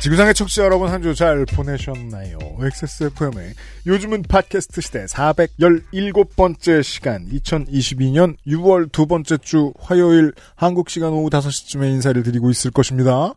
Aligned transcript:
지구상의 0.00 0.32
청취자 0.34 0.64
여러분 0.64 0.88
한 0.88 1.02
주 1.02 1.14
잘 1.14 1.44
보내셨나요? 1.44 2.38
XSFM의 2.58 3.52
요즘은 3.86 4.22
팟캐스트 4.22 4.80
시대 4.80 5.04
417번째 5.04 6.82
시간 6.82 7.26
2022년 7.28 8.36
6월 8.46 8.90
두 8.92 9.06
번째 9.06 9.36
주 9.38 9.72
화요일 9.78 10.32
한국 10.56 10.88
시간 10.88 11.12
오후 11.12 11.28
5시쯤에 11.28 11.84
인사를 11.90 12.22
드리고 12.22 12.48
있을 12.50 12.70
것입니다. 12.70 13.34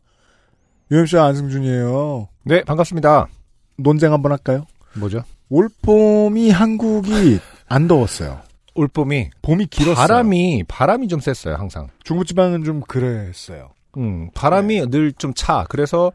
UMC 0.92 1.18
안승준이에요. 1.18 2.30
네, 2.44 2.64
반갑습니다. 2.64 3.28
논쟁 3.78 4.14
한번 4.14 4.32
할까요? 4.32 4.66
뭐죠? 4.94 5.24
올봄이 5.50 6.50
한국이 6.50 7.40
안 7.68 7.88
더웠어요. 7.90 8.40
올봄이 8.76 9.32
봄이 9.42 9.66
길었어요. 9.66 9.96
바람이 9.96 10.64
바람이 10.70 11.08
좀 11.10 11.20
셌어요, 11.20 11.56
항상. 11.56 11.90
중부지방은 12.04 12.64
좀 12.64 12.82
그랬어요. 12.82 13.72
음, 13.98 14.30
바람이 14.34 14.88
늘좀 14.88 15.34
차. 15.36 15.66
그래서 15.70 16.12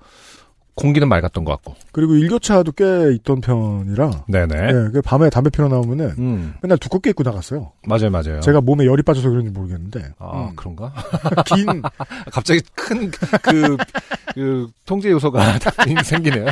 공기는 0.79 1.09
맑았던 1.09 1.45
것 1.45 1.51
같고. 1.53 1.75
그리고 1.93 2.15
일교차도 2.15 2.73
꽤 2.73 3.13
있던 3.15 3.41
편이라 3.41 4.25
네네. 4.29 4.55
예, 4.55 4.73
그 4.93 5.03
밤에 5.03 5.29
담배 5.29 5.51
피러 5.51 5.69
나오면은 5.69 6.15
음, 6.19 6.55
맨날 6.63 6.79
두껍게 6.79 7.11
입고 7.11 7.25
나갔어요. 7.25 7.73
맞아요, 7.87 8.11
맞아요. 8.11 8.41
제가 8.41 8.61
몸에 8.61 8.87
열이 8.87 9.03
빠져서 9.03 9.29
그런지 9.29 9.51
모르겠는데 9.51 10.13
아, 10.19 10.49
음. 10.51 10.57
그런가? 10.57 10.93
긴 11.47 11.83
갑자기 12.31 12.61
큰, 12.75 13.11
그, 13.43 13.77
그, 14.35 14.69
통제 14.87 15.11
요소가 15.11 15.59
생기네요. 16.05 16.47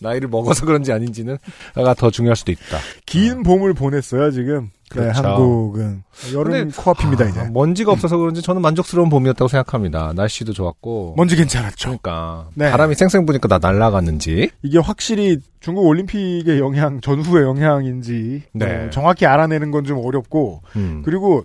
나이를 0.00 0.28
먹어서 0.28 0.66
그런지 0.66 0.92
아닌지는, 0.92 1.38
가더 1.74 2.10
중요할 2.10 2.34
수도 2.36 2.50
있다. 2.50 2.78
긴 3.06 3.42
봄을 3.44 3.74
보냈어요 3.74 4.30
지금. 4.32 4.70
네, 4.94 5.00
그렇죠. 5.12 5.22
한국은 5.28 6.02
여름 6.34 6.70
코앞입니다 6.70 7.24
아, 7.24 7.28
이제. 7.28 7.42
먼지가 7.52 7.92
없어서 7.92 8.16
그런지 8.16 8.42
저는 8.42 8.62
만족스러운 8.62 9.08
봄이었다고 9.08 9.48
생각합니다. 9.48 10.12
날씨도 10.14 10.52
좋았고. 10.52 11.14
먼지 11.16 11.36
괜찮았죠. 11.36 11.98
그러니까. 11.98 12.48
네. 12.54 12.70
바람이 12.70 12.94
쌩쌩 12.94 13.26
부니까 13.26 13.48
나 13.48 13.58
날아갔는지. 13.58 14.50
이게 14.62 14.78
확실히 14.78 15.38
중국 15.60 15.86
올림픽의 15.86 16.58
영향, 16.58 17.00
전후의 17.00 17.44
영향인지 17.44 18.42
네. 18.54 18.86
어, 18.86 18.90
정확히 18.90 19.26
알아내는 19.26 19.70
건 19.70 19.82
좀 19.84 19.98
어렵고 20.04 20.62
음. 20.76 21.02
그리고 21.04 21.44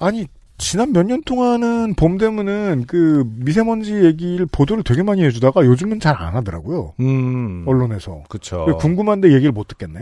아니 0.00 0.26
지난 0.58 0.92
몇 0.92 1.04
년 1.06 1.22
동안은 1.22 1.94
봄 1.94 2.18
되면은 2.18 2.84
그 2.88 3.24
미세먼지 3.36 4.04
얘기를 4.04 4.44
보도를 4.46 4.82
되게 4.82 5.02
많이 5.04 5.24
해주다가 5.24 5.64
요즘은 5.64 6.00
잘 6.00 6.16
안 6.18 6.34
하더라고요 6.34 6.94
음. 7.00 7.62
언론에서. 7.66 8.24
그쵸. 8.28 8.66
궁금한데 8.80 9.32
얘기를 9.32 9.52
못 9.52 9.68
듣겠네. 9.68 10.00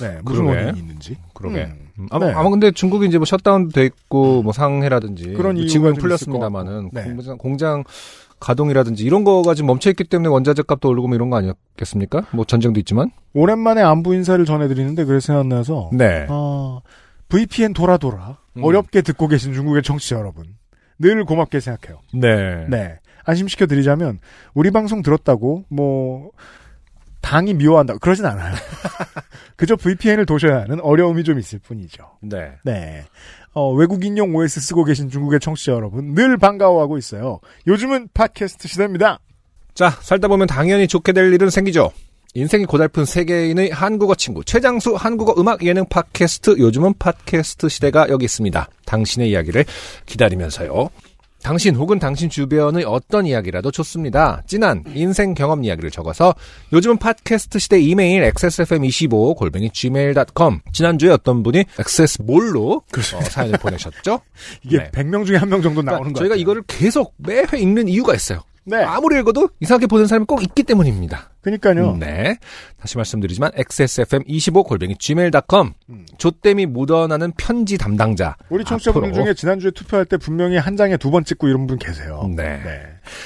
네, 0.00 0.18
무슨 0.24 0.44
그러게. 0.46 0.60
원인이 0.64 0.78
있는지. 0.78 1.16
그러게. 1.34 1.64
음. 1.66 1.88
음, 1.98 2.06
아마, 2.10 2.26
네. 2.26 2.32
아마 2.32 2.48
근데 2.48 2.70
중국이 2.70 3.06
이제 3.06 3.18
뭐 3.18 3.26
셧다운 3.26 3.68
돼 3.68 3.84
있고 3.84 4.42
뭐 4.42 4.52
상해라든지 4.52 5.34
그런 5.34 5.56
좀 5.66 5.94
풀렸습니다만은. 5.94 6.90
네. 6.92 7.02
공장, 7.04 7.36
공장 7.36 7.84
가동이라든지 8.40 9.04
이런 9.04 9.24
거가 9.24 9.54
지금 9.54 9.66
멈춰 9.66 9.90
있기 9.90 10.04
때문에 10.04 10.28
원자재 10.30 10.62
값도 10.62 10.88
오르고 10.88 11.08
뭐 11.08 11.16
이런 11.16 11.28
거 11.28 11.36
아니었겠습니까? 11.36 12.22
뭐 12.32 12.44
전쟁도 12.46 12.80
있지만. 12.80 13.10
오랜만에 13.34 13.82
안부 13.82 14.14
인사를 14.14 14.42
전해드리는데 14.44 15.04
그래서 15.04 15.26
생각나서 15.26 15.90
네. 15.92 16.24
어, 16.30 16.80
VPN 17.28 17.74
돌아 17.74 17.96
돌아 17.96 18.38
음. 18.56 18.64
어렵게 18.64 19.02
듣고 19.02 19.28
계신 19.28 19.52
중국의 19.52 19.82
청취자 19.82 20.16
여러분 20.16 20.56
늘 20.98 21.24
고맙게 21.24 21.60
생각해요. 21.60 22.00
네. 22.12 22.66
네 22.68 22.98
안심시켜 23.24 23.66
드리자면 23.66 24.18
우리 24.54 24.70
방송 24.70 25.02
들었다고 25.02 25.64
뭐 25.68 26.30
당이 27.20 27.54
미워한다 27.54 27.98
그러진 27.98 28.26
않아요. 28.26 28.54
그저 29.56 29.76
VPN을 29.76 30.24
도셔야 30.24 30.62
하는 30.62 30.80
어려움이 30.80 31.24
좀 31.24 31.38
있을 31.38 31.58
뿐이죠. 31.58 32.04
네. 32.22 32.52
네. 32.64 33.04
어, 33.52 33.72
외국 33.72 34.04
인용 34.04 34.34
OS 34.34 34.60
쓰고 34.60 34.84
계신 34.84 35.10
중국의 35.10 35.40
청취자 35.40 35.72
여러분 35.72 36.14
늘 36.14 36.36
반가워하고 36.38 36.96
있어요. 36.96 37.40
요즘은 37.66 38.08
팟캐스트 38.14 38.68
시대입니다. 38.68 39.18
자, 39.74 39.90
살다 39.90 40.28
보면 40.28 40.46
당연히 40.46 40.88
좋게 40.88 41.12
될 41.12 41.32
일은 41.32 41.50
생기죠. 41.50 41.92
인생이 42.38 42.66
고달픈 42.66 43.04
세계인의 43.04 43.70
한국어 43.70 44.14
친구 44.14 44.44
최장수 44.44 44.94
한국어 44.94 45.34
음악 45.40 45.64
예능 45.66 45.84
팟캐스트 45.86 46.58
요즘은 46.58 46.94
팟캐스트 46.98 47.68
시대가 47.68 48.08
여기 48.10 48.26
있습니다. 48.26 48.68
당신의 48.86 49.30
이야기를 49.30 49.64
기다리면서요. 50.06 50.88
당신 51.42 51.74
혹은 51.74 51.98
당신 51.98 52.30
주변의 52.30 52.84
어떤 52.84 53.26
이야기라도 53.26 53.72
좋습니다. 53.72 54.42
진한 54.46 54.84
인생 54.94 55.34
경험 55.34 55.64
이야기를 55.64 55.90
적어서 55.90 56.32
요즘은 56.72 56.98
팟캐스트 56.98 57.58
시대 57.58 57.80
이메일 57.80 58.22
xsfm25 58.22 59.36
골뱅이 59.36 59.70
gmail.com 59.70 60.60
지난주에 60.72 61.10
어떤 61.10 61.42
분이 61.42 61.64
xs몰로 61.76 62.72
어, 63.16 63.20
사연을 63.20 63.58
보내셨죠? 63.58 64.20
이게 64.64 64.78
네. 64.78 64.90
100명 64.92 65.26
중에 65.26 65.36
한 65.38 65.48
명 65.48 65.60
정도 65.60 65.82
나오는 65.82 66.12
그러니까 66.12 66.18
거 66.18 66.20
저희가. 66.20 66.36
이거를 66.36 66.62
계속 66.68 67.14
매회 67.16 67.44
읽는 67.58 67.88
이유가 67.88 68.14
있어요. 68.14 68.42
네. 68.68 68.82
아무리 68.84 69.18
읽어도 69.18 69.48
이상하게 69.60 69.86
보는 69.86 70.06
사람이 70.06 70.26
꼭 70.26 70.42
있기 70.42 70.62
때문입니다. 70.62 71.30
그러니까요. 71.40 71.96
네. 71.98 72.36
다시 72.78 72.96
말씀드리지만 72.96 73.52
xsfm25 73.52 74.64
골뱅이 74.66 74.96
gmail.com 74.98 75.72
음. 75.90 76.06
조땜이 76.18 76.66
묻어나는 76.66 77.32
편지 77.36 77.78
담당자. 77.78 78.36
우리 78.50 78.64
청취자분들 78.64 79.10
앞으로. 79.10 79.24
중에 79.24 79.34
지난주에 79.34 79.70
투표할 79.72 80.04
때 80.04 80.16
분명히 80.16 80.56
한 80.58 80.76
장에 80.76 80.96
두 80.96 81.10
번 81.10 81.24
찍고 81.24 81.48
이런 81.48 81.66
분 81.66 81.78
계세요. 81.78 82.28
네. 82.36 82.60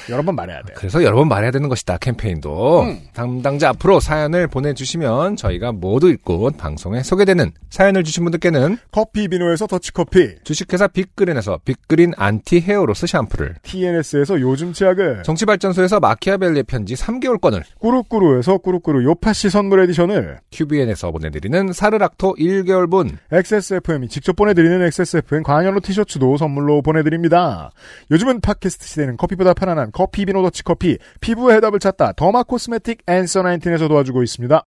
여러 0.09 0.23
번 0.23 0.35
말해야 0.35 0.63
돼요. 0.63 0.77
그래서 0.79 1.03
여러 1.03 1.17
번 1.17 1.29
말해야 1.29 1.51
되는 1.51 1.69
것이다 1.69 1.99
캠페인도 1.99 2.83
음. 2.83 3.01
담당자 3.13 3.71
앞으로 3.71 4.01
사연을 4.01 4.47
보내주시면 4.47 5.37
저희가 5.37 5.73
모두 5.73 6.09
읽고 6.09 6.51
방송에 6.53 7.03
소개되는 7.03 7.53
사연을 7.71 8.05
주신 8.05 8.25
분들께는 8.25 8.79
커피 8.91 9.29
비노에서 9.29 9.67
더치커피, 9.67 10.37
주식회사 10.45 10.89
빅그린에서 10.89 11.61
빅그린 11.65 12.13
안티 12.17 12.61
헤어로스 12.61 13.07
샴푸를 13.07 13.55
TNS에서 13.63 14.41
요즘 14.41 14.73
치약을, 14.73 15.23
정치발전소에서 15.25 16.01
마키아벨리의 16.01 16.65
편지 16.65 16.95
3개월권을 16.95 17.63
꾸루꾸루에서 17.79 18.59
꾸루꾸루 18.59 19.05
요파시 19.05 19.51
선물 19.51 19.81
에디션을, 19.81 20.41
QBN에서 20.51 21.11
보내드리는 21.11 21.73
사르락토 21.73 22.35
1개월분 22.35 23.17
XSFM이 23.31 24.09
직접 24.09 24.37
보내드리는 24.37 24.83
XSFM 24.83 25.43
관현로 25.43 25.81
티셔츠도 25.81 26.37
선물로 26.37 26.83
보내드립니다. 26.83 27.71
요즘은 28.11 28.41
팟캐스트 28.41 28.87
시대는 28.87 29.17
커피보다 29.17 29.55
편 29.55 29.69
안한 29.73 29.91
커피 29.93 30.25
비노 30.25 30.43
더치 30.43 30.63
커피, 30.63 30.97
피부의 31.21 31.57
해답을 31.57 31.79
찾다 31.81 32.13
더마 32.13 32.45
코스메틱 32.45 33.03
앤서 33.07 33.43
19에서 33.43 33.89
도와주고 33.89 34.23
있습니다. 34.23 34.63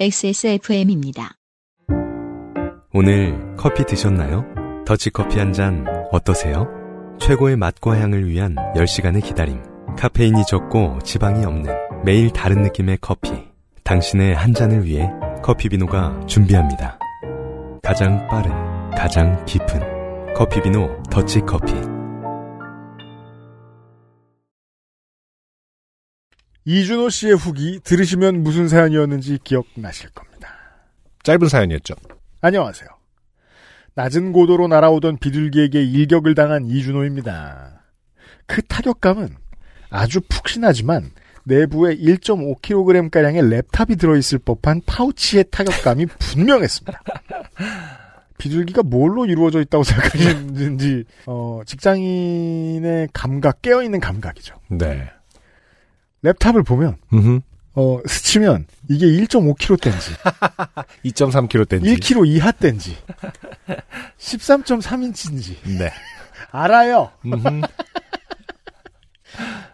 XSFM입니다. 0.00 1.32
오늘 2.92 3.54
커피 3.56 3.84
드셨나요? 3.84 4.44
더치커피 4.86 5.38
한 5.38 5.52
잔 5.52 5.84
어떠세요? 6.12 6.66
최고의 7.20 7.56
맛과 7.56 7.98
향을 7.98 8.28
위한 8.28 8.54
10시간의 8.76 9.22
기다림. 9.24 9.62
카페인이 9.96 10.44
적고 10.46 11.00
지방이 11.04 11.44
없는 11.44 11.74
매일 12.04 12.30
다른 12.30 12.62
느낌의 12.62 12.98
커피. 13.00 13.32
당신의 13.84 14.34
한 14.34 14.54
잔을 14.54 14.84
위해 14.84 15.10
커피비노가 15.42 16.20
준비합니다. 16.26 16.98
가장 17.82 18.26
빠른, 18.28 18.50
가장 18.92 19.44
깊은 19.46 20.34
커피비노 20.34 21.02
더치커피. 21.10 21.97
이준호 26.68 27.08
씨의 27.08 27.32
후기 27.34 27.80
들으시면 27.82 28.42
무슨 28.42 28.68
사연이었는지 28.68 29.38
기억나실 29.42 30.10
겁니다. 30.10 30.50
짧은 31.22 31.48
사연이었죠. 31.48 31.94
안녕하세요. 32.42 32.90
낮은 33.94 34.32
고도로 34.32 34.68
날아오던 34.68 35.16
비둘기에게 35.16 35.82
일격을 35.82 36.34
당한 36.34 36.66
이준호입니다. 36.66 37.84
그 38.46 38.60
타격감은 38.60 39.30
아주 39.88 40.20
푹신하지만 40.28 41.10
내부에 41.44 41.96
1.5kg가량의 41.96 43.62
랩탑이 43.62 43.98
들어있을 43.98 44.40
법한 44.40 44.82
파우치의 44.84 45.46
타격감이 45.50 46.04
분명했습니다. 46.20 47.02
비둘기가 48.36 48.82
뭘로 48.82 49.24
이루어져 49.24 49.62
있다고 49.62 49.84
생각하시는지 49.84 51.04
어, 51.24 51.62
직장인의 51.64 53.08
감각, 53.14 53.62
깨어있는 53.62 54.00
감각이죠. 54.00 54.56
네. 54.68 55.10
랩탑을 56.24 56.66
보면 56.66 56.96
음. 57.12 57.40
어, 57.74 58.00
스치면 58.06 58.66
이게 58.88 59.06
1.5kg대인지 59.06 60.16
2.3kg 61.04 61.68
땐지. 61.68 61.94
1kg 61.94 62.26
이하 62.26 62.50
대인지 62.50 62.96
13.3인치인지 64.18 65.78
네. 65.78 65.92
알아요. 66.50 67.12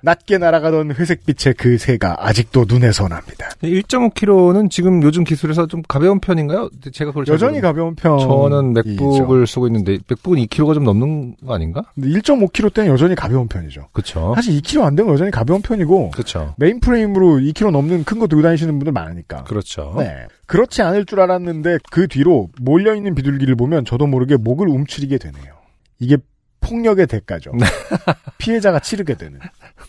낮게 0.04 0.38
날아가던 0.38 0.92
회색빛의 0.94 1.54
그 1.54 1.78
새가 1.78 2.16
아직도 2.18 2.66
눈에 2.68 2.92
선합니다. 2.92 3.48
1.5kg는 3.62 4.70
지금 4.70 5.02
요즘 5.02 5.24
기술에서 5.24 5.66
좀 5.66 5.82
가벼운 5.88 6.20
편인가요? 6.20 6.68
제가 6.92 7.10
그걸 7.10 7.24
잘 7.24 7.34
여전히 7.34 7.60
가벼운 7.60 7.94
편. 7.94 8.18
저는 8.18 8.74
맥북을 8.74 9.46
쓰고 9.46 9.66
있는데 9.68 9.98
맥북은 10.08 10.38
2kg가 10.44 10.74
좀 10.74 10.84
넘는 10.84 11.36
거 11.46 11.54
아닌가? 11.54 11.82
1.5kg 11.98 12.74
때는 12.74 12.90
여전히 12.92 13.14
가벼운 13.14 13.48
편이죠. 13.48 13.88
그렇죠. 13.92 14.32
사실 14.34 14.60
2kg 14.60 14.82
안 14.82 14.94
되면 14.94 15.12
여전히 15.12 15.30
가벼운 15.30 15.62
편이고 15.62 16.10
그렇죠. 16.10 16.54
메인 16.58 16.80
프레임으로 16.80 17.38
2kg 17.38 17.70
넘는 17.70 18.04
큰 18.04 18.18
거 18.18 18.28
들고 18.28 18.42
다니시는 18.42 18.78
분들 18.78 18.92
많으니까. 18.92 19.42
그렇죠. 19.44 19.94
네. 19.98 20.26
그렇지 20.46 20.82
않을 20.82 21.04
줄 21.06 21.20
알았는데 21.20 21.78
그 21.90 22.06
뒤로 22.06 22.48
몰려있는 22.60 23.14
비둘기를 23.14 23.56
보면 23.56 23.84
저도 23.84 24.06
모르게 24.06 24.36
목을 24.36 24.68
움츠리게 24.68 25.18
되네요. 25.18 25.54
이게 25.98 26.16
폭력의 26.64 27.06
대가죠. 27.06 27.52
피해자가 28.38 28.80
치르게 28.80 29.14
되는. 29.14 29.38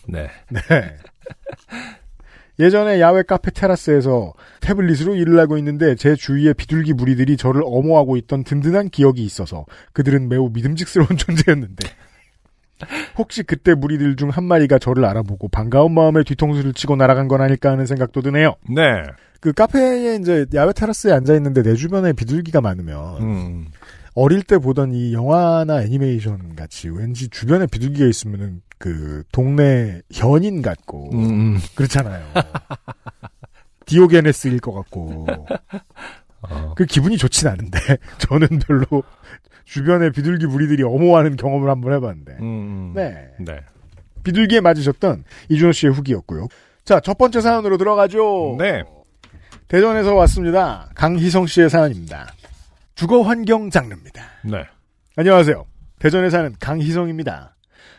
네. 0.06 0.28
네. 0.50 0.60
예전에 2.58 3.00
야외 3.00 3.22
카페 3.22 3.50
테라스에서 3.50 4.32
태블릿으로 4.60 5.14
일을 5.14 5.38
하고 5.38 5.58
있는데 5.58 5.94
제 5.94 6.14
주위에 6.14 6.54
비둘기 6.54 6.94
무리들이 6.94 7.36
저를 7.36 7.62
엄호하고 7.64 8.16
있던 8.16 8.44
든든한 8.44 8.88
기억이 8.90 9.22
있어서 9.24 9.66
그들은 9.92 10.28
매우 10.28 10.48
믿음직스러운 10.52 11.08
존재였는데 11.18 11.86
혹시 13.18 13.42
그때 13.42 13.74
무리들 13.74 14.16
중 14.16 14.30
한 14.30 14.44
마리가 14.44 14.78
저를 14.78 15.04
알아보고 15.04 15.48
반가운 15.48 15.92
마음에 15.92 16.22
뒤통수를 16.24 16.72
치고 16.74 16.96
날아간 16.96 17.28
건 17.28 17.40
아닐까 17.42 17.70
하는 17.70 17.84
생각도 17.86 18.22
드네요. 18.22 18.54
네. 18.68 19.02
그 19.40 19.52
카페에 19.52 20.16
이제 20.16 20.46
야외 20.54 20.72
테라스에 20.72 21.12
앉아 21.12 21.34
있는데 21.34 21.62
내 21.62 21.74
주변에 21.74 22.12
비둘기가 22.14 22.60
많으면 22.62 23.22
음. 23.22 23.66
어릴 24.16 24.42
때 24.42 24.56
보던 24.58 24.92
이 24.92 25.12
영화나 25.12 25.82
애니메이션 25.82 26.56
같이 26.56 26.88
왠지 26.88 27.28
주변에 27.28 27.66
비둘기가 27.66 28.06
있으면은 28.06 28.62
그 28.78 29.22
동네 29.30 30.00
현인 30.12 30.62
같고 30.62 31.10
음, 31.12 31.24
음. 31.24 31.58
그렇잖아요. 31.74 32.24
디오게네스일 33.86 34.58
것 34.60 34.72
같고 34.72 35.26
어. 36.42 36.74
그 36.76 36.86
기분이 36.86 37.18
좋진 37.18 37.46
않은데 37.48 37.78
저는 38.18 38.48
별로 38.66 39.02
주변에 39.64 40.10
비둘기 40.10 40.46
무리들이 40.46 40.82
엄호하는 40.82 41.36
경험을 41.36 41.70
한번 41.70 41.92
해봤는데 41.92 42.36
음. 42.40 42.92
네 42.94 43.28
네. 43.38 43.60
비둘기에 44.24 44.60
맞으셨던 44.60 45.24
이준호 45.50 45.72
씨의 45.72 45.92
후기였고요. 45.92 46.48
자 46.84 47.00
첫 47.00 47.18
번째 47.18 47.40
사연으로 47.40 47.76
들어가죠. 47.78 48.56
네. 48.58 48.82
대전에서 49.68 50.14
왔습니다. 50.14 50.88
강희성 50.94 51.46
씨의 51.46 51.68
사연입니다. 51.70 52.28
주거 52.96 53.20
환경 53.20 53.68
장르입니다. 53.68 54.22
네. 54.44 54.64
안녕하세요. 55.16 55.66
대전에 55.98 56.30
사는 56.30 56.54
강희성입니다. 56.58 57.54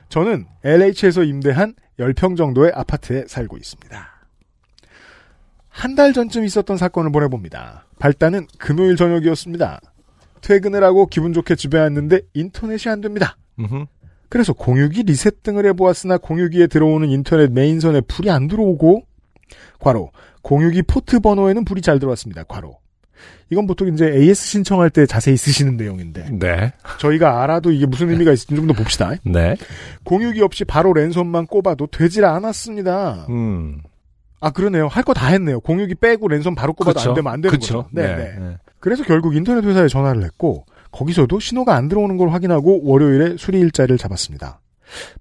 저는 0.10 0.48
LH에서 0.64 1.24
임대한 1.24 1.76
10평 2.00 2.36
정도의 2.36 2.72
아파트에 2.74 3.26
살고 3.28 3.58
있습니다. 3.58 4.08
한 5.70 5.96
달 5.96 6.12
전쯤 6.14 6.44
있었던 6.46 6.76
사건을 6.78 7.12
보내봅니다. 7.12 7.86
발단은 8.00 8.48
금요일 8.58 8.96
저녁이었습니다. 8.96 9.80
퇴근을 10.42 10.84
하고 10.84 11.06
기분 11.06 11.32
좋게 11.34 11.56
집에 11.56 11.78
왔는데 11.78 12.22
인터넷이 12.34 12.92
안 12.92 13.00
됩니다. 13.02 13.38
음흠. 13.60 13.86
그래서 14.30 14.54
공유기 14.54 15.04
리셋 15.04 15.44
등을 15.44 15.68
해보았으나 15.68 16.18
공유기에 16.18 16.66
들어오는 16.66 17.08
인터넷 17.10 17.52
메인선에 17.52 18.02
불이 18.02 18.32
안 18.32 18.48
들어오고 18.48 19.04
괄호 19.80 20.12
공유기 20.42 20.82
포트 20.82 21.20
번호에는 21.20 21.64
불이 21.66 21.82
잘 21.82 22.00
들어왔습니다. 22.00 22.44
괄호 22.46 22.80
이건 23.50 23.66
보통 23.68 23.88
이제 23.94 24.06
AS 24.12 24.46
신청할 24.48 24.90
때 24.90 25.06
자세히 25.06 25.38
쓰시는 25.38 25.78
내용인데 25.78 26.30
네. 26.32 26.74
저희가 27.00 27.42
알아도 27.44 27.72
이게 27.72 27.86
무슨 27.86 28.10
의미가 28.10 28.32
있을지 28.34 28.56
좀 28.56 28.68
더 28.68 28.74
봅시다. 28.74 29.12
네. 29.24 29.56
공유기 30.04 30.42
없이 30.42 30.66
바로 30.66 30.92
랜선만 30.94 31.48
꼽아도 31.48 31.88
되질 31.88 32.26
않았습니다. 32.26 33.26
음. 33.30 33.82
아 34.42 34.52
그러네요. 34.52 34.88
할 34.88 35.04
거 35.04 35.14
다 35.14 35.28
했네요. 35.28 35.60
공유기 35.62 35.96
빼고 35.96 36.28
랜선 36.28 36.56
바로 36.56 36.74
꼽아도 36.74 37.00
안 37.00 37.16
되면 37.16 37.32
안 37.34 37.42
되는 37.42 37.58
그쵸. 37.58 37.84
거죠. 37.84 37.90
네, 37.92 38.16
네. 38.16 38.36
네. 38.38 38.58
그래서 38.80 39.04
결국 39.04 39.36
인터넷 39.36 39.64
회사에 39.66 39.88
전화를 39.88 40.24
했고 40.24 40.66
거기서도 40.92 41.40
신호가 41.40 41.76
안 41.76 41.88
들어오는 41.88 42.18
걸 42.18 42.30
확인하고 42.30 42.82
월요일에 42.84 43.38
수리 43.38 43.60
일자리를 43.60 43.98
잡았습니다. 43.98 44.60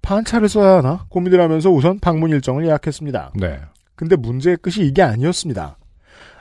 판차를 0.02 0.48
써야 0.48 0.78
하나 0.78 1.06
고민을 1.08 1.40
하면서 1.40 1.70
우선 1.70 1.98
방문 1.98 2.30
일정을 2.30 2.66
예약했습니다. 2.66 3.32
네. 3.36 3.60
근데 3.94 4.14
문제의 4.16 4.58
끝이 4.58 4.86
이게 4.86 5.02
아니었습니다. 5.02 5.78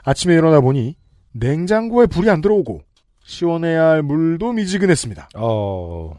아침에 0.04 0.34
일어나 0.34 0.60
보니 0.60 0.96
냉장고에 1.38 2.06
불이 2.06 2.30
안 2.30 2.40
들어오고 2.40 2.82
시원해야 3.24 3.84
할 3.86 4.02
물도 4.02 4.52
미지근했습니다. 4.52 5.30
어. 5.36 6.14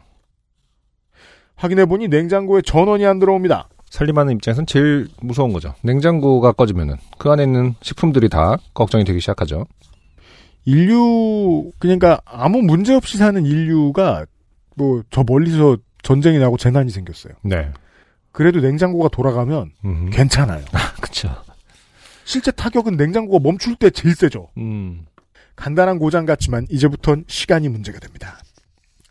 확인해 1.56 1.86
보니 1.86 2.08
냉장고에 2.08 2.62
전원이 2.62 3.04
안 3.06 3.18
들어옵니다. 3.18 3.68
살림하는 3.90 4.34
입장에선 4.34 4.66
제일 4.66 5.08
무서운 5.20 5.52
거죠. 5.52 5.74
냉장고가 5.82 6.52
꺼지면은 6.52 6.96
그 7.18 7.30
안에 7.30 7.42
있는 7.44 7.74
식품들이 7.80 8.28
다 8.28 8.56
걱정이 8.74 9.04
되기 9.04 9.18
시작하죠. 9.20 9.66
인류 10.64 11.72
그러니까 11.78 12.20
아무 12.26 12.60
문제 12.60 12.94
없이 12.94 13.16
사는 13.16 13.44
인류가 13.44 14.26
뭐 14.76 15.02
저 15.10 15.24
멀리서 15.26 15.78
전쟁이 16.02 16.38
나고 16.38 16.56
재난이 16.56 16.90
생겼어요. 16.90 17.34
네. 17.42 17.70
그래도 18.32 18.60
냉장고가 18.60 19.08
돌아가면 19.08 19.72
음. 19.84 20.10
괜찮아요. 20.10 20.64
그쵸. 21.00 21.28
실제 22.28 22.50
타격은 22.50 22.98
냉장고가 22.98 23.42
멈출 23.42 23.74
때 23.76 23.88
제일 23.88 24.14
세죠. 24.14 24.50
음. 24.58 25.06
간단한 25.56 25.98
고장 25.98 26.26
같지만 26.26 26.66
이제부턴 26.68 27.24
시간이 27.26 27.70
문제가 27.70 27.98
됩니다. 27.98 28.38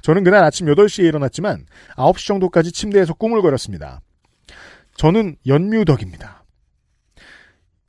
저는 0.04 0.24
그날 0.24 0.44
아침 0.44 0.68
8시에 0.68 1.06
일어났지만 1.06 1.66
9시 1.96 2.28
정도까지 2.28 2.72
침대에서 2.72 3.16
꾸물거렸습니다. 3.16 4.02
저는 4.98 5.36
연뮤덕입니다. 5.48 6.44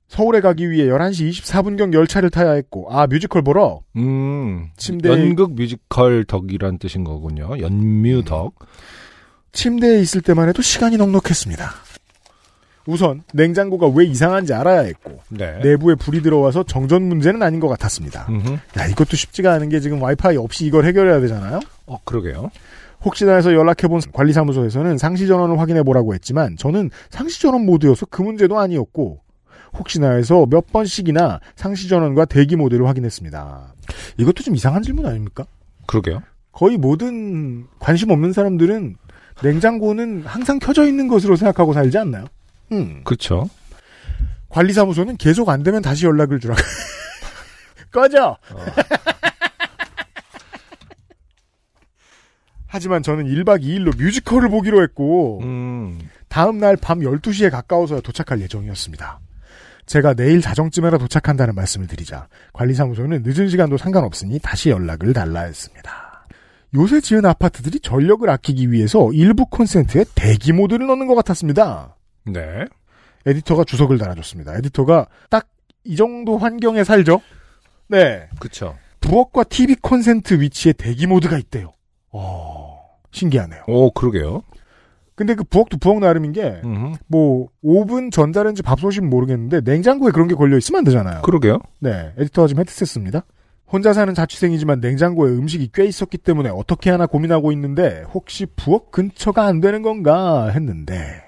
서울에 0.09 0.41
가기 0.41 0.71
위해 0.71 0.87
11시 0.87 1.29
24분경 1.31 1.93
열차를 1.93 2.31
타야 2.31 2.53
했고 2.53 2.91
아 2.91 3.07
뮤지컬 3.07 3.43
보러 3.43 3.83
음. 3.97 4.71
침대에- 4.79 5.11
연극 5.11 5.53
뮤지컬 5.55 6.25
덕이란 6.25 6.79
뜻인 6.79 7.05
거군요. 7.05 7.59
연뮤덕. 7.61 8.55
침대에 9.53 10.01
있을 10.01 10.23
때만 10.23 10.49
해도 10.49 10.63
시간이 10.63 10.97
넉넉했습니다. 10.97 11.71
우선 12.89 13.23
냉장고가 13.35 13.87
왜 13.89 14.07
이상한지 14.07 14.55
알아야 14.55 14.81
했고 14.81 15.21
네. 15.29 15.59
내부에 15.63 15.95
불이 15.95 16.23
들어와서 16.23 16.63
정전 16.63 17.03
문제는 17.03 17.43
아닌 17.43 17.61
것 17.61 17.69
같았습니다. 17.69 18.27
음흠. 18.31 18.53
야 18.79 18.87
이것도 18.87 19.15
쉽지가 19.15 19.53
않은 19.53 19.69
게 19.69 19.79
지금 19.79 20.01
와이파이 20.01 20.39
없이 20.39 20.65
이걸 20.65 20.87
해결해야 20.87 21.21
되잖아요. 21.21 21.61
어, 21.85 21.99
그러게요. 22.05 22.51
혹시나 23.05 23.35
해서 23.35 23.53
연락해본 23.53 24.01
관리사무소에서는 24.11 24.97
상시 24.97 25.27
전원을 25.27 25.61
확인해 25.61 25.83
보라고 25.83 26.15
했지만 26.15 26.57
저는 26.57 26.89
상시 27.11 27.43
전원 27.43 27.67
모드여서 27.67 28.07
그 28.07 28.23
문제도 28.23 28.59
아니었고 28.59 29.21
혹시나 29.75 30.13
해서 30.13 30.47
몇 30.49 30.73
번씩이나 30.73 31.41
상시 31.57 31.91
전원과 31.91 32.25
대기 32.25 32.57
모드를 32.57 32.89
확인했습니다. 32.89 33.75
이것도 34.17 34.43
좀 34.43 34.57
이상한 34.57 34.81
질문 34.81 35.05
아닙니까? 35.05 35.45
그러게요. 35.87 36.23
거의 36.53 36.79
모든 36.79 37.67
관심 37.81 38.11
없는 38.11 38.33
사람들은 38.33 38.97
냉장고는 39.43 40.23
항상 40.25 40.59
켜져 40.59 40.87
있는 40.87 41.07
것으로 41.07 41.37
생각하고 41.37 41.75
살지 41.75 41.99
않나요? 41.99 42.25
음. 42.73 43.03
그쵸. 43.05 43.49
관리사무소는 44.49 45.17
계속 45.17 45.49
안 45.51 45.63
되면 45.63 45.83
다시 45.83 46.07
연락을 46.07 46.41
주라. 46.41 46.55
꺼져! 47.93 48.37
하지만 52.67 53.03
저는 53.03 53.25
1박 53.27 53.63
2일로 53.63 53.97
뮤지컬을 53.97 54.51
보기로 54.51 54.83
했고, 54.83 55.41
음. 55.43 55.99
다음 56.29 56.59
날 56.59 56.77
밤 56.77 57.01
12시에 57.01 57.51
가까워서야 57.51 58.01
도착할 58.01 58.41
예정이었습니다. 58.43 59.21
제가 59.87 60.13
내일 60.13 60.43
자정쯤에라 60.43 60.99
도착한다는 60.99 61.55
말씀을 61.55 61.87
드리자 61.87 62.29
관리사무소는 62.53 63.23
늦은 63.25 63.49
시간도 63.49 63.79
상관없으니 63.79 64.39
다시 64.39 64.69
연락을 64.69 65.15
달라 65.15 65.41
했습니다. 65.45 66.27
요새 66.75 67.01
지은 67.01 67.25
아파트들이 67.25 67.81
전력을 67.81 68.29
아끼기 68.29 68.71
위해서 68.71 69.11
일부 69.15 69.47
콘센트에 69.47 70.05
대기 70.15 70.53
모드를 70.53 70.87
넣는 70.89 71.07
것 71.07 71.15
같았습니다. 71.15 71.97
네. 72.33 72.65
에디터가 73.27 73.65
주석을 73.65 73.99
달아줬습니다. 73.99 74.57
에디터가 74.57 75.07
딱 75.31 75.49
이 75.89 75.97
정도 75.97 76.37
환경에 76.37 76.85
살죠? 76.85 77.23
네. 77.89 78.29
그쵸. 78.39 78.77
부엌과 79.01 79.45
TV 79.45 79.77
콘센트 79.77 80.39
위치에 80.39 80.75
대기 80.75 81.07
모드가 81.07 81.39
있대요. 81.39 81.73
어, 82.13 82.79
신기하네요. 83.11 83.63
오, 83.69 83.91
그러게요. 83.93 84.43
근데 85.15 85.35
그 85.35 85.45
부엌도 85.45 85.79
부엌 85.79 85.99
나름인 85.99 86.33
게, 86.33 86.61
음. 86.65 86.95
뭐, 87.07 87.49
오븐, 87.63 88.11
전자레인지, 88.11 88.63
밥솥이면 88.63 89.09
모르겠는데, 89.09 89.63
냉장고에 89.63 90.13
그런 90.13 90.29
게 90.29 90.35
걸려있으면 90.35 90.81
안 90.81 90.85
되잖아요. 90.85 91.23
그러게요. 91.23 91.59
네, 91.81 92.13
에디터가 92.19 92.47
지금 92.49 92.61
헤드셋 92.61 92.87
씁니다. 92.87 93.25
혼자 93.73 93.93
사는 93.93 94.13
자취생이지만 94.15 94.81
냉장고에 94.81 95.31
음식이 95.33 95.71
꽤 95.75 95.87
있었기 95.87 96.19
때문에 96.19 96.51
어떻게 96.51 96.91
하나 96.91 97.07
고민하고 97.07 97.51
있는데, 97.53 98.05
혹시 98.15 98.47
부엌 98.57 98.91
근처가 98.93 99.45
안 99.47 99.61
되는 99.61 99.83
건가 99.83 100.51
했는데, 100.51 101.28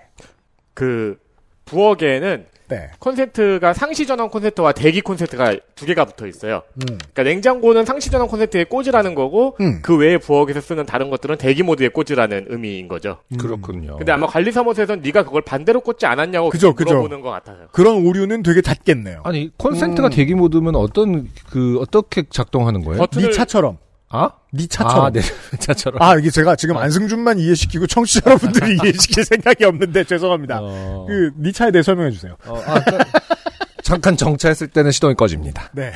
그 0.74 1.18
부엌에는 1.64 2.46
네. 2.70 2.88
콘센트가 3.00 3.74
상시 3.74 4.06
전원 4.06 4.30
콘센트와 4.30 4.72
대기 4.72 5.00
콘센트가 5.00 5.56
두 5.74 5.86
개가 5.86 6.04
붙어 6.04 6.26
있어요. 6.26 6.62
음. 6.76 6.98
그러니까 6.98 7.24
냉장고는 7.24 7.84
상시 7.84 8.10
전원 8.10 8.28
콘센트에 8.28 8.64
꽂으라는 8.64 9.16
거고 9.16 9.56
음. 9.60 9.80
그 9.82 9.96
외에 9.96 10.18
부엌에서 10.18 10.60
쓰는 10.60 10.86
다른 10.86 11.10
것들은 11.10 11.36
대기 11.36 11.64
모드에 11.64 11.88
꽂으라는 11.88 12.46
의미인 12.48 12.86
거죠. 12.86 13.18
그렇군요. 13.38 13.96
근데 13.96 14.12
아마 14.12 14.28
관리 14.28 14.52
사무소에서는 14.52 15.02
네가 15.02 15.24
그걸 15.24 15.42
반대로 15.42 15.80
꽂지 15.80 16.06
않았냐고 16.06 16.50
그죠, 16.50 16.72
그죠. 16.74 16.90
물어보는 16.90 17.20
것 17.22 17.30
같아요. 17.30 17.66
그런 17.72 18.06
오류는 18.06 18.44
되게 18.44 18.62
잦겠네요. 18.62 19.22
아니 19.24 19.50
콘센트가 19.56 20.08
음. 20.08 20.10
대기 20.10 20.34
모드면 20.34 20.76
어떤 20.76 21.28
그 21.50 21.78
어떻게 21.80 22.22
작동하는 22.30 22.84
거예요? 22.84 22.98
버튼을 22.98 23.30
네 23.30 23.32
차처럼. 23.32 23.78
아? 24.10 24.30
네 24.52 24.66
차처럼. 24.66 25.04
아, 25.06 25.10
네 25.10 25.20
차처럼. 25.58 26.02
아, 26.02 26.16
이게 26.16 26.30
제가 26.30 26.56
지금 26.56 26.76
안승준만 26.76 27.38
이해시키고 27.38 27.86
청취자 27.86 28.22
여러분들이 28.26 28.76
이해시킬 28.82 29.24
생각이 29.24 29.64
없는데 29.64 30.04
죄송합니다. 30.04 30.58
어, 30.60 31.06
그, 31.08 31.30
니 31.38 31.52
차에 31.52 31.70
대해 31.70 31.82
설명해 31.82 32.10
주세요. 32.10 32.36
어, 32.46 32.60
아, 32.66 32.80
그- 32.82 32.98
잠깐 33.82 34.16
정차했을 34.16 34.68
때는 34.68 34.90
시동이 34.90 35.14
꺼집니다. 35.14 35.70
네. 35.72 35.92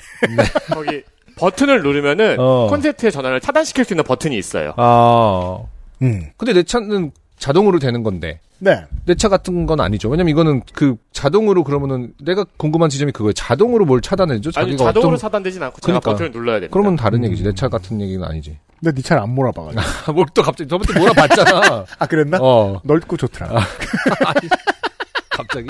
거기 0.73 1.03
버튼을 1.37 1.83
누르면은 1.83 2.37
어. 2.39 2.69
콘센트의 2.71 3.13
전원을 3.13 3.41
차단시킬 3.41 3.85
수 3.85 3.93
있는 3.95 4.05
버튼이 4.05 4.37
있어요. 4.39 4.75
아, 4.77 5.59
음. 6.03 6.31
근데 6.37 6.53
내 6.53 6.63
차는 6.63 7.11
자동으로 7.39 7.79
되는 7.81 8.03
건데 8.03 8.41
네. 8.65 8.85
내 9.07 9.15
차 9.15 9.29
같은 9.29 9.67
건 9.67 9.81
아니죠. 9.81 10.09
왜냐면 10.09 10.31
이거는 10.31 10.63
그 10.73 10.97
자동으로 11.13 11.63
그러면은 11.65 12.15
내가 12.21 12.45
궁금한 12.57 12.89
지점이 12.91 13.13
그거예요. 13.13 13.33
자동으로 13.35 13.85
뭘 13.85 14.01
차단해줘? 14.01 14.51
아니 14.57 14.71
자기가 14.73 14.85
자동으로 14.85 15.09
어떤 15.11 15.19
차단되진 15.19 15.63
않고 15.63 15.79
그러니까. 15.83 16.01
제가 16.01 16.13
버튼을 16.13 16.31
눌러야 16.33 16.57
됩니다. 16.61 16.73
그러면 16.73 16.97
다른 16.97 17.21
음. 17.21 17.25
얘기지. 17.27 17.43
내 17.45 17.53
차 17.55 17.69
같은 17.69 18.01
얘기는 18.01 18.25
아니지. 18.25 18.59
근데 18.83 18.97
니 18.97 19.03
차를 19.03 19.23
안 19.23 19.35
몰아봐가지고. 19.35 19.81
아, 20.07 20.13
뭘또 20.13 20.43
갑자기 20.43 20.69
저번 20.69 20.87
때 20.87 20.99
몰아봤잖아. 20.99 21.85
아, 21.99 22.07
그랬나? 22.07 22.39
어. 22.41 22.81
넓고 22.85 23.17
좋더라. 23.19 23.61
갑자기? 25.31 25.67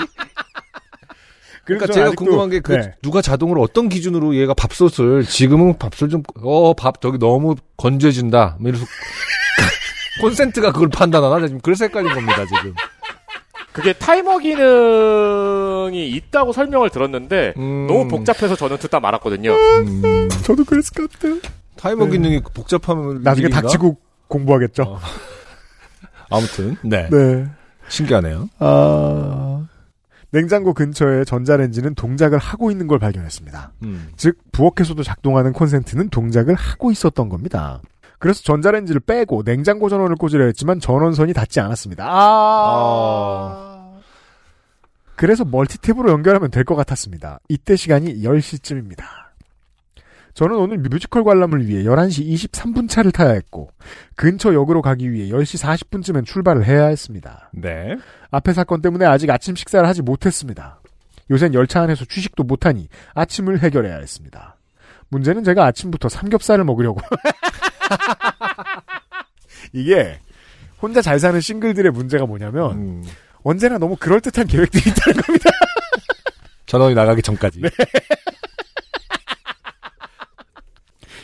그래서 1.65 1.79
그러니까 1.87 1.93
제가 1.93 2.09
아직도- 2.11 2.15
궁금한 2.17 2.49
게그 2.51 2.71
네. 2.73 2.93
누가 3.01 3.21
자동으로 3.21 3.61
어떤 3.61 3.89
기준으로 3.89 4.35
얘가 4.35 4.53
밥솥을 4.53 5.23
지금은 5.25 5.77
밥솥 5.79 6.09
좀어밥 6.11 7.01
저기 7.01 7.17
너무 7.17 7.55
건조해진다. 7.77 8.57
뭐 8.59 8.69
이래서 8.69 8.85
콘센트가 10.21 10.71
그걸 10.71 10.89
판단하나? 10.89 11.39
나 11.39 11.47
지금 11.47 11.59
그래서 11.61 11.85
헷갈린 11.85 12.13
겁니다 12.13 12.45
지금. 12.45 12.73
그게 13.73 13.91
타이머 13.91 14.37
기능이 14.37 16.09
있다고 16.09 16.53
설명을 16.53 16.89
들었는데 16.89 17.53
음. 17.57 17.87
너무 17.87 18.07
복잡해서 18.07 18.55
저는 18.55 18.77
듣다 18.77 19.01
말았거든요. 19.01 19.51
음, 19.51 20.29
저도 20.43 20.63
그랬을 20.63 20.93
것 20.95 21.11
같아요. 21.11 21.39
타이머 21.75 22.05
네. 22.05 22.11
기능이 22.11 22.41
복잡하면 22.53 23.21
나중에 23.21 23.47
일인가? 23.47 23.61
닥치고 23.61 23.97
공부하겠죠. 24.27 24.83
어. 24.83 24.99
아무튼 26.29 26.77
네. 26.83 27.09
네. 27.11 27.45
신기하네요. 27.89 28.49
아, 28.59 29.67
냉장고 30.31 30.73
근처에 30.73 31.23
전자레인지는 31.25 31.95
동작을 31.95 32.37
하고 32.39 32.71
있는 32.71 32.87
걸 32.87 32.97
발견했습니다. 32.99 33.73
음. 33.83 34.09
즉, 34.17 34.37
부엌에서도 34.51 35.01
작동하는 35.03 35.53
콘센트는 35.53 36.09
동작을 36.09 36.55
하고 36.55 36.91
있었던 36.91 37.29
겁니다. 37.29 37.81
그래서 38.25 38.41
전자레인지를 38.41 39.01
빼고 39.01 39.43
냉장고 39.43 39.87
전원을 39.87 40.15
꽂으려 40.15 40.45
했지만 40.45 40.79
전원선이 40.79 41.31
닿지 41.33 41.59
않았습니다. 41.59 42.07
아. 42.09 43.91
그래서 45.15 45.43
멀티탭으로 45.45 46.09
연결하면 46.09 46.49
될 46.49 46.63
것 46.63 46.73
같았습니다. 46.75 47.39
이때 47.49 47.75
시간이 47.75 48.23
10시쯤입니다. 48.23 49.03
저는 50.33 50.55
오늘 50.55 50.79
뮤지컬 50.79 51.23
관람을 51.23 51.67
위해 51.67 51.83
11시 51.83 52.49
23분 52.49 52.89
차를 52.89 53.11
타야 53.11 53.29
했고 53.33 53.69
근처 54.15 54.55
역으로 54.55 54.81
가기 54.81 55.11
위해 55.11 55.29
10시 55.29 55.63
40분쯤엔 55.63 56.25
출발을 56.25 56.65
해야 56.65 56.87
했습니다. 56.87 57.51
네. 57.53 57.95
앞에 58.31 58.53
사건 58.53 58.81
때문에 58.81 59.05
아직 59.05 59.29
아침 59.29 59.55
식사를 59.55 59.87
하지 59.87 60.01
못했습니다. 60.01 60.79
요샌 61.29 61.53
열차 61.53 61.81
안에서 61.83 62.05
취식도 62.05 62.41
못하니 62.43 62.87
아침을 63.13 63.59
해결해야 63.59 63.97
했습니다. 63.97 64.55
문제는 65.09 65.43
제가 65.43 65.63
아침부터 65.65 66.09
삼겹살을 66.09 66.63
먹으려고. 66.65 66.99
이게 69.73 70.19
혼자 70.81 71.01
잘 71.01 71.19
사는 71.19 71.39
싱글들의 71.39 71.91
문제가 71.91 72.25
뭐냐면 72.25 72.71
음. 72.71 73.03
언제나 73.43 73.77
너무 73.77 73.95
그럴듯한 73.95 74.47
계획들이 74.47 74.89
있다는 74.89 75.21
겁니다. 75.21 75.49
전원이 76.65 76.95
나가기 76.95 77.21
전까지. 77.21 77.61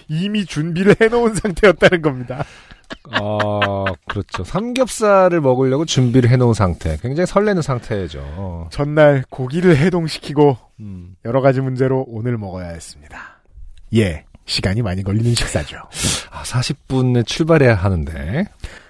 이미 0.07 0.45
준비를 0.45 0.95
해놓은 0.99 1.35
상태였다는 1.35 2.01
겁니다. 2.01 2.43
아, 3.11 3.85
그렇죠. 4.07 4.43
삼겹살을 4.43 5.39
먹으려고 5.39 5.85
준비를 5.85 6.29
해놓은 6.29 6.53
상태. 6.53 6.97
굉장히 7.01 7.25
설레는 7.25 7.61
상태죠. 7.61 8.67
전날 8.71 9.23
고기를 9.29 9.77
해동시키고 9.77 10.57
음. 10.81 11.15
여러 11.23 11.39
가지 11.41 11.61
문제로 11.61 12.03
오늘 12.07 12.37
먹어야 12.37 12.67
했습니다. 12.67 13.41
예, 13.95 14.25
시간이 14.51 14.81
많이 14.81 15.01
걸리는 15.01 15.33
식사죠. 15.33 15.77
아, 16.29 16.43
40분에 16.43 17.25
출발해야 17.25 17.73
하는데. 17.73 18.45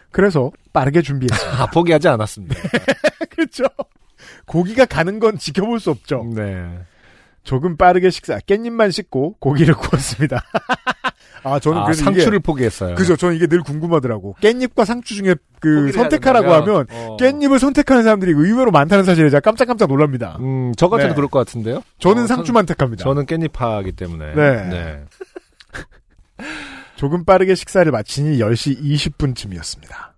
그래서 0.10 0.52
빠르게 0.74 1.04
준비했습니다. 1.04 1.62
아, 1.64 1.68
포기하지 1.68 2.08
않았습니다. 2.08 2.56
그렇죠. 3.30 3.66
고기가 4.46 4.86
가는 4.86 5.20
건 5.20 5.38
지켜볼 5.38 5.80
수 5.80 5.92
없죠. 5.92 6.26
네. 6.36 6.80
조금 7.44 7.78
빠르게 7.78 8.10
식사, 8.10 8.38
깻잎만 8.40 8.92
씻고 8.92 9.36
고기를 9.40 9.76
구웠습니다. 9.78 10.44
아, 11.44 11.60
저는 11.60 11.80
아, 11.80 11.94
상추를 11.94 12.38
이게, 12.38 12.44
포기했어요. 12.44 12.96
그죠. 12.96 13.16
저는 13.16 13.36
이게 13.36 13.48
늘 13.48 13.62
궁금하더라고. 13.62 14.36
깻잎과 14.42 14.86
상추 14.86 15.16
중에 15.16 15.36
그 15.60 15.92
선택하라고 15.92 16.54
하면 16.54 16.86
어. 16.92 17.18
깻잎을 17.20 17.58
선택하는 17.60 18.04
사람들이 18.04 18.32
의외로 18.32 18.72
많다는 18.72 19.04
사실에 19.06 19.30
제가 19.30 19.42
깜짝깜짝 19.42 19.90
놀랍니다. 19.90 20.38
음, 20.40 20.72
저 20.78 20.88
같아도 20.90 21.10
네. 21.10 21.16
그럴 21.16 21.30
것 21.30 21.40
같은데요? 21.40 21.84
저는 22.00 22.24
어, 22.24 22.28
상추만 22.28 22.66
택합니다. 22.66 23.04
저는 23.04 23.26
깻잎파기 23.26 23.96
때문에. 23.96 24.34
네. 24.36 25.04
조금 27.02 27.26
빠르게 27.26 27.56
식사를 27.56 27.92
마치니 27.92 28.38
10시 28.38 28.80
20분쯤이었습니다. 28.80 30.12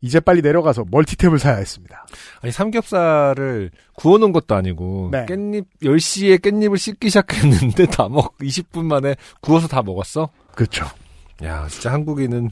이제 0.00 0.20
빨리 0.20 0.42
내려가서 0.42 0.84
멀티탭을 0.84 1.38
사야 1.38 1.56
했습니다. 1.56 2.06
아니, 2.40 2.52
삼겹살을 2.52 3.72
구워놓은 3.96 4.30
것도 4.30 4.54
아니고, 4.54 5.08
네. 5.10 5.26
깻잎, 5.26 5.64
10시에 5.82 6.40
깻잎을 6.40 6.78
씻기 6.78 7.08
시작했는데 7.08 7.86
다 7.86 8.08
먹, 8.08 8.38
20분 8.38 8.84
만에 8.84 9.16
구워서 9.40 9.66
다 9.66 9.82
먹었어? 9.82 10.30
그렇죠. 10.54 10.86
야, 11.42 11.66
진짜 11.68 11.92
한국인은. 11.92 12.50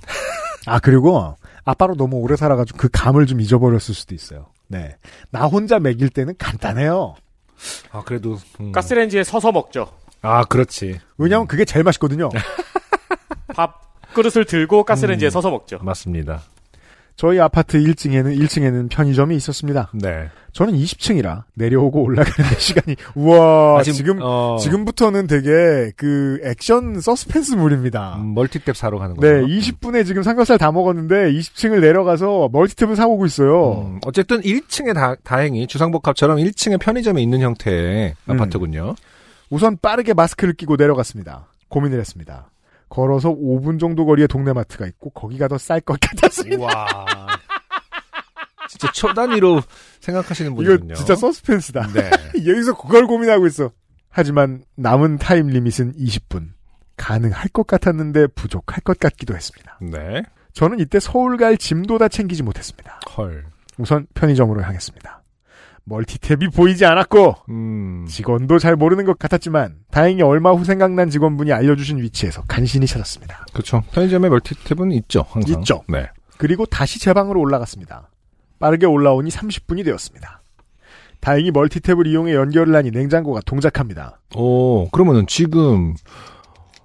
아, 0.66 0.80
그리고 0.80 1.36
아빠로 1.64 1.94
너무 1.94 2.16
오래 2.16 2.34
살아가지고 2.34 2.78
그 2.78 2.88
감을 2.92 3.26
좀 3.26 3.40
잊어버렸을 3.40 3.94
수도 3.94 4.12
있어요. 4.12 4.46
네. 4.66 4.96
나 5.30 5.46
혼자 5.46 5.78
먹일 5.78 6.08
때는 6.08 6.34
간단해요. 6.36 7.14
아, 7.92 8.02
그래도. 8.02 8.38
음. 8.58 8.72
가스레인지에 8.72 9.22
서서 9.22 9.52
먹죠. 9.52 9.86
아, 10.20 10.44
그렇지. 10.44 10.98
왜냐하면 11.16 11.46
그게 11.46 11.64
제일 11.64 11.84
맛있거든요. 11.84 12.28
밥 13.58 13.80
그릇을 14.14 14.44
들고 14.44 14.84
가스레인지에 14.84 15.28
음. 15.28 15.30
서서 15.30 15.50
먹죠. 15.50 15.80
맞습니다. 15.82 16.42
저희 17.16 17.40
아파트 17.40 17.82
1층에는 17.82 18.38
1층에는 18.38 18.88
편의점이 18.88 19.34
있었습니다. 19.34 19.90
네. 19.92 20.28
저는 20.52 20.74
20층이라 20.74 21.42
내려오고 21.54 22.04
올라가는 22.04 22.48
데 22.48 22.54
시간이 22.60 22.94
우와 23.16 23.80
아, 23.80 23.82
지금 23.82 24.20
어, 24.22 24.56
지금부터는 24.60 25.26
되게 25.26 25.90
그 25.96 26.40
액션 26.44 27.00
서스펜스물입니다. 27.00 28.18
음, 28.18 28.36
멀티탭 28.36 28.74
사러 28.74 28.98
가는 28.98 29.16
네, 29.16 29.40
거죠. 29.40 29.46
20분에 29.48 30.06
지금 30.06 30.22
삼겹살 30.22 30.56
다 30.56 30.70
먹었는데 30.70 31.32
20층을 31.32 31.80
내려가서 31.80 32.50
멀티탭을 32.52 32.94
사오고 32.94 33.26
있어요. 33.26 33.88
음, 33.88 34.00
어쨌든 34.06 34.40
1층에 34.40 34.94
다, 34.94 35.16
다행히 35.24 35.66
주상복합처럼 35.66 36.38
1층에 36.38 36.78
편의점이 36.78 37.20
있는 37.20 37.40
형태의 37.40 38.14
음. 38.24 38.32
아파트군요. 38.32 38.94
우선 39.50 39.76
빠르게 39.82 40.14
마스크를 40.14 40.54
끼고 40.54 40.76
내려갔습니다. 40.76 41.48
고민을 41.68 41.98
했습니다. 41.98 42.46
걸어서 42.88 43.30
5분 43.30 43.78
정도 43.80 44.06
거리에 44.06 44.26
동네 44.26 44.52
마트가 44.52 44.86
있고 44.86 45.10
거기가 45.10 45.48
더 45.48 45.58
쌀 45.58 45.80
것 45.80 45.98
같았습니다. 46.00 46.64
와. 46.64 46.86
진짜 48.68 48.92
초 48.92 49.12
단위로 49.14 49.62
생각하시는 50.00 50.52
이거 50.52 50.62
분이군요. 50.62 50.94
진짜 50.94 51.14
서스펜스다. 51.16 51.88
네. 51.92 52.10
여기서 52.46 52.76
그걸 52.76 53.06
고민하고 53.06 53.46
있어. 53.46 53.70
하지만 54.10 54.62
남은 54.76 55.16
타임 55.18 55.46
리밋은 55.48 55.94
20분. 55.94 56.50
가능할 56.96 57.48
것 57.48 57.66
같았는데 57.66 58.26
부족할 58.28 58.80
것 58.82 58.98
같기도 58.98 59.34
했습니다. 59.36 59.78
네. 59.80 60.22
저는 60.52 60.80
이때 60.80 60.98
서울 60.98 61.36
갈 61.36 61.56
짐도 61.56 61.96
다 61.98 62.08
챙기지 62.08 62.42
못했습니다. 62.42 62.98
헐. 63.16 63.46
우선 63.78 64.06
편의점으로 64.14 64.62
향했습니다. 64.62 65.17
멀티탭이 65.88 66.54
보이지 66.54 66.84
않았고 66.84 67.34
음. 67.48 68.06
직원도 68.08 68.58
잘 68.58 68.76
모르는 68.76 69.04
것 69.04 69.18
같았지만 69.18 69.76
다행히 69.90 70.22
얼마 70.22 70.52
후 70.52 70.64
생각난 70.64 71.10
직원분이 71.10 71.52
알려주신 71.52 71.98
위치에서 71.98 72.42
간신히 72.46 72.86
찾았습니다. 72.86 73.46
그렇죠. 73.52 73.82
편의점에 73.92 74.28
멀티탭은 74.28 74.92
있죠. 74.94 75.24
항상. 75.30 75.60
있죠. 75.60 75.82
네. 75.88 76.08
그리고 76.36 76.66
다시 76.66 77.00
제 77.00 77.12
방으로 77.12 77.40
올라갔습니다. 77.40 78.10
빠르게 78.58 78.86
올라오니 78.86 79.30
30분이 79.30 79.84
되었습니다. 79.84 80.42
다행히 81.20 81.50
멀티탭을 81.50 82.06
이용해 82.06 82.34
연결을 82.34 82.74
하니 82.74 82.90
냉장고가 82.90 83.40
동작합니다. 83.44 84.20
오, 84.36 84.88
그러면은 84.90 85.26
지금 85.26 85.94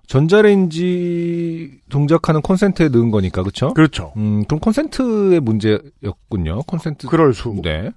전자레인지 0.08 1.80
동작하는 1.90 2.42
콘센트에 2.42 2.90
넣은 2.90 3.12
거니까, 3.12 3.44
그쵸? 3.44 3.74
그렇죠. 3.74 4.14
음, 4.18 4.44
그럼 4.46 4.60
콘센트의 4.60 5.40
문제였군요. 5.40 6.64
콘센트. 6.68 7.08
그럴 7.08 7.34
수. 7.34 7.56
네. 7.64 7.92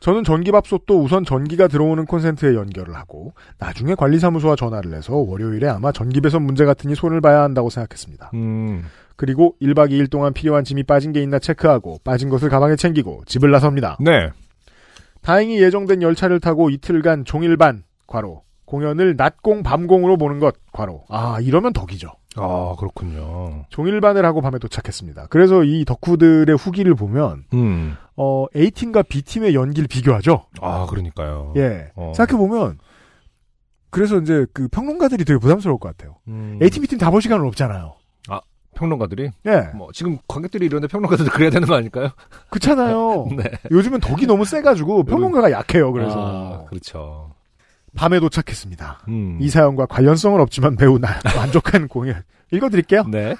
저는 0.00 0.24
전기밥솥도 0.24 1.02
우선 1.02 1.24
전기가 1.24 1.68
들어오는 1.68 2.04
콘센트에 2.04 2.54
연결을 2.54 2.94
하고 2.94 3.32
나중에 3.58 3.94
관리사무소와 3.94 4.56
전화를 4.56 4.94
해서 4.94 5.14
월요일에 5.14 5.68
아마 5.68 5.92
전기 5.92 6.20
배선 6.20 6.42
문제 6.42 6.64
같으니 6.64 6.94
손을 6.94 7.20
봐야 7.20 7.42
한다고 7.42 7.70
생각했습니다. 7.70 8.30
음. 8.34 8.84
그리고 9.16 9.56
1박 9.62 9.90
2일 9.90 10.10
동안 10.10 10.32
필요한 10.34 10.64
짐이 10.64 10.82
빠진 10.82 11.12
게 11.12 11.22
있나 11.22 11.38
체크하고 11.38 12.00
빠진 12.04 12.28
것을 12.28 12.50
가방에 12.50 12.76
챙기고 12.76 13.22
집을 13.26 13.50
나섭니다. 13.50 13.96
네. 14.00 14.30
다행히 15.22 15.60
예정된 15.60 16.02
열차를 16.02 16.38
타고 16.38 16.70
이틀간 16.70 17.24
종일반 17.24 17.82
과로 18.06 18.42
공연을 18.66 19.16
낮공 19.16 19.62
밤공으로 19.62 20.18
보는 20.18 20.38
것 20.38 20.54
과로 20.72 21.04
아 21.08 21.38
이러면 21.40 21.72
덕이죠. 21.72 22.12
아, 22.36 22.74
그렇군요. 22.78 23.64
종일반을 23.70 24.24
하고 24.24 24.40
밤에 24.40 24.58
도착했습니다. 24.58 25.26
그래서 25.30 25.64
이 25.64 25.84
덕후들의 25.84 26.54
후기를 26.56 26.94
보면 26.94 27.44
음. 27.54 27.96
어 28.16 28.46
A팀과 28.54 29.02
B팀의 29.02 29.54
연기를 29.54 29.88
비교하죠. 29.88 30.44
아, 30.60 30.86
그러니까요. 30.88 31.52
예. 31.56 31.90
어. 31.96 32.12
생각해 32.14 32.38
보면 32.38 32.78
그래서 33.90 34.18
이제 34.18 34.46
그 34.52 34.68
평론가들이 34.68 35.24
되게 35.24 35.38
부담스러울 35.38 35.78
것 35.78 35.96
같아요. 35.96 36.16
음. 36.28 36.58
A팀 36.62 36.82
B팀 36.82 36.98
다 36.98 37.10
볼 37.10 37.22
시간은 37.22 37.46
없잖아요. 37.46 37.94
평론가들이? 38.78 39.30
예. 39.46 39.70
뭐, 39.74 39.88
지금 39.94 40.18
관객들이 40.28 40.66
이러는데 40.66 40.92
평론가들도 40.92 41.30
그래야 41.30 41.48
되는 41.48 41.66
거 41.66 41.74
아닐까요? 41.76 42.10
그렇잖아요. 42.50 43.26
네. 43.34 43.44
요즘은 43.70 44.00
덕이 44.00 44.26
너무 44.26 44.44
세가지고 44.44 45.04
평론가가 45.04 45.50
약해요. 45.50 45.90
그래서 45.92 46.14
아, 46.18 46.64
그렇죠. 46.68 47.30
밤에 47.96 48.20
도착했습니다. 48.20 49.00
음. 49.08 49.38
이 49.40 49.48
사연과 49.48 49.86
관련성은 49.86 50.40
없지만 50.40 50.76
매우 50.78 50.98
나, 50.98 51.08
만족한 51.36 51.88
공연. 51.88 52.22
읽어드릴게요. 52.52 53.04
네. 53.10 53.34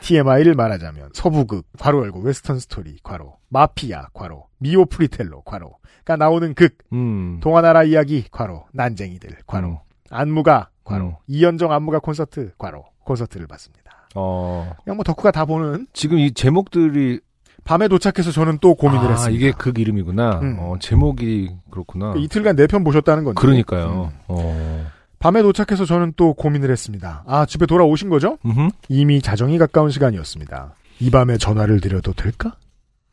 TMI를 0.00 0.54
말하자면 0.54 1.10
서부극 1.12 1.66
괄호 1.78 2.04
열고 2.04 2.20
웨스턴 2.20 2.60
스토리 2.60 2.96
괄호 3.02 3.36
마피아 3.48 4.08
괄호 4.12 4.46
미오 4.58 4.84
프라텔로 4.86 5.42
괄호 5.42 5.76
가 6.04 6.16
나오는 6.16 6.54
극 6.54 6.78
음. 6.92 7.40
동화나라 7.40 7.82
이야기 7.82 8.24
괄호 8.30 8.66
난쟁이들 8.72 9.38
괄호 9.46 9.68
음. 9.68 9.76
안무가 10.10 10.68
괄호 10.84 11.06
음. 11.06 11.14
이연정 11.26 11.72
안무가 11.72 11.98
콘서트 11.98 12.52
괄호 12.56 12.84
콘서트를 13.04 13.48
봤습니다. 13.48 14.08
어, 14.14 14.72
그냥 14.84 14.96
뭐 14.96 15.04
덕후가 15.04 15.32
다 15.32 15.44
보는 15.44 15.88
지금 15.92 16.18
이 16.18 16.32
제목들이 16.32 17.18
밤에 17.64 17.88
도착해서 17.88 18.30
저는 18.30 18.58
또 18.60 18.74
고민을 18.74 19.06
아, 19.06 19.10
했습니다. 19.12 19.36
이게 19.36 19.52
극 19.56 19.78
이름이구나. 19.78 20.40
음. 20.42 20.56
어, 20.60 20.74
제목이 20.80 21.50
그렇구나. 21.70 22.14
이틀간 22.16 22.56
네 22.56 22.66
편 22.66 22.84
보셨다는 22.84 23.24
건데. 23.24 23.40
그러니까요. 23.40 24.12
음. 24.12 24.18
어. 24.28 24.86
밤에 25.18 25.40
도착해서 25.42 25.86
저는 25.86 26.12
또 26.16 26.34
고민을 26.34 26.70
했습니다. 26.70 27.24
아 27.26 27.46
집에 27.46 27.64
돌아오신 27.64 28.10
거죠? 28.10 28.36
음흠. 28.44 28.68
이미 28.90 29.22
자정이 29.22 29.56
가까운 29.56 29.90
시간이었습니다. 29.90 30.74
이 31.00 31.10
밤에 31.10 31.38
전화를 31.38 31.80
드려도 31.80 32.12
될까? 32.12 32.56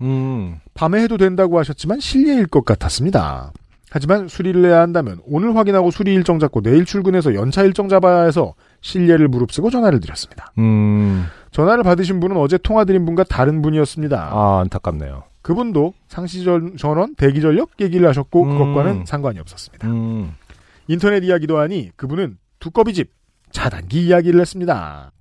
음. 0.01 0.59
밤에 0.73 1.01
해도 1.03 1.17
된다고 1.17 1.57
하셨지만 1.59 1.99
실례일 2.01 2.47
것 2.47 2.65
같았습니다. 2.65 3.53
하지만 3.89 4.27
수리를 4.27 4.63
해야 4.65 4.81
한다면 4.81 5.19
오늘 5.25 5.55
확인하고 5.55 5.91
수리 5.91 6.13
일정 6.13 6.39
잡고 6.39 6.61
내일 6.61 6.85
출근해서 6.85 7.33
연차 7.35 7.63
일정 7.63 7.87
잡아야 7.89 8.23
해서 8.23 8.53
실례를 8.81 9.27
무릅쓰고 9.27 9.69
전화를 9.69 9.99
드렸습니다. 10.01 10.51
음. 10.57 11.25
전화를 11.51 11.83
받으신 11.83 12.19
분은 12.19 12.37
어제 12.37 12.57
통화드린 12.57 13.05
분과 13.05 13.23
다른 13.25 13.61
분이었습니다. 13.61 14.29
아, 14.33 14.59
안타깝네요. 14.61 15.23
그분도 15.41 15.93
상시 16.07 16.43
전- 16.43 16.77
전원 16.77 17.15
대기 17.15 17.41
전력 17.41 17.71
얘기를 17.79 18.07
하셨고 18.07 18.43
음. 18.43 18.49
그것과는 18.57 19.05
상관이 19.05 19.39
없었습니다. 19.39 19.87
음. 19.87 20.33
인터넷 20.87 21.23
이야기도 21.23 21.57
하니 21.57 21.91
그분은 21.95 22.37
두꺼비 22.59 22.93
집 22.93 23.11
차단기 23.51 24.05
이야기를 24.05 24.39
했습니다. 24.39 25.11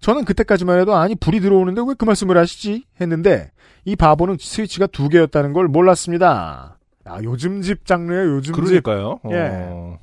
저는 0.00 0.24
그때까지만 0.24 0.80
해도 0.80 0.94
아니 0.96 1.14
불이 1.14 1.40
들어오는데 1.40 1.80
왜 1.86 1.94
그 1.96 2.04
말씀을 2.04 2.36
하시지 2.36 2.84
했는데 3.00 3.50
이 3.84 3.96
바보는 3.96 4.36
스위치가 4.40 4.86
두 4.86 5.08
개였다는 5.08 5.52
걸 5.52 5.68
몰랐습니다. 5.68 6.78
아 7.04 7.18
요즘 7.24 7.62
집 7.62 7.86
장르예요 7.86 8.36
요즘 8.36 8.52
집 8.54 8.60
그러니까요. 8.84 9.18
예. 9.30 9.48
어. 9.52 9.98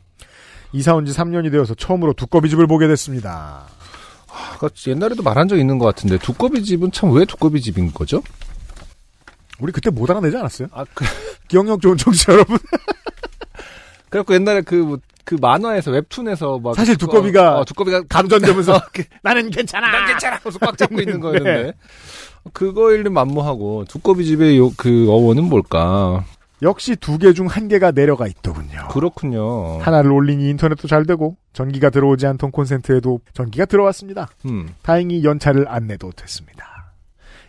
이사 0.73 0.93
온 0.95 1.05
지 1.05 1.13
3년이 1.13 1.51
되어서 1.51 1.73
처음으로 1.73 2.13
두꺼비 2.13 2.49
집을 2.49 2.65
보게 2.67 2.87
됐습니다. 2.87 3.63
아까 4.31 4.69
옛날에도 4.87 5.23
말한 5.23 5.47
적 5.47 5.57
있는 5.57 5.77
것 5.79 5.85
같은데 5.85 6.17
두꺼비 6.17 6.63
집은 6.63 6.91
참 6.91 7.09
왜 7.11 7.25
두꺼비 7.25 7.61
집인 7.61 7.91
거죠? 7.93 8.21
우리 9.59 9.71
그때 9.71 9.89
못 9.89 10.09
알아내지 10.09 10.37
않았어요? 10.37 10.67
아, 10.71 10.85
그, 10.93 11.03
기억력 11.47 11.81
좋은 11.81 11.97
청취자 11.97 12.33
여러분. 12.33 12.57
그래갖고 14.09 14.33
옛날에 14.33 14.61
그, 14.61 14.97
그 15.25 15.35
만화에서 15.39 15.91
웹툰에서 15.91 16.59
막 16.59 16.75
사실 16.75 16.95
두꺼비가 16.97 17.59
어, 17.59 17.65
두꺼비가 17.65 18.01
감전되면서 18.09 18.81
나는 19.21 19.49
괜찮아. 19.49 19.91
난 19.91 20.07
괜찮아 20.07 20.37
하면서 20.37 20.59
꽉 20.59 20.77
잡고 20.77 20.99
있는 21.01 21.19
거였는데 21.19 21.63
네. 21.63 21.73
그거 22.53 22.91
일름 22.93 23.13
만무하고 23.13 23.85
두꺼비 23.87 24.25
집의 24.25 24.57
요, 24.57 24.71
그 24.77 25.07
어원은 25.09 25.43
뭘까? 25.43 26.23
역시 26.61 26.95
두 26.95 27.17
개 27.17 27.31
중 27.33 27.47
한 27.47 27.67
개가 27.67 27.91
내려가 27.91 28.27
있더군요. 28.27 28.87
그렇군요. 28.89 29.79
하나를 29.79 30.11
올리니 30.11 30.49
인터넷도 30.49 30.87
잘 30.87 31.05
되고 31.05 31.37
전기가 31.53 31.89
들어오지 31.89 32.27
않던 32.27 32.51
콘센트에도 32.51 33.21
전기가 33.33 33.65
들어왔습니다. 33.65 34.27
음. 34.45 34.69
다행히 34.81 35.23
연차를 35.23 35.67
안 35.69 35.87
내도 35.87 36.11
됐습니다. 36.11 36.65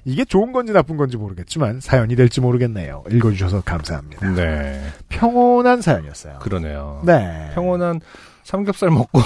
이게 0.05 0.25
좋은 0.25 0.53
건지 0.53 0.73
나쁜 0.73 0.97
건지 0.97 1.17
모르겠지만 1.17 1.81
사연이 1.81 2.17
될지 2.17 2.41
모르겠네요. 2.41 3.05
읽어주셔서 3.11 3.63
감사합니다. 3.63 4.31
네. 4.31 4.81
평온한 5.09 5.83
사연이었어요. 5.83 6.39
그러네요. 6.39 7.03
네. 7.05 7.51
평온한 7.55 8.01
삼겹살 8.45 8.91
먹고 8.91 9.21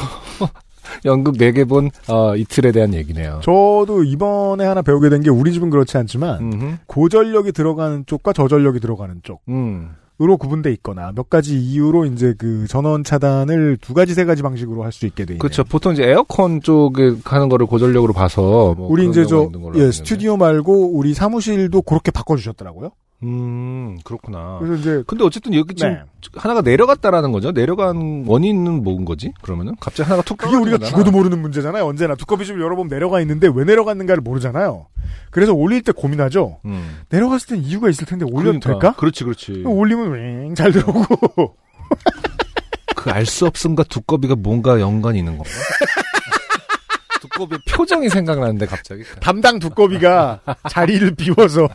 연극 1.04 1.36
4개 1.36 1.68
본 1.68 1.90
어, 2.08 2.36
이틀에 2.36 2.72
대한 2.72 2.94
얘기네요. 2.94 3.40
저도 3.42 4.04
이번에 4.04 4.64
하나 4.64 4.82
배우게 4.82 5.08
된 5.08 5.22
게 5.24 5.30
우리 5.30 5.52
집은 5.52 5.70
그렇지 5.70 5.96
않지만 5.96 6.40
음흠. 6.52 6.76
고전력이 6.86 7.52
들어가는 7.52 8.04
쪽과 8.06 8.32
저전력이 8.34 8.80
들어가는 8.80 9.22
음. 9.48 9.90
쪽으로 10.18 10.36
구분돼 10.36 10.70
있거나 10.72 11.12
몇 11.14 11.30
가지 11.30 11.58
이유로 11.58 12.04
이제 12.06 12.34
그 12.36 12.66
전원 12.68 13.04
차단을 13.04 13.78
두 13.80 13.94
가지 13.94 14.12
세 14.14 14.24
가지 14.24 14.42
방식으로 14.42 14.82
할 14.84 14.92
수 14.92 15.06
있게 15.06 15.24
돼 15.24 15.32
있네요. 15.34 15.38
그렇죠. 15.38 15.64
보통 15.64 15.92
이제 15.94 16.04
에어컨 16.04 16.60
쪽에 16.60 17.14
가는 17.24 17.48
거를 17.48 17.66
고전력으로 17.66 18.12
봐서 18.12 18.74
뭐 18.76 18.88
우리 18.90 19.08
이제 19.08 19.24
저 19.24 19.44
있는 19.44 19.74
예. 19.76 19.90
스튜디오 19.90 20.36
말고 20.36 20.96
우리 20.96 21.14
사무실도 21.14 21.82
그렇게 21.82 22.10
바꿔 22.10 22.36
주셨더라고요. 22.36 22.90
음, 23.26 23.98
그렇구나. 24.04 24.58
그래서 24.60 24.74
이제 24.80 25.02
근데 25.06 25.24
어쨌든 25.24 25.54
여기 25.54 25.74
지금 25.74 25.94
네. 25.94 26.02
하나가 26.36 26.60
내려갔다라는 26.60 27.32
거죠. 27.32 27.52
내려간 27.52 28.24
원인은 28.26 28.82
뭔 28.82 29.04
거지? 29.04 29.32
그러면은 29.42 29.74
갑자기 29.80 30.02
하나가 30.08 30.22
툭 30.22 30.36
그게 30.36 30.54
우리가 30.56 30.78
죽어도. 30.78 31.10
모르는 31.10 31.40
문제잖아요. 31.40 31.84
언제나 31.86 32.14
두꺼비 32.16 32.44
집을 32.44 32.60
열어보면 32.60 32.88
내려가 32.88 33.20
있는데 33.22 33.48
왜 33.54 33.64
내려갔는가를 33.64 34.20
모르잖아요. 34.22 34.86
그래서 35.30 35.52
올릴 35.54 35.82
때 35.82 35.92
고민하죠. 35.92 36.60
음. 36.66 37.00
내려갔을 37.08 37.56
땐 37.56 37.64
이유가 37.64 37.88
있을 37.88 38.06
텐데 38.06 38.24
올려도 38.24 38.60
그러니까. 38.60 38.70
될까? 38.70 38.92
그렇지, 38.98 39.24
그렇지. 39.24 39.62
올리면 39.64 40.44
윙잘 40.48 40.72
들어오고 40.72 41.56
그 42.96 43.10
알 43.10 43.26
수 43.26 43.46
없음과 43.46 43.84
두꺼비가 43.84 44.34
뭔가 44.34 44.80
연관이 44.80 45.18
있는 45.18 45.36
건가? 45.36 45.50
두꺼비의 47.20 47.58
표정이 47.70 48.08
생각나는데 48.10 48.66
갑자기. 48.66 49.02
담당 49.20 49.58
두꺼비가 49.58 50.40
자리를 50.70 51.14
비워서 51.14 51.68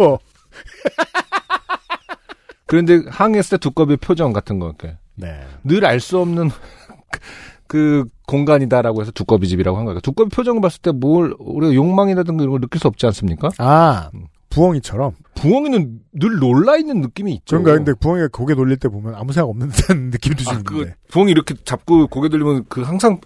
그런데 2.70 3.02
항했을 3.10 3.58
때 3.58 3.62
두꺼비의 3.62 3.98
표정 3.98 4.32
같은 4.34 4.60
거 4.60 4.68
이렇게 4.68 4.98
네. 5.16 5.42
늘 5.64 5.84
알 5.86 6.00
수 6.00 6.20
없는 6.20 6.50
그 7.68 8.06
공간이다라고 8.28 9.02
해서 9.02 9.12
두꺼비 9.12 9.48
집이라고 9.48 9.78
한 9.78 9.86
거예요. 9.86 10.00
두꺼비 10.00 10.30
표정을 10.34 10.62
봤을 10.62 10.82
때 10.82 10.92
뭘 10.92 11.36
우리가 11.40 11.74
욕망이라든가 11.74 12.44
이런 12.44 12.52
걸 12.52 12.62
느낄 12.62 12.80
수 12.80 12.88
없지 12.88 13.06
않습니까? 13.08 13.50
아 13.58 14.10
부엉이처럼 14.50 15.12
부엉이는 15.36 16.00
늘 16.14 16.40
놀라 16.40 16.78
있는 16.78 17.02
느낌이 17.02 17.34
있죠. 17.34 17.62
그런가 17.62 17.74
근데 17.74 17.94
부엉이가 18.00 18.30
고개 18.32 18.56
돌릴 18.56 18.78
때 18.78 18.88
보면 18.90 19.14
아무 19.16 19.32
생각 19.34 19.50
없는 19.50 19.70
듯한 19.70 20.10
느낌도 20.12 20.44
좀 20.44 20.56
아, 20.56 20.62
그 20.66 20.74
있는데 20.76 20.96
부엉이 21.10 21.32
이렇게 21.32 21.54
잡고 21.64 22.08
고개 22.08 22.30
돌리면 22.30 22.66
그 22.70 22.82
항상 22.82 23.20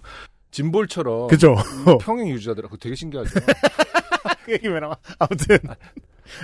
짐볼처럼 0.50 1.28
그죠? 1.28 1.56
평행 2.00 2.28
유지하더라. 2.28 2.68
그 2.68 2.76
되게 2.78 2.94
신기하죠. 2.94 3.30
그 4.44 4.52
얘기 4.52 4.68
왜 4.68 4.78
나와? 4.80 4.96
아무튼 5.18 5.58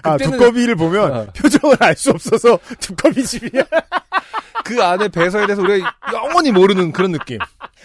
아 0.02 0.16
두꺼비를 0.16 0.76
보면 0.76 1.12
어. 1.12 1.26
표정을 1.36 1.76
알 1.80 1.96
수 1.96 2.10
없어서 2.10 2.58
두꺼비 2.80 3.24
집이야 3.24 3.62
그 4.64 4.82
안에 4.82 5.08
배서에 5.08 5.46
대해서 5.46 5.62
우리가 5.62 5.94
영원히 6.12 6.52
모르는 6.52 6.92
그런 6.92 7.12
느낌. 7.12 7.38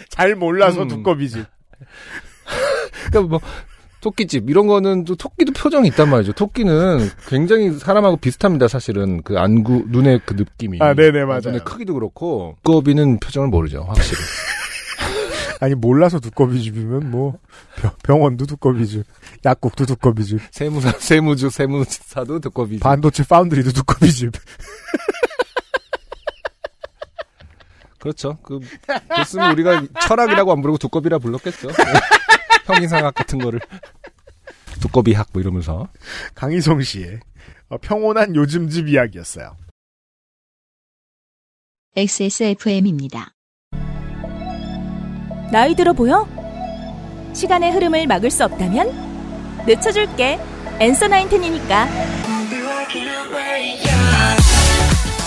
잘 0.08 0.34
몰라서 0.34 0.82
음. 0.82 0.88
두꺼비 0.88 1.28
집 1.28 1.44
그러니까 3.10 3.28
뭐 3.28 3.40
토끼집 4.00 4.48
이런 4.48 4.66
거는 4.68 5.04
또 5.04 5.16
토끼도 5.16 5.52
표정이 5.52 5.88
있단 5.88 6.08
말이죠. 6.08 6.32
토끼는 6.32 7.08
굉장히 7.28 7.72
사람하고 7.72 8.16
비슷합니다. 8.18 8.68
사실은 8.68 9.22
그 9.22 9.36
안구 9.38 9.86
눈의 9.88 10.20
그 10.24 10.34
느낌이. 10.34 10.78
아, 10.80 10.94
네네, 10.94 11.24
맞아요. 11.24 11.40
눈의 11.44 11.60
크기도 11.64 11.94
그렇고 11.94 12.56
두꺼비는 12.62 13.18
표정을 13.18 13.48
모르죠. 13.48 13.82
확실히. 13.88 14.20
아니 15.60 15.74
몰라서 15.74 16.20
두꺼비 16.20 16.62
집이면 16.62 17.10
뭐 17.10 17.38
병- 17.80 17.96
병원도 18.02 18.46
두꺼비 18.46 18.86
집 18.86 19.04
약국도 19.44 19.86
두꺼비 19.86 20.24
집 20.24 20.40
세무사 20.50 20.92
세무주 20.92 21.50
세무사도 21.50 22.40
두꺼비. 22.40 22.78
반도체 22.78 23.24
파운드리도 23.24 23.72
두꺼비 23.72 24.12
집 24.12 24.32
그렇죠. 27.98 28.38
그 28.42 28.60
됐으면 29.16 29.52
우리가 29.52 29.84
철학이라고 30.02 30.52
안 30.52 30.60
부르고 30.60 30.78
두꺼비라 30.78 31.18
불렀겠죠. 31.18 31.68
평인상학 32.66 33.14
같은 33.14 33.38
거를 33.38 33.58
두꺼비학 34.80 35.28
뭐 35.32 35.40
이러면서. 35.42 35.88
강희성 36.34 36.82
씨의 36.82 37.20
어, 37.68 37.78
평온한 37.78 38.36
요즘 38.36 38.68
집 38.68 38.88
이야기였어요. 38.88 39.56
XSFM입니다. 41.96 43.32
나이 45.52 45.74
들어 45.74 45.92
보여? 45.92 46.26
시간의 47.32 47.72
흐름을 47.72 48.06
막을 48.06 48.30
수 48.30 48.44
없다면 48.44 49.64
늦춰줄게. 49.66 50.38
엔서 50.80 51.08
나인텐이니까. 51.08 51.88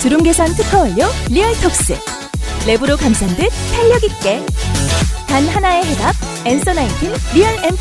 주름 0.02 0.22
개선 0.22 0.48
특허 0.48 0.80
완료 0.80 1.04
리얼톡스. 1.30 1.94
랩으로 2.66 2.98
감싼 3.00 3.28
듯 3.36 3.48
탄력 3.74 4.02
있게. 4.04 4.40
단 5.26 5.44
하나의 5.44 5.84
해답. 5.84 6.14
Answer 6.44 6.74
Nineteen 6.74 7.12
real 7.34 7.52
앰플. 7.64 7.76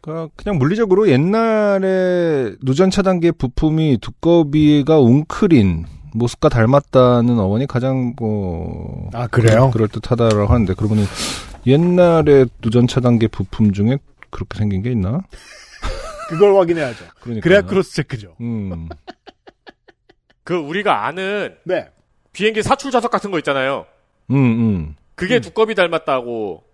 그러니까 0.00 0.32
그냥 0.36 0.58
물리적으로 0.58 1.08
옛날에 1.08 2.52
누전 2.62 2.90
차단기의 2.90 3.32
부품이 3.32 3.98
두꺼비가 4.00 5.00
웅크린 5.00 5.86
모습과 6.16 6.48
닮았다는 6.48 7.38
어원이 7.38 7.66
가장 7.66 8.14
뭐 8.16 9.10
아, 9.12 9.26
그래요? 9.26 9.70
그럴 9.72 9.88
듯하다라고 9.88 10.46
하는데 10.46 10.74
그러면 10.76 11.04
옛날에 11.66 12.46
누전 12.62 12.86
차단기 12.86 13.28
부품 13.28 13.72
중에 13.72 13.98
그렇게 14.30 14.58
생긴 14.58 14.82
게 14.82 14.90
있나? 14.90 15.20
그걸 16.28 16.56
확인해야죠. 16.56 17.04
그러니까 17.20 17.44
그래야 17.44 17.62
크로스 17.62 17.94
체크죠. 17.94 18.34
음. 18.40 18.88
그 20.42 20.54
우리가 20.54 21.06
아는 21.06 21.56
네. 21.64 21.88
비행기 22.32 22.62
사출 22.62 22.90
좌석 22.90 23.10
같은 23.10 23.30
거 23.30 23.38
있잖아요. 23.38 23.86
음, 24.30 24.36
음. 24.36 24.96
그게 25.14 25.40
두꺼비 25.40 25.74
닮았다고. 25.74 26.65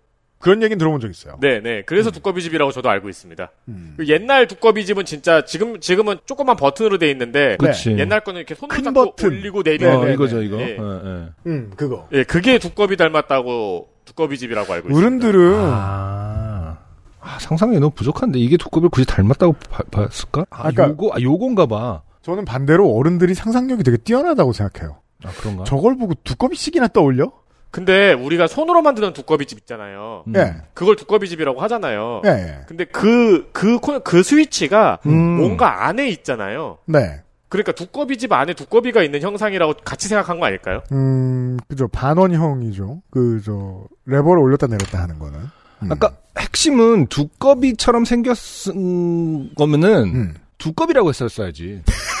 그런 0.43 0.61
얘기는 0.61 0.77
들어본 0.77 0.99
적 0.99 1.09
있어요. 1.09 1.37
네 1.39 1.61
네. 1.61 1.81
그래서 1.85 2.11
두꺼비 2.11 2.41
집이라고 2.41 2.71
저도 2.71 2.89
알고 2.89 3.07
있습니다. 3.09 3.49
음. 3.69 3.93
그 3.97 4.07
옛날 4.07 4.45
두꺼비 4.47 4.85
집은 4.85 5.05
진짜 5.05 5.45
지금 5.45 5.79
지금은 5.79 6.17
조그만 6.25 6.55
버튼으로 6.57 6.97
돼 6.97 7.09
있는데 7.11 7.55
그치. 7.57 7.91
옛날 7.97 8.19
거는 8.19 8.39
이렇게 8.41 8.53
손으로 8.53 8.75
큰 8.75 8.83
잡고 8.83 9.05
버튼. 9.11 9.29
올리고 9.29 9.63
네, 9.63 9.71
내리고. 9.77 9.89
어, 9.89 10.05
네, 10.05 10.13
이거죠, 10.13 10.39
네. 10.39 10.45
이거. 10.45 10.57
예. 10.59 10.63
예, 10.63 10.77
예. 10.77 11.29
음, 11.47 11.71
그거. 11.77 12.07
예, 12.11 12.23
그게 12.23 12.59
두꺼비 12.59 12.97
닮았다고 12.97 13.87
두꺼비 14.05 14.37
집이라고 14.37 14.73
알고 14.73 14.89
있습니다. 14.89 15.07
어른들은 15.07 15.53
아. 15.63 16.77
아, 17.21 17.37
상상이 17.39 17.79
너무 17.79 17.91
부족한데 17.91 18.37
이게 18.37 18.57
두꺼비를 18.57 18.89
굳이 18.89 19.07
닮았다고 19.07 19.53
봐- 19.69 19.83
봤을까? 19.91 20.45
아, 20.49 20.67
아까- 20.67 20.89
요거 20.89 21.11
아, 21.15 21.21
요건가 21.21 21.65
봐. 21.65 22.01
저는 22.21 22.43
반대로 22.45 22.89
어른들이 22.93 23.33
상상력이 23.33 23.83
되게 23.83 23.95
뛰어나다고 23.97 24.51
생각해요. 24.51 24.97
아, 25.23 25.29
그런가? 25.39 25.63
저걸 25.63 25.97
보고 25.97 26.13
두꺼비씩이나 26.25 26.89
떠올려? 26.89 27.31
근데 27.73 28.13
우리가 28.13 28.45
손으로 28.45 28.83
만드는 28.83 29.13
두꺼비 29.13 29.47
집 29.47 29.57
있잖아요. 29.57 30.23
음. 30.27 30.35
예. 30.35 30.57
그걸 30.75 30.95
두꺼비 30.95 31.27
집이라고 31.27 31.59
하잖아요. 31.61 32.21
예, 32.23 32.29
예. 32.29 32.57
근데 32.67 32.85
그, 32.85 33.49
그, 33.51 33.79
코- 33.79 33.99
그 34.01 34.21
스위치가 34.21 34.99
음. 35.07 35.37
뭔가 35.37 35.87
안에 35.87 36.07
있잖아요. 36.09 36.77
네. 36.85 37.21
그러니까 37.49 37.71
두꺼비 37.71 38.19
집 38.19 38.31
안에 38.31 38.53
두꺼비가 38.53 39.01
있는 39.01 39.21
형상이라고 39.23 39.73
같이 39.83 40.07
생각한 40.07 40.39
거 40.39 40.45
아닐까요? 40.45 40.81
음, 40.91 41.57
그죠. 41.67 41.87
반원형이죠. 41.87 43.01
그, 43.09 43.41
저, 43.43 43.85
레버를 44.05 44.39
올렸다 44.43 44.67
내렸다 44.67 45.01
하는 45.01 45.17
거는. 45.17 45.39
음. 45.81 45.91
아까 45.91 46.11
핵심은 46.37 47.07
두꺼비처럼 47.07 48.05
생겼은 48.05 49.55
거면은 49.55 50.03
음. 50.13 50.33
두꺼비라고 50.59 51.09
했었어야지. 51.09 51.81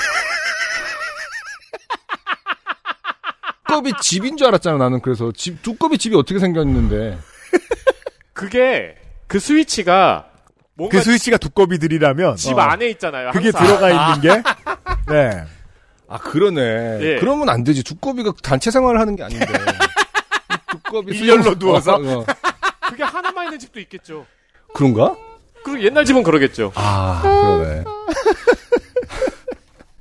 두꺼비 3.73 3.93
집인 4.01 4.37
줄 4.37 4.47
알았잖아 4.47 4.77
나는 4.77 5.01
그래서 5.01 5.31
집 5.31 5.61
두꺼비 5.63 5.97
집이 5.97 6.15
어떻게 6.15 6.39
생겼는데 6.39 7.17
그게, 8.33 8.95
그 9.27 9.39
스위치가 9.39 10.27
뭔가 10.75 10.97
그 10.97 11.03
스위치가 11.03 11.37
두꺼비들이라면. 11.37 12.35
집 12.35 12.57
어, 12.57 12.61
안에 12.61 12.89
있잖아요. 12.91 13.29
그게 13.31 13.51
항상. 13.51 13.67
들어가 13.67 14.15
있는 14.17 14.21
게. 14.21 14.43
네. 15.13 15.43
아 16.07 16.17
그러네 16.17 16.61
예. 17.01 17.17
그러면 17.19 17.49
안 17.49 17.63
되지 17.63 17.83
두꺼비가 17.83 18.33
단체 18.43 18.69
생활을 18.71 18.99
하는 18.99 19.15
게 19.15 19.23
아닌데 19.23 19.45
두꺼비 20.69 21.17
일렬로 21.17 21.55
누워서? 21.57 21.95
어, 21.95 22.19
어. 22.19 22.25
그게 22.89 23.03
하나만 23.03 23.45
있는 23.45 23.57
집도 23.59 23.79
있겠죠. 23.79 24.25
그런가? 24.73 25.15
그리고 25.63 25.81
옛날 25.83 26.05
집은 26.05 26.21
그러겠죠. 26.23 26.71
아 26.75 27.19
그러네 27.23 27.83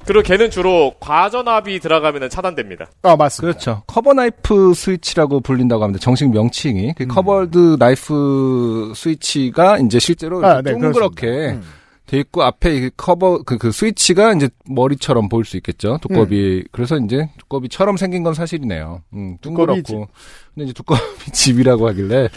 그리고 0.04 0.22
걔는 0.22 0.50
주로 0.50 0.94
과전압이 1.00 1.80
들어가면 1.80 2.30
차단됩니다. 2.30 2.86
아, 3.02 3.16
맞습니다. 3.16 3.52
그렇죠 3.58 3.82
커버 3.86 4.12
나이프 4.12 4.74
스위치라고 4.74 5.40
불린다고 5.40 5.82
합니다 5.82 6.00
정식 6.02 6.30
명칭이 6.30 6.94
그 6.96 7.06
covered 7.06 7.76
knife 7.78 8.92
switch가 8.94 9.78
이제 9.78 9.98
실제로 9.98 10.38
음. 10.38 10.44
아, 10.44 10.54
이렇게 10.54 10.72
네, 10.72 10.78
동그랗게. 10.80 11.26
음. 11.26 11.62
돼 12.06 12.18
있고 12.18 12.42
앞에 12.42 12.76
이 12.76 12.90
커버 12.96 13.42
그, 13.42 13.56
그 13.56 13.72
스위치가 13.72 14.34
이제 14.34 14.48
머리처럼 14.66 15.28
보일 15.30 15.46
수 15.46 15.56
있겠죠 15.56 15.98
두꺼비 16.02 16.64
그래서 16.70 16.98
이제 16.98 17.30
두꺼비처럼 17.38 17.96
생긴 17.96 18.22
건 18.22 18.34
사실이네요 18.34 19.02
음, 19.14 19.38
두꺼비 19.40 19.82
둥그렇고 19.82 20.08
근데 20.54 20.64
이제 20.64 20.72
두꺼비 20.74 21.00
집이라고 21.32 21.88
하길래 21.88 22.28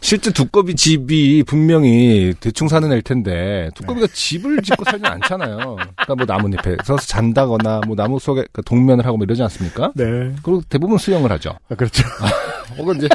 실제 0.00 0.32
두꺼비 0.32 0.74
집이 0.74 1.44
분명히 1.46 2.34
대충 2.40 2.68
사는 2.68 2.90
애일 2.90 3.02
텐데 3.02 3.70
두꺼비가 3.74 4.06
네. 4.06 4.12
집을 4.12 4.62
짓고 4.62 4.84
살진 4.84 5.06
않잖아요 5.06 5.76
그러니까 5.76 6.14
뭐 6.16 6.24
나뭇잎에 6.26 6.76
서서 6.84 7.06
잔다거나 7.06 7.82
뭐 7.86 7.94
나무 7.96 8.18
속에 8.18 8.46
그 8.52 8.62
동면을 8.62 9.04
하고 9.06 9.18
뭐 9.18 9.24
이러지 9.24 9.42
않습니까 9.42 9.92
네. 9.94 10.34
그리고 10.42 10.62
대부분 10.68 10.98
수영을 10.98 11.30
하죠 11.32 11.58
아, 11.68 11.74
그렇죠. 11.74 12.02
혹은 12.78 12.96
이제 12.96 13.08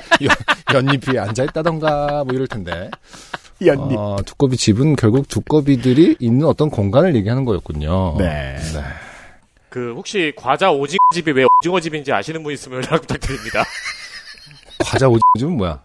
연, 0.74 0.86
잎이 0.94 1.18
앉아 1.18 1.44
있다던가 1.46 2.24
뭐 2.26 2.36
이럴 2.36 2.48
텐데 2.48 2.90
연잎. 3.66 3.98
어, 3.98 4.18
두꺼비 4.26 4.58
집은 4.58 4.96
결국 4.96 5.28
두꺼비들이 5.30 6.18
있는 6.20 6.46
어떤 6.46 6.70
공간을 6.70 7.16
얘기하는 7.16 7.46
거였군요. 7.46 8.16
네. 8.18 8.58
그 9.70 9.94
혹시 9.96 10.34
과자 10.36 10.72
오징어 10.72 11.00
집이 11.14 11.32
왜 11.32 11.46
오징어 11.60 11.80
집인지 11.80 12.12
아시는 12.12 12.44
분 12.44 12.54
있으면 12.54 12.84
연락 12.84 13.02
부탁드립니다. 13.02 13.64
과자 14.80 15.08
오징어 15.08 15.22
집은 15.38 15.58
뭐야? 15.58 15.82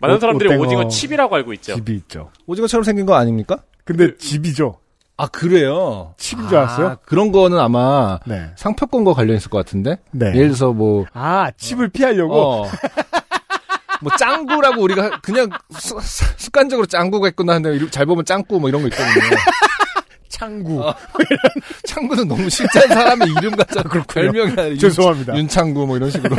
많은 0.00 0.16
오- 0.16 0.20
사람들이 0.20 0.48
오땡어 0.50 0.62
오징어 0.62 0.88
칩이라고 0.88 1.34
알고 1.36 1.52
있죠. 1.54 1.74
집이 1.74 1.94
있죠. 1.96 2.30
오징어처럼 2.46 2.84
생긴 2.84 3.06
거 3.06 3.14
아닙니까? 3.14 3.58
근데 3.84 4.16
집이죠. 4.16 4.78
아 5.16 5.26
그래요. 5.26 6.14
칩인 6.16 6.48
줄 6.48 6.58
알았어요? 6.58 6.86
아, 6.86 6.96
그런 7.04 7.32
거는 7.32 7.58
아마 7.58 8.20
네. 8.26 8.50
상표권과 8.56 9.14
관련 9.14 9.36
있을 9.36 9.50
것 9.50 9.58
같은데. 9.58 9.96
네. 10.12 10.26
예를 10.28 10.48
들어서 10.48 10.72
뭐 10.72 11.06
아, 11.12 11.50
칩을 11.56 11.88
피하려고? 11.88 12.34
어. 12.40 12.64
뭐 14.00 14.12
짱구라고 14.16 14.80
우리가 14.80 15.20
그냥 15.22 15.48
수- 15.76 15.98
수- 16.00 16.24
습관적으로 16.36 16.86
짱구가 16.86 17.26
있구나 17.30 17.54
하는데 17.54 17.90
잘 17.90 18.06
보면 18.06 18.24
짱구 18.24 18.60
뭐 18.60 18.68
이런 18.68 18.82
거 18.82 18.88
있거든요. 18.88 19.36
창구. 20.28 20.86
어. 20.86 20.94
창구는 21.84 22.28
너무 22.28 22.48
실제한 22.48 22.86
사람의 22.88 23.28
이름 23.38 23.56
같잖아. 23.56 23.90
별명이 24.08 24.52
아니라 24.52 24.68
윤- 24.68 24.78
죄송합니다. 24.78 25.36
윤창구 25.36 25.84
뭐 25.86 25.96
이런 25.96 26.10
식으로. 26.12 26.36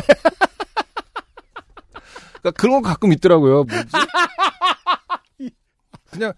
그러니까 2.42 2.52
그런 2.60 2.82
거 2.82 2.90
가끔 2.90 3.12
있더라고요. 3.14 3.64
뭐지? 3.64 3.88
그냥 6.12 6.34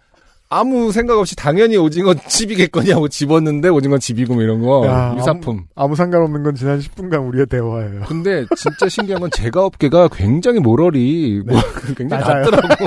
아무 0.49 0.91
생각 0.91 1.17
없이 1.17 1.33
당연히 1.37 1.77
오징어 1.77 2.13
집이겠거니 2.13 2.91
하고 2.91 3.07
집었는데 3.07 3.69
오징어 3.69 3.97
집이고 3.97 4.33
뭐 4.33 4.43
이런 4.43 4.61
거 4.61 4.85
야, 4.85 5.15
유사품. 5.17 5.65
아무 5.75 5.95
상관없는 5.95 6.43
건 6.43 6.55
지난 6.55 6.77
10분간 6.79 7.25
우리의 7.29 7.45
대화예요. 7.45 8.01
근데 8.05 8.45
진짜 8.57 8.89
신기한 8.89 9.21
건 9.21 9.29
제가 9.31 9.63
업계가 9.63 10.09
굉장히 10.09 10.59
모럴이 10.59 11.43
뭐 11.45 11.57
굉장히 11.95 12.21
맞아요. 12.21 12.43
낮더라고. 12.49 12.85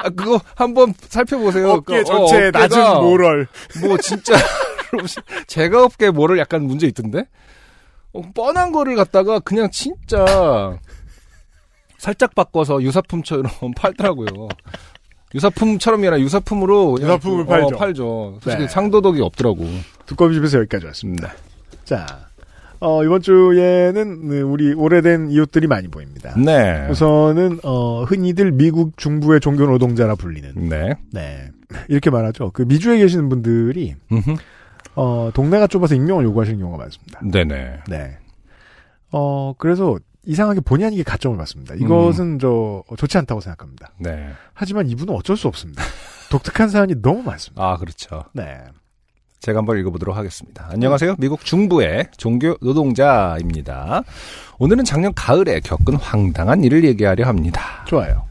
아 0.00 0.08
그거 0.10 0.40
한번 0.54 0.94
살펴보세요. 1.00 1.70
업계 1.70 1.96
그, 1.96 2.00
어, 2.00 2.04
전체에 2.04 2.46
업계가 2.48 2.58
낮은 2.68 3.00
모럴. 3.02 3.46
뭐 3.82 3.98
진짜 3.98 4.36
제가 5.48 5.84
업계 5.84 6.10
뭐를 6.10 6.38
약간 6.38 6.62
문제 6.62 6.86
있던데 6.86 7.26
어, 8.12 8.22
뻔한 8.34 8.72
거를 8.72 8.96
갖다가 8.96 9.38
그냥 9.40 9.70
진짜 9.70 10.78
살짝 11.98 12.34
바꿔서 12.34 12.82
유사품처럼 12.82 13.50
팔더라고요. 13.76 14.48
유사품처럼이 15.34 16.06
아니라 16.06 16.20
유사품으로 16.20 16.96
유사품을 17.00 17.44
그, 17.44 17.50
팔죠. 17.50 17.66
어, 17.66 17.78
팔죠. 17.78 18.38
솔직히 18.42 18.62
네. 18.62 18.68
상도덕이 18.68 19.20
없더라고. 19.20 19.66
두꺼비 20.06 20.34
집에서 20.34 20.58
여기까지 20.60 20.86
왔습니다. 20.86 21.34
자, 21.84 22.28
어, 22.80 23.04
이번 23.04 23.20
주에는 23.20 24.28
네, 24.28 24.40
우리 24.40 24.72
오래된 24.72 25.30
이웃들이 25.30 25.66
많이 25.66 25.88
보입니다. 25.88 26.34
네. 26.38 26.86
우선은 26.90 27.60
어, 27.62 28.04
흔히들 28.04 28.52
미국 28.52 28.96
중부의 28.96 29.40
종교 29.40 29.66
노동자라 29.66 30.14
불리는 30.14 30.68
네. 30.68 30.94
네 31.12 31.50
이렇게 31.88 32.08
말하죠. 32.08 32.52
그 32.52 32.62
미주에 32.62 32.98
계시는 32.98 33.28
분들이. 33.28 33.96
어, 34.98 35.30
동네가 35.32 35.68
좁아서 35.68 35.94
익명을 35.94 36.24
요구하시는 36.24 36.58
경우가 36.58 36.78
많습니다. 36.78 37.20
네네. 37.22 37.82
네. 37.88 38.18
어 39.12 39.54
그래서 39.56 39.96
이상하게 40.26 40.60
본의 40.60 40.86
아니게 40.88 41.02
가점을 41.04 41.38
받습니다. 41.38 41.74
이것은 41.76 42.38
저 42.40 42.82
좋지 42.96 43.16
않다고 43.16 43.40
생각합니다. 43.40 43.92
네. 43.98 44.28
하지만 44.52 44.88
이분은 44.88 45.14
어쩔 45.14 45.36
수 45.36 45.46
없습니다. 45.48 45.82
독특한 46.30 46.68
사연이 46.68 47.00
너무 47.00 47.22
많습니다. 47.22 47.62
아 47.62 47.76
그렇죠. 47.76 48.24
네. 48.32 48.58
제가 49.40 49.58
한번 49.58 49.78
읽어보도록 49.78 50.16
하겠습니다. 50.16 50.68
안녕하세요. 50.70 51.14
미국 51.18 51.44
중부의 51.44 52.08
종교 52.16 52.56
노동자입니다. 52.60 54.02
오늘은 54.58 54.84
작년 54.84 55.14
가을에 55.14 55.60
겪은 55.60 55.94
황당한 55.94 56.64
일을 56.64 56.84
얘기하려 56.84 57.24
합니다. 57.24 57.84
좋아요. 57.86 58.27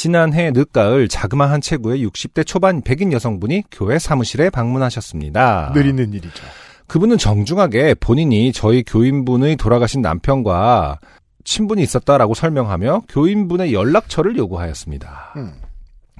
지난해 0.00 0.50
늦가을 0.50 1.08
자그마한 1.08 1.60
체구의 1.60 2.06
60대 2.06 2.46
초반 2.46 2.80
백인 2.80 3.12
여성분이 3.12 3.64
교회 3.70 3.98
사무실에 3.98 4.48
방문하셨습니다. 4.48 5.72
느리는 5.74 6.14
일이죠. 6.14 6.42
그분은 6.86 7.18
정중하게 7.18 7.96
본인이 8.00 8.50
저희 8.54 8.82
교인분의 8.82 9.56
돌아가신 9.56 10.00
남편과 10.00 11.00
친분이 11.44 11.82
있었다라고 11.82 12.32
설명하며 12.32 13.02
교인분의 13.10 13.74
연락처를 13.74 14.38
요구하였습니다. 14.38 15.34
음. 15.36 15.52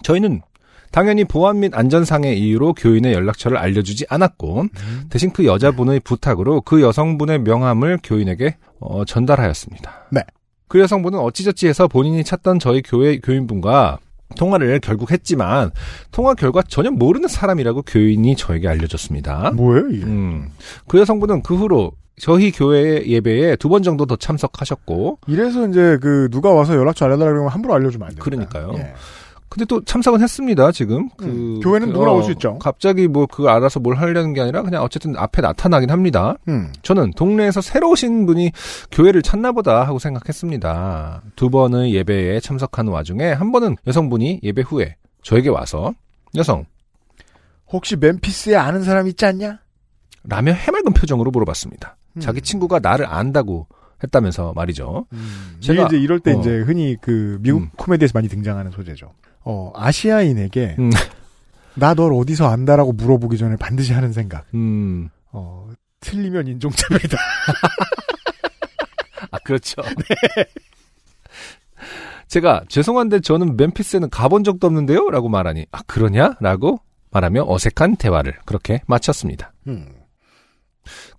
저희는 0.03 0.43
당연히 0.93 1.25
보안 1.25 1.61
및 1.61 1.75
안전상의 1.75 2.39
이유로 2.39 2.75
교인의 2.75 3.15
연락처를 3.15 3.57
알려주지 3.57 4.05
않았고 4.11 4.67
대신 5.09 5.31
그 5.31 5.47
여자분의 5.47 6.01
부탁으로 6.01 6.61
그 6.61 6.83
여성분의 6.83 7.39
명함을 7.39 8.01
교인에게 8.03 8.59
어, 8.79 9.07
전달하였습니다. 9.07 10.09
네. 10.11 10.21
그 10.71 10.79
여성분은 10.79 11.19
어찌저찌 11.19 11.67
해서 11.67 11.89
본인이 11.89 12.23
찾던 12.23 12.61
저희 12.61 12.81
교회 12.81 13.19
교인분과 13.19 13.99
통화를 14.39 14.79
결국 14.81 15.11
했지만 15.11 15.73
통화 16.13 16.35
결과 16.35 16.63
전혀 16.63 16.93
모르는 16.93 17.29
사람이라고 17.29 17.83
교인이 17.83 18.37
저에게 18.37 18.69
알려줬습니다. 18.69 19.51
뭐예요 19.57 19.89
이게? 19.91 20.05
음. 20.05 20.53
그 20.87 21.01
여성분은 21.01 21.43
그 21.43 21.57
후로 21.57 21.91
저희 22.21 22.53
교회 22.53 23.05
예배에 23.05 23.57
두 23.57 23.69
번 23.69 23.83
정도 23.83 24.07
더 24.07 24.15
참석하셨고 24.15 25.19
이래서 25.27 25.67
이제 25.67 25.99
그 26.01 26.29
누가 26.31 26.51
와서 26.51 26.77
연락처 26.77 27.05
알려달라 27.07 27.33
그러면 27.33 27.51
함부로 27.51 27.75
알려주면 27.75 28.07
안 28.09 28.15
돼요. 28.15 28.23
그러니까요. 28.23 28.73
예. 28.77 28.95
근데 29.51 29.65
또 29.65 29.85
참석은 29.85 30.21
했습니다, 30.23 30.71
지금. 30.71 31.09
그, 31.17 31.25
음, 31.27 31.61
교회는 31.61 31.89
그, 31.89 31.93
누구나 31.93 32.13
올수 32.13 32.31
있죠. 32.33 32.57
갑자기 32.61 33.09
뭐, 33.09 33.27
그 33.27 33.49
알아서 33.49 33.81
뭘 33.81 33.97
하려는 33.97 34.33
게 34.33 34.41
아니라 34.41 34.63
그냥 34.63 34.83
어쨌든 34.85 35.17
앞에 35.17 35.43
나타나긴 35.43 35.91
합니다. 35.91 36.37
음. 36.49 36.73
저는 36.83 37.11
동네에서 37.17 37.61
새로 37.61 37.91
오신 37.91 38.27
분이 38.27 38.53
교회를 38.93 39.23
찾나 39.23 39.51
보다 39.51 39.85
하고 39.85 39.99
생각했습니다. 39.99 41.23
두 41.35 41.51
번의 41.51 41.93
예배에 41.95 42.39
참석하는 42.41 42.93
와중에 42.93 43.33
한 43.33 43.51
번은 43.51 43.77
여성분이 43.89 44.39
예배 44.45 44.63
후에 44.63 44.95
저에게 45.23 45.49
와서 45.49 45.93
여성, 46.37 46.65
혹시 47.73 47.97
멤피스에 47.97 48.55
아는 48.57 48.83
사람 48.85 49.09
있지 49.09 49.25
않냐? 49.27 49.59
라며 50.25 50.53
해맑은 50.53 50.93
표정으로 50.93 51.31
물어봤습니다. 51.33 51.97
음. 52.17 52.21
자기 52.21 52.41
친구가 52.41 52.79
나를 52.79 53.05
안다고 53.07 53.67
했다면서 54.05 54.53
말이죠. 54.55 55.07
음. 55.13 55.57
제가- 55.61 55.73
이게 55.73 55.85
이제 55.87 55.99
이럴 55.99 56.21
때 56.21 56.35
어. 56.35 56.39
이제 56.41 56.59
흔히 56.61 56.97
그 57.01 57.39
미국 57.43 57.63
음. 57.63 57.71
코미디에서 57.77 58.13
많이 58.15 58.29
등장하는 58.29 58.71
소재죠. 58.71 59.13
어 59.45 59.73
아시아인에게 59.75 60.77
음. 60.79 60.91
나널 61.75 62.13
어디서 62.13 62.49
안다라고 62.49 62.93
물어보기 62.93 63.39
전에 63.39 63.57
반드시 63.57 63.93
하는 63.93 64.13
생각. 64.13 64.45
음, 64.55 65.09
어 65.33 65.69
틀리면 66.01 66.47
인종차별이다. 66.49 67.17
아, 69.31 69.39
그렇죠. 69.39 69.83
제가 72.29 72.65
죄송한데 72.69 73.21
저는 73.21 73.57
멤피스에는 73.57 74.11
가본 74.11 74.45
적도 74.45 74.67
없는데요? 74.67 75.11
라고 75.11 75.29
말하니, 75.29 75.67
아, 75.73 75.83
그러냐? 75.87 76.37
라고 76.41 76.81
말하며 77.11 77.45
어색한 77.49 77.97
대화를 77.97 78.39
그렇게 78.45 78.83
마쳤습니다. 78.87 79.53
음. 79.67 79.89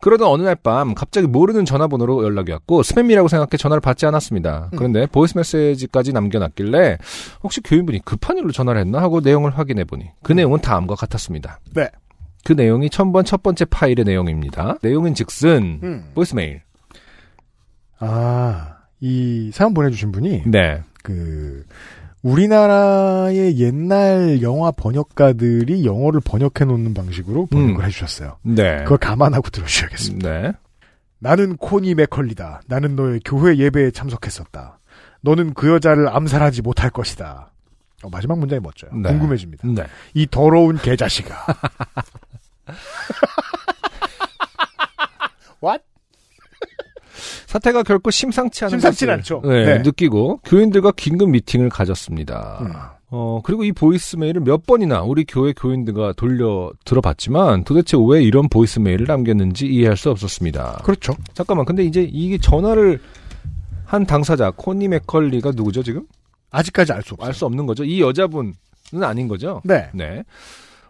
그러던 0.01 0.27
어느 0.27 0.41
날 0.43 0.55
밤 0.55 0.93
갑자기 0.95 1.27
모르는 1.27 1.65
전화번호로 1.65 2.23
연락이 2.23 2.51
왔고 2.51 2.81
스팸이라고 2.81 3.29
생각해 3.29 3.57
전화를 3.57 3.79
받지 3.81 4.05
않았습니다. 4.05 4.69
그런데 4.75 5.05
voice 5.07 5.37
메시지까지 5.37 6.13
남겨놨길래 6.13 6.97
혹시 7.43 7.61
교인분이 7.61 8.03
급한 8.05 8.37
일로 8.37 8.51
전화를 8.51 8.81
했나 8.81 9.01
하고 9.01 9.21
내용을 9.21 9.57
확인해 9.57 9.83
보니 9.83 10.05
그 10.23 10.33
내용은 10.33 10.59
다음과 10.61 10.95
같았습니다. 10.95 11.59
네. 11.73 11.89
그 12.43 12.53
내용이 12.53 12.89
첨부한 12.89 13.23
첫 13.23 13.43
번째 13.43 13.65
파일의 13.65 14.03
내용입니다. 14.03 14.77
내용인 14.81 15.13
즉슨 15.13 15.79
음. 15.83 16.11
보이스메일. 16.15 16.61
아, 17.99 18.77
이 18.99 19.51
사연 19.53 19.73
보내주신 19.73 20.11
분이 20.11 20.43
네. 20.47 20.81
그 21.03 21.63
우리나라의 22.21 23.59
옛날 23.59 24.41
영화 24.41 24.71
번역가들이 24.71 25.85
영어를 25.85 26.21
번역해 26.23 26.65
놓는 26.65 26.93
방식으로 26.93 27.47
번역을 27.47 27.83
음. 27.83 27.85
해주셨어요. 27.85 28.37
네. 28.43 28.83
그걸 28.83 28.97
감안하고 28.97 29.49
들어주셔야겠습니다. 29.49 30.29
네. 30.29 30.51
나는 31.19 31.57
코니 31.57 31.95
맥컬리다. 31.95 32.61
나는 32.67 32.95
너의 32.95 33.21
교회 33.25 33.57
예배에 33.57 33.91
참석했었다. 33.91 34.79
너는 35.21 35.53
그 35.53 35.69
여자를 35.69 36.09
암살하지 36.09 36.61
못할 36.61 36.89
것이다. 36.89 37.51
어, 38.03 38.09
마지막 38.09 38.39
문장이 38.39 38.59
멋져요. 38.59 38.91
네. 38.93 39.09
궁금해집니다. 39.09 39.67
네. 39.67 39.83
이 40.13 40.27
더러운 40.29 40.77
개자식아. 40.77 41.35
사태가 47.51 47.83
결코 47.83 48.11
심상치 48.11 48.63
않은 48.63 48.71
심상치 48.71 49.09
않죠. 49.09 49.41
네, 49.43 49.65
네. 49.65 49.77
느끼고 49.79 50.39
교인들과 50.45 50.91
긴급 50.91 51.31
미팅을 51.31 51.67
가졌습니다. 51.69 52.59
음. 52.61 52.71
어, 53.09 53.41
그리고 53.43 53.65
이 53.65 53.73
보이스메일을 53.73 54.41
몇 54.41 54.65
번이나 54.65 55.01
우리 55.01 55.25
교회 55.25 55.51
교인들과 55.51 56.13
돌려 56.13 56.71
들어봤지만 56.85 57.65
도대체 57.65 57.97
왜 58.07 58.23
이런 58.23 58.47
보이스메일을 58.47 59.05
남겼는지 59.05 59.67
이해할 59.67 59.97
수 59.97 60.09
없었습니다. 60.09 60.83
그렇죠. 60.85 61.13
잠깐만, 61.33 61.65
근데 61.65 61.83
이제 61.83 62.07
이게 62.09 62.37
전화를 62.37 63.01
한 63.83 64.05
당사자, 64.05 64.51
코니 64.55 64.87
맥컬리가 64.87 65.51
누구죠, 65.53 65.83
지금? 65.83 66.05
아직까지 66.51 66.93
알 66.93 67.01
수 67.03 67.15
없어요. 67.15 67.27
알수 67.27 67.45
없는 67.47 67.65
거죠? 67.65 67.83
이 67.83 67.99
여자분은 67.99 68.53
아닌 69.03 69.27
거죠? 69.27 69.61
네. 69.65 69.89
네. 69.93 70.23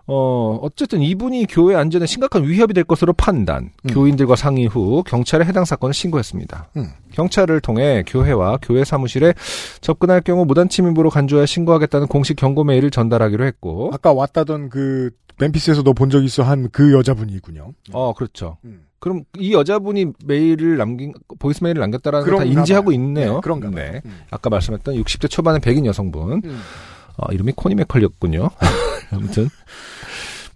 어, 0.08 0.60
어쨌든 0.62 1.02
이분이 1.02 1.46
교회 1.50 1.76
안전에 1.76 2.06
심각한 2.06 2.44
위협이 2.48 2.74
될 2.74 2.84
것으로 2.84 3.14
판단, 3.14 3.72
음. 3.86 3.94
교인들과 3.94 4.36
상의 4.36 4.66
후 4.66 5.04
경찰에 5.06 5.46
해당 5.46 5.64
사건을 5.66 5.94
신고했습니다. 5.94 6.70
음. 6.78 6.88
경찰을 7.14 7.62
통해 7.62 8.04
교회와 8.08 8.60
교회 8.62 8.84
사무실에 8.84 9.34
접근할 9.82 10.22
경우 10.22 10.46
무단 10.46 10.70
침입으로 10.70 11.10
간주하여 11.10 11.46
신고하겠다는 11.46 12.08
공식 12.08 12.36
경고 12.36 12.64
메일을 12.64 12.90
전달하기로 12.92 13.46
했고, 13.46 13.92
아까 13.94 14.12
왔다던 14.14 14.70
그 14.70 15.12
멤피스에서 15.40 15.82
너 15.84 15.94
본 15.94 16.10
적 16.10 16.24
있어 16.24 16.44
한 16.44 16.70
그 16.72 16.94
여자분이군요. 16.94 17.72
어, 17.94 18.14
그렇죠. 18.14 18.58
음. 18.66 18.86
그럼 19.00 19.24
이 19.40 19.54
여자분이 19.54 20.06
메일을 20.26 20.78
남긴, 20.78 21.14
voice 21.40 21.64
mail을 21.64 21.80
남겼다라는 21.80 22.28
걸 22.28 22.38
다 22.38 22.44
인지하고 22.44 22.88
봐요. 22.88 22.94
있네요. 22.94 23.34
네, 23.36 23.40
그런가. 23.42 23.70
네. 23.72 24.02
음. 24.06 24.20
아까 24.30 24.52
말씀했던 24.52 24.94
60대 24.96 25.28
초반의 25.28 25.60
백인 25.60 25.88
여성분. 25.88 26.42
음. 27.18 27.24
어, 27.24 27.32
이름이 27.32 27.54
코니 27.56 27.76
맥컬리였군요. 27.76 28.50
아무튼. 29.12 29.50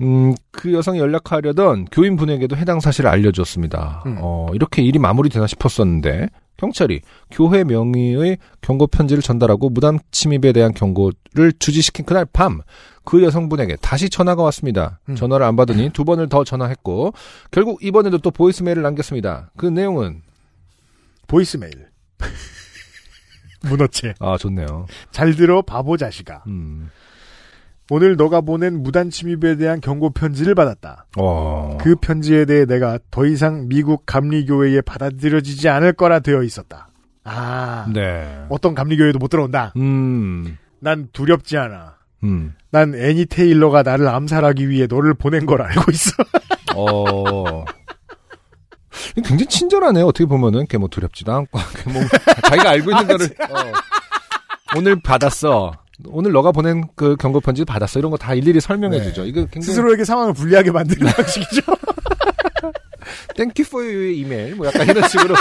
음, 0.01 0.35
그 0.51 0.73
여성이 0.73 0.99
연락하려던 0.99 1.85
교인분에게도 1.85 2.57
해당 2.57 2.79
사실을 2.79 3.09
알려줬습니다. 3.09 4.03
음. 4.05 4.17
어, 4.19 4.47
이렇게 4.53 4.81
일이 4.81 4.99
마무리되나 4.99 5.47
싶었었는데, 5.47 6.29
경찰이 6.57 7.01
교회 7.31 7.63
명의의 7.63 8.37
경고 8.61 8.87
편지를 8.87 9.21
전달하고 9.21 9.69
무단 9.69 9.99
침입에 10.11 10.53
대한 10.53 10.73
경고를 10.73 11.53
주지시킨 11.59 12.05
그날 12.05 12.25
밤, 12.25 12.61
그 13.03 13.23
여성분에게 13.23 13.77
다시 13.81 14.09
전화가 14.09 14.41
왔습니다. 14.43 14.99
음. 15.09 15.15
전화를 15.15 15.45
안 15.45 15.55
받으니 15.55 15.89
두 15.91 16.05
번을 16.05 16.27
더 16.29 16.43
전화했고, 16.43 17.13
결국 17.51 17.83
이번에도 17.83 18.17
또 18.17 18.31
보이스메일을 18.31 18.81
남겼습니다. 18.83 19.51
그 19.57 19.65
내용은, 19.65 20.21
보이스메일. 21.27 21.87
문어체. 23.67 24.13
아, 24.19 24.37
좋네요. 24.37 24.85
잘 25.11 25.35
들어 25.35 25.61
바보 25.61 25.97
자식아. 25.97 26.43
음, 26.47 26.89
오늘 27.89 28.15
너가 28.15 28.41
보낸 28.41 28.81
무단 28.81 29.09
침입에 29.09 29.57
대한 29.57 29.79
경고 29.79 30.09
편지를 30.09 30.55
받았다. 30.55 31.05
어, 31.17 31.77
그 31.79 31.95
편지에 31.95 32.45
대해 32.45 32.65
내가 32.65 32.97
더 33.11 33.25
이상 33.25 33.67
미국 33.67 34.05
감리교회에 34.05 34.81
받아들여지지 34.81 35.69
않을 35.69 35.93
거라 35.93 36.19
되어 36.19 36.41
있었다. 36.43 36.89
아, 37.23 37.87
네. 37.93 38.45
어떤 38.49 38.73
감리교회도 38.75 39.19
못 39.19 39.29
들어온다. 39.29 39.73
음, 39.77 40.57
난 40.79 41.09
두렵지 41.11 41.57
않아. 41.57 41.95
음. 42.23 42.53
난 42.71 42.95
애니 42.95 43.27
테일러가 43.27 43.83
나를 43.83 44.07
암살하기 44.07 44.69
위해 44.69 44.87
너를 44.87 45.13
보낸 45.13 45.45
걸 45.45 45.61
알고 45.61 45.91
있어. 45.91 46.11
어. 46.75 47.63
굉장히 49.15 49.45
친절하네요. 49.47 50.05
어떻게 50.05 50.25
보면은, 50.25 50.59
이렇게 50.59 50.77
뭐 50.77 50.87
두렵지도 50.89 51.31
않고, 51.33 51.59
뭐 51.91 52.01
자기가 52.49 52.69
알고 52.69 52.91
있는 52.91 53.07
거를, 53.07 53.25
어. 53.49 53.71
오늘 54.77 54.99
받았어. 55.01 55.71
오늘 56.07 56.31
너가 56.33 56.51
보낸 56.51 56.83
그 56.95 57.15
경고 57.15 57.39
편지 57.39 57.63
받았어. 57.63 57.99
이런 57.99 58.11
거 58.11 58.17
다 58.17 58.33
일일이 58.33 58.59
설명해 58.59 58.97
네. 58.97 59.03
주죠. 59.05 59.23
이거 59.25 59.41
굉장히 59.45 59.67
스스로에게 59.67 60.03
상황을 60.03 60.33
불리하게 60.33 60.71
만드는 60.71 61.07
방식이죠. 61.13 61.61
thank 63.37 63.63
you 63.69 63.74
for 63.74 63.78
your 63.78 63.83
email 63.83 64.55
뭐 64.55 64.67
약간 64.67 64.87
이런 64.89 65.07
식으로 65.07 65.35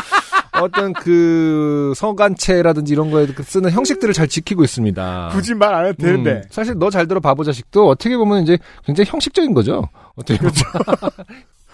어떤 0.60 0.92
그 0.92 1.92
서간체라든지 1.96 2.92
이런 2.92 3.10
거에 3.10 3.26
그 3.26 3.42
쓰는 3.42 3.70
형식들을 3.70 4.12
잘 4.14 4.28
지키고 4.28 4.62
있습니다. 4.62 5.30
굳이 5.32 5.54
말 5.54 5.74
안 5.74 5.86
해도 5.86 6.02
되는데. 6.02 6.30
음, 6.32 6.42
사실 6.50 6.74
너 6.78 6.90
잘 6.90 7.08
들어 7.08 7.18
바보 7.20 7.42
자식도 7.42 7.88
어떻게 7.88 8.16
보면 8.16 8.42
이제 8.44 8.58
굉장히 8.84 9.10
형식적인 9.10 9.54
거죠. 9.54 9.88
어떻게 10.14 10.38
보면. 10.38 10.52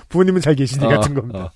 부모님은 0.08 0.40
잘 0.40 0.54
계시니 0.54 0.84
어, 0.86 0.88
같은 0.88 1.14
겁니다. 1.14 1.38
어. 1.38 1.50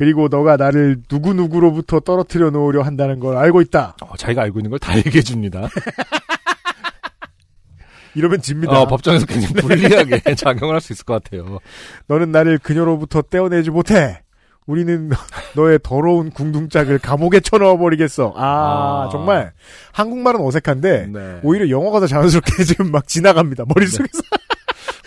그리고 0.00 0.28
너가 0.28 0.56
나를 0.56 1.02
누구누구로부터 1.10 2.00
떨어뜨려 2.00 2.48
놓으려 2.48 2.80
한다는 2.80 3.20
걸 3.20 3.36
알고 3.36 3.60
있다. 3.60 3.96
어, 4.00 4.16
자기가 4.16 4.40
알고 4.40 4.60
있는 4.60 4.70
걸 4.70 4.78
다 4.78 4.96
얘기해 4.96 5.20
줍니다. 5.20 5.68
이러면 8.16 8.40
집니다. 8.40 8.80
어, 8.80 8.86
법정에서 8.86 9.26
굉장히 9.26 9.52
불리하게 9.60 10.34
작용을 10.36 10.74
할 10.74 10.80
수 10.80 10.94
있을 10.94 11.04
것 11.04 11.22
같아요. 11.22 11.58
너는 12.06 12.32
나를 12.32 12.56
그녀로부터 12.56 13.20
떼어내지 13.20 13.68
못해. 13.70 14.22
우리는 14.66 15.10
너의 15.54 15.78
더러운 15.82 16.30
궁둥짝을 16.30 16.98
감옥에 17.00 17.40
쳐넣어버리겠어. 17.40 18.32
아, 18.36 19.04
아. 19.04 19.08
정말 19.12 19.52
한국말은 19.92 20.40
어색한데 20.40 21.08
네. 21.12 21.40
오히려 21.42 21.68
영어가 21.68 22.00
더 22.00 22.06
자연스럽게 22.06 22.64
지금 22.64 22.90
막 22.90 23.06
지나갑니다. 23.06 23.64
머릿속에서. 23.68 24.22
그 24.30 24.38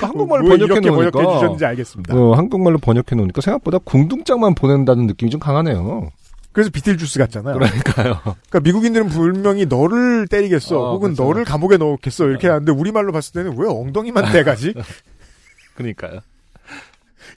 한국말로 0.08 0.44
왜 0.44 0.50
번역해 0.50 0.66
이렇게 0.66 0.90
번역해 0.90 1.12
놓으니까 1.12 1.34
주셨는지 1.40 1.66
알겠습니다. 1.66 2.16
어, 2.16 2.34
한국말로 2.34 2.78
번역해 2.78 3.16
놓으니까 3.16 3.42
생각보다 3.42 3.78
궁둥짝만 3.80 4.56
보낸다는 4.56 5.08
느낌이 5.08 5.32
좀 5.32 5.40
강하네요. 5.40 6.10
그래서 6.54 6.70
비틀주스 6.70 7.18
같잖아요. 7.20 7.56
그러니까요. 7.56 8.20
그러니까 8.24 8.60
미국인들은 8.62 9.10
분명히 9.10 9.66
너를 9.66 10.28
때리겠어. 10.28 10.80
어, 10.80 10.92
혹은 10.94 11.14
그렇죠. 11.16 11.24
너를 11.24 11.46
감옥에 11.46 11.78
넣겠어. 11.78 12.28
이렇게 12.28 12.48
하는데 12.48 12.72
우리 12.72 12.92
말로 12.92 13.12
봤을 13.12 13.34
때는 13.34 13.58
왜 13.58 13.68
엉덩이만 13.68 14.32
떼가지? 14.32 14.76
그러니까요. 15.76 16.20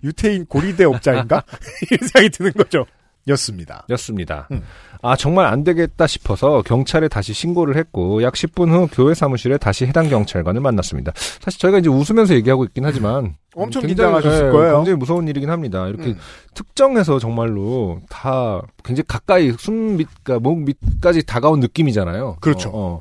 유태인 0.05 0.45
고리대 0.47 0.85
업자인가? 0.85 1.45
이런 1.91 2.09
생각이 2.09 2.31
드는 2.31 2.53
거죠. 2.53 2.85
였습니다. 3.29 3.85
였습니다. 3.91 4.49
음. 4.53 4.63
아 5.03 5.15
정말 5.17 5.47
안 5.47 5.63
되겠다 5.65 6.07
싶어서 6.07 6.63
경찰에 6.63 7.09
다시 7.09 7.33
신고를 7.33 7.77
했고 7.77 8.23
약 8.23 8.35
10분 8.35 8.71
후 8.71 8.89
교회 8.93 9.15
사무실에 9.15 9.59
다시 9.59 9.85
해당 9.87 10.09
경찰관을 10.09 10.61
만났습니다. 10.61 11.13
사실 11.41 11.61
저희가 11.61 11.79
이제 11.79 11.89
웃으면서 11.89 12.35
얘기하고 12.35 12.65
있긴 12.65 12.85
하지만 12.85 13.35
엄청 13.55 13.83
굉장히, 13.83 13.89
긴장하셨을 13.89 14.47
예, 14.47 14.51
거예요. 14.51 14.77
굉장히 14.77 14.97
무서운 14.99 15.29
일이긴 15.29 15.51
합니다. 15.51 15.87
이렇게 15.89 16.07
음. 16.11 16.19
특정해서 16.55 17.19
정말로 17.19 18.01
다 18.09 18.61
굉장히 18.85 19.05
가까이 19.07 19.53
숨 19.59 19.97
밑, 19.97 20.09
그러니까 20.23 20.43
목 20.49 20.59
밑까지 20.61 21.25
다가온 21.27 21.61
느낌이잖아요. 21.61 22.37
그렇죠. 22.41 22.71
어, 22.71 22.73
어. 22.75 23.01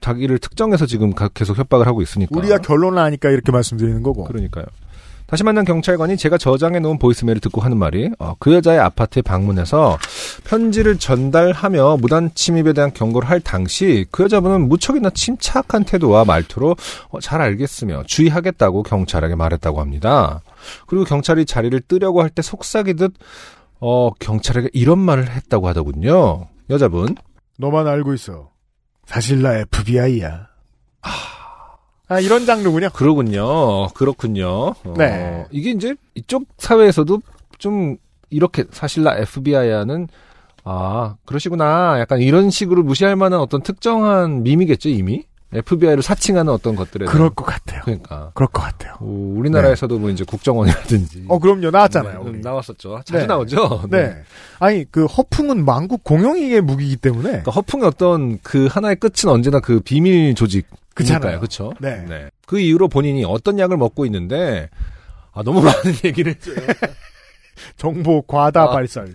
자기를 0.00 0.38
특정해서 0.38 0.86
지금 0.86 1.12
가- 1.12 1.28
계속 1.28 1.58
협박을 1.58 1.86
하고 1.86 2.02
있으니까. 2.02 2.30
우리가 2.38 2.58
결론을 2.58 2.98
하니까 3.02 3.30
이렇게 3.30 3.50
말씀드리는 3.52 4.02
거고. 4.02 4.24
그러니까요. 4.24 4.64
다시 5.28 5.44
만난 5.44 5.66
경찰관이 5.66 6.16
제가 6.16 6.38
저장해 6.38 6.78
놓은 6.80 6.98
보이스메일을 6.98 7.42
듣고 7.42 7.60
하는 7.60 7.76
말이 7.76 8.10
어, 8.18 8.34
그 8.38 8.54
여자의 8.54 8.78
아파트에 8.80 9.20
방문해서 9.20 9.98
편지를 10.44 10.98
전달하며 10.98 11.98
무단 12.00 12.30
침입에 12.34 12.72
대한 12.72 12.94
경고를 12.94 13.28
할 13.28 13.38
당시 13.38 14.06
그 14.10 14.22
여자분은 14.22 14.68
무척이나 14.70 15.10
침착한 15.10 15.84
태도와 15.84 16.24
말투로 16.24 16.76
어, 17.10 17.20
잘 17.20 17.42
알겠으며 17.42 18.04
주의하겠다고 18.06 18.82
경찰에게 18.84 19.34
말했다고 19.34 19.82
합니다. 19.82 20.40
그리고 20.86 21.04
경찰이 21.04 21.44
자리를 21.44 21.78
뜨려고 21.82 22.22
할 22.22 22.30
때 22.30 22.40
속삭이듯 22.40 23.12
어, 23.80 24.10
경찰에게 24.18 24.70
이런 24.72 24.98
말을 24.98 25.30
했다고 25.30 25.68
하더군요. 25.68 26.48
여자분. 26.70 27.14
너만 27.58 27.86
알고 27.86 28.14
있어. 28.14 28.50
사실 29.04 29.42
나 29.42 29.58
FBI야. 29.58 30.48
아, 32.08 32.20
이런 32.20 32.46
장르군요. 32.46 32.88
그러군요. 32.94 33.88
그렇군요. 33.88 34.48
어, 34.48 34.94
네. 34.96 35.44
이게 35.50 35.70
이제 35.70 35.94
이쪽 36.14 36.44
사회에서도 36.56 37.20
좀 37.58 37.96
이렇게 38.30 38.64
사실 38.70 39.02
나 39.02 39.16
FBI야는 39.16 40.08
아 40.64 41.16
그러시구나. 41.26 41.98
약간 42.00 42.20
이런 42.20 42.50
식으로 42.50 42.82
무시할 42.82 43.16
만한 43.16 43.40
어떤 43.40 43.62
특정한 43.62 44.42
밈이겠죠 44.42 44.88
이미. 44.88 45.24
FBI를 45.52 46.02
사칭하는 46.02 46.52
어떤 46.52 46.76
것들에. 46.76 47.06
그럴 47.06 47.30
것 47.30 47.44
같아요. 47.44 47.80
그러니까 47.84 48.32
그럴 48.34 48.48
것 48.48 48.60
같아요. 48.60 48.96
오, 49.00 49.34
우리나라에서도 49.38 49.98
뭐 49.98 50.10
이제 50.10 50.22
국정원이라든지. 50.24 51.24
어, 51.28 51.38
그럼요. 51.38 51.70
나왔잖아요. 51.70 52.22
네. 52.24 52.38
나왔었죠. 52.42 53.00
자주 53.06 53.20
네. 53.20 53.26
나오죠. 53.26 53.84
네. 53.90 54.16
아니, 54.58 54.84
그 54.90 55.06
허풍은 55.06 55.64
만국 55.64 56.04
공용의 56.04 56.60
무기이기 56.60 56.96
때문에. 56.96 57.28
그러니까 57.28 57.50
허풍의 57.52 57.86
어떤 57.86 58.38
그 58.42 58.66
하나의 58.70 58.96
끝은 58.96 59.32
언제나 59.32 59.60
그 59.60 59.80
비밀 59.80 60.34
조직. 60.34 60.66
그렇잖아요. 60.94 61.38
그렇죠. 61.38 61.72
네. 61.80 62.04
그 62.46 62.58
이후로 62.58 62.88
본인이 62.88 63.24
어떤 63.24 63.58
약을 63.58 63.76
먹고 63.76 64.04
있는데 64.06 64.68
아 65.32 65.42
너무 65.42 65.62
많은 65.62 65.94
얘기를. 66.04 66.34
정보 67.76 68.22
과다 68.22 68.64
아. 68.64 68.70
발설. 68.70 69.14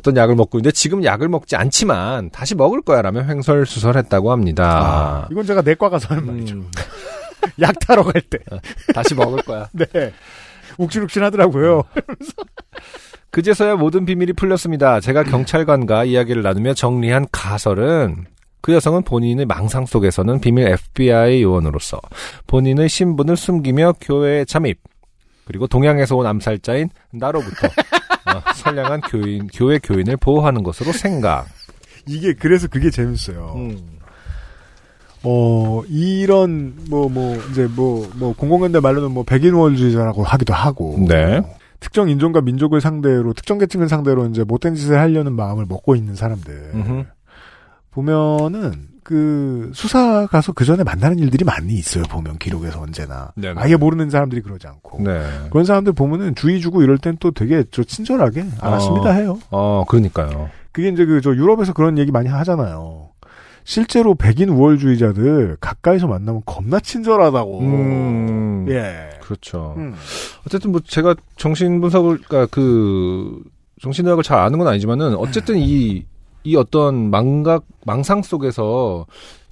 어떤 0.00 0.16
약을 0.16 0.34
먹고 0.34 0.58
있는데 0.58 0.72
지금 0.72 1.04
약을 1.04 1.28
먹지 1.28 1.56
않지만 1.56 2.30
다시 2.30 2.54
먹을 2.54 2.80
거야라며 2.80 3.22
횡설수설했다고 3.24 4.32
합니다. 4.32 5.28
이건 5.30 5.44
제가 5.44 5.60
내과 5.60 5.90
가서 5.90 6.08
하는 6.08 6.26
말이죠. 6.26 6.54
음, 6.56 6.70
약 7.60 7.78
타러 7.80 8.02
갈 8.02 8.20
때. 8.22 8.38
다시 8.94 9.14
먹을 9.14 9.42
거야. 9.42 9.68
네. 9.72 10.12
욱신욱신 10.78 11.22
하더라고요. 11.22 11.82
그제서야 13.30 13.76
모든 13.76 14.06
비밀이 14.06 14.32
풀렸습니다. 14.32 15.00
제가 15.00 15.22
경찰관과 15.24 16.04
이야기를 16.04 16.42
나누며 16.42 16.74
정리한 16.74 17.26
가설은 17.30 18.24
그 18.62 18.72
여성은 18.72 19.02
본인의 19.02 19.46
망상 19.46 19.86
속에서는 19.86 20.40
비밀 20.40 20.66
FBI 20.66 21.42
요원으로서 21.42 22.00
본인의 22.46 22.88
신분을 22.88 23.36
숨기며 23.36 23.94
교회에 24.00 24.44
잠입 24.46 24.78
그리고 25.44 25.66
동양에서 25.66 26.16
온 26.16 26.26
암살자인 26.26 26.88
나로부터 27.12 27.66
어, 27.66 27.70
선량한 28.54 29.00
교인 29.02 29.48
교회 29.48 29.78
교인을 29.78 30.16
보호하는 30.16 30.62
것으로 30.62 30.92
생각. 30.92 31.46
이게 32.06 32.34
그래서 32.34 32.68
그게 32.68 32.90
재밌어요. 32.90 33.54
음. 33.56 34.00
어 35.22 35.82
이런 35.88 36.74
뭐뭐 36.88 37.36
이제 37.50 37.66
뭐뭐 37.66 38.34
공공연대 38.36 38.80
말로는 38.80 39.10
뭐 39.12 39.22
백인월주의자라고 39.24 40.22
하기도 40.22 40.54
하고 40.54 40.96
네. 41.06 41.42
특정 41.78 42.08
인종과 42.08 42.40
민족을 42.40 42.80
상대로 42.80 43.32
특정 43.32 43.58
계층을 43.58 43.88
상대로 43.88 44.26
이제 44.26 44.44
못된 44.44 44.74
짓을 44.74 44.98
하려는 44.98 45.34
마음을 45.34 45.66
먹고 45.66 45.94
있는 45.94 46.14
사람들 46.14 46.70
음흠. 46.74 47.04
보면은 47.90 48.89
그 49.10 49.72
수사 49.74 50.24
가서 50.28 50.52
그 50.52 50.64
전에 50.64 50.84
만나는 50.84 51.18
일들이 51.18 51.44
많이 51.44 51.74
있어요 51.74 52.04
보면 52.04 52.38
기록에서 52.38 52.80
언제나 52.80 53.32
네네. 53.34 53.60
아예 53.60 53.74
모르는 53.74 54.08
사람들이 54.08 54.40
그러지 54.40 54.68
않고 54.68 55.02
네. 55.02 55.26
그런 55.50 55.64
사람들 55.64 55.94
보면은 55.94 56.36
주의 56.36 56.60
주고 56.60 56.80
이럴 56.80 56.96
땐 56.96 57.16
또 57.18 57.32
되게 57.32 57.64
저 57.72 57.82
친절하게 57.82 58.44
알았습니다 58.60 59.10
어. 59.10 59.12
해요. 59.14 59.38
어, 59.50 59.84
그러니까요. 59.88 60.48
그게 60.70 60.90
이제 60.90 61.04
그 61.04 61.20
저 61.20 61.34
유럽에서 61.34 61.72
그런 61.72 61.98
얘기 61.98 62.12
많이 62.12 62.28
하잖아요. 62.28 63.08
실제로 63.64 64.14
백인 64.14 64.48
우월주의자들 64.48 65.56
가까이서 65.60 66.06
만나면 66.06 66.42
겁나 66.46 66.78
친절하다고. 66.78 67.60
음. 67.60 68.66
예. 68.68 69.10
그렇죠. 69.20 69.74
음. 69.76 69.96
어쨌든 70.46 70.70
뭐 70.70 70.80
제가 70.86 71.16
정신 71.36 71.80
분석을 71.80 72.18
그러니까 72.18 72.46
그 72.54 73.42
정신의학을 73.82 74.22
잘 74.22 74.38
아는 74.38 74.58
건 74.60 74.68
아니지만은 74.68 75.16
어쨌든 75.16 75.56
이 75.58 76.04
이 76.44 76.56
어떤 76.56 77.10
망각 77.10 77.64
망상 77.84 78.22
속에서 78.22 79.06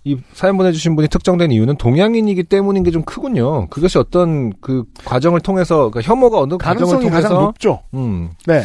이 0.05 0.17
사연 0.33 0.57
보내주신 0.57 0.97
분이 0.97 1.09
특정된 1.09 1.51
이유는 1.51 1.77
동양인이기 1.77 2.45
때문인 2.45 2.83
게 2.83 2.91
좀 2.91 3.03
크군요. 3.03 3.67
그것이 3.69 3.99
어떤 3.99 4.53
그 4.61 4.85
과정을 5.05 5.41
통해서 5.41 5.91
그러니까 5.91 6.01
혐오가 6.03 6.39
어느 6.39 6.57
과정을 6.57 6.87
가능성이 6.95 7.11
가장 7.11 7.29
통해서 7.31 7.45
높죠. 7.47 7.81
음, 7.95 8.31
네. 8.47 8.63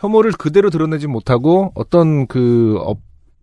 혐오를 0.00 0.32
그대로 0.32 0.70
드러내지 0.70 1.06
못하고 1.06 1.72
어떤 1.74 2.26
그 2.26 2.78
어, 2.86 2.94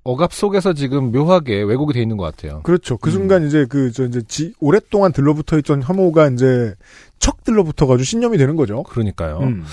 억압 0.04 0.34
속에서 0.34 0.74
지금 0.74 1.12
묘하게 1.12 1.62
왜곡이 1.62 1.94
돼 1.94 2.02
있는 2.02 2.18
것 2.18 2.24
같아요. 2.24 2.62
그렇죠. 2.64 2.98
그 2.98 3.10
음. 3.10 3.12
순간 3.12 3.46
이제 3.48 3.66
그 3.66 3.92
저 3.92 4.06
이제 4.06 4.22
지, 4.28 4.54
오랫동안 4.60 5.12
들러붙어 5.12 5.58
있던 5.60 5.84
혐오가 5.84 6.28
이제 6.30 6.74
척 7.20 7.44
들러붙어가지고 7.44 8.04
신념이 8.04 8.38
되는 8.38 8.56
거죠. 8.56 8.84
그러니까요. 8.84 9.40
음. 9.42 9.64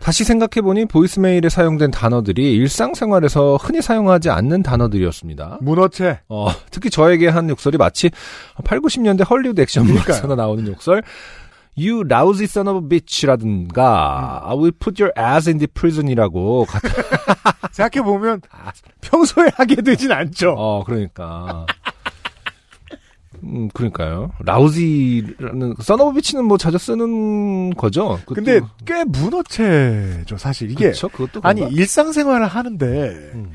다시 0.00 0.24
생각해 0.24 0.62
보니 0.62 0.86
보이스메일에 0.86 1.48
사용된 1.48 1.90
단어들이 1.90 2.52
일상생활에서 2.54 3.56
흔히 3.56 3.82
사용하지 3.82 4.30
않는 4.30 4.62
단어들이었습니다. 4.62 5.58
문어체. 5.60 6.20
어, 6.28 6.48
특히 6.70 6.88
저에게 6.90 7.28
한 7.28 7.50
욕설이 7.50 7.76
마치 7.76 8.10
8, 8.64 8.80
90년대 8.80 9.28
헐리우드 9.28 9.60
액션물에서 9.60 10.04
그러니까요. 10.04 10.34
나오는 10.36 10.66
욕설. 10.66 11.02
You 11.76 12.04
lousy 12.08 12.44
son 12.44 12.68
of 12.68 12.84
a 12.84 12.88
bitch라든가 12.88 14.42
I 14.44 14.54
will 14.56 14.72
put 14.72 15.02
your 15.02 15.12
ass 15.18 15.48
in 15.48 15.58
the 15.58 15.66
prison이라고 15.66 16.66
생각해 17.72 18.04
보면 18.04 18.40
평소에 19.00 19.50
하게 19.56 19.76
되진 19.82 20.12
않죠. 20.12 20.54
어 20.56 20.84
그러니까 20.84 21.66
음 23.42 23.68
그러니까요 23.74 24.30
라우지라는 24.44 25.74
son 25.80 26.00
of 26.00 26.10
a 26.10 26.14
bitch는 26.14 26.44
뭐 26.44 26.56
자주 26.58 26.78
쓰는 26.78 27.74
거죠 27.74 28.20
그것도- 28.24 28.34
근데 28.36 28.60
꽤 28.86 29.02
문어체죠, 29.04 30.36
사실 30.38 30.70
이게. 30.70 30.90
그쵸? 30.90 31.08
그것도 31.08 31.40
아니 31.42 31.60
그런가? 31.60 31.76
일상생활을 31.76 32.46
하는데 32.46 32.86
음, 33.34 33.52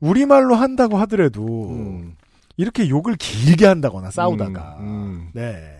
우리 0.00 0.24
말로 0.26 0.54
한다고 0.54 0.96
하더라도 0.98 1.70
음, 1.72 2.14
이렇게 2.56 2.88
욕을 2.88 3.16
길게 3.16 3.66
한다거나 3.66 4.10
싸우다가 4.12 4.76
음, 4.80 4.84
음. 4.86 5.28
네 5.34 5.74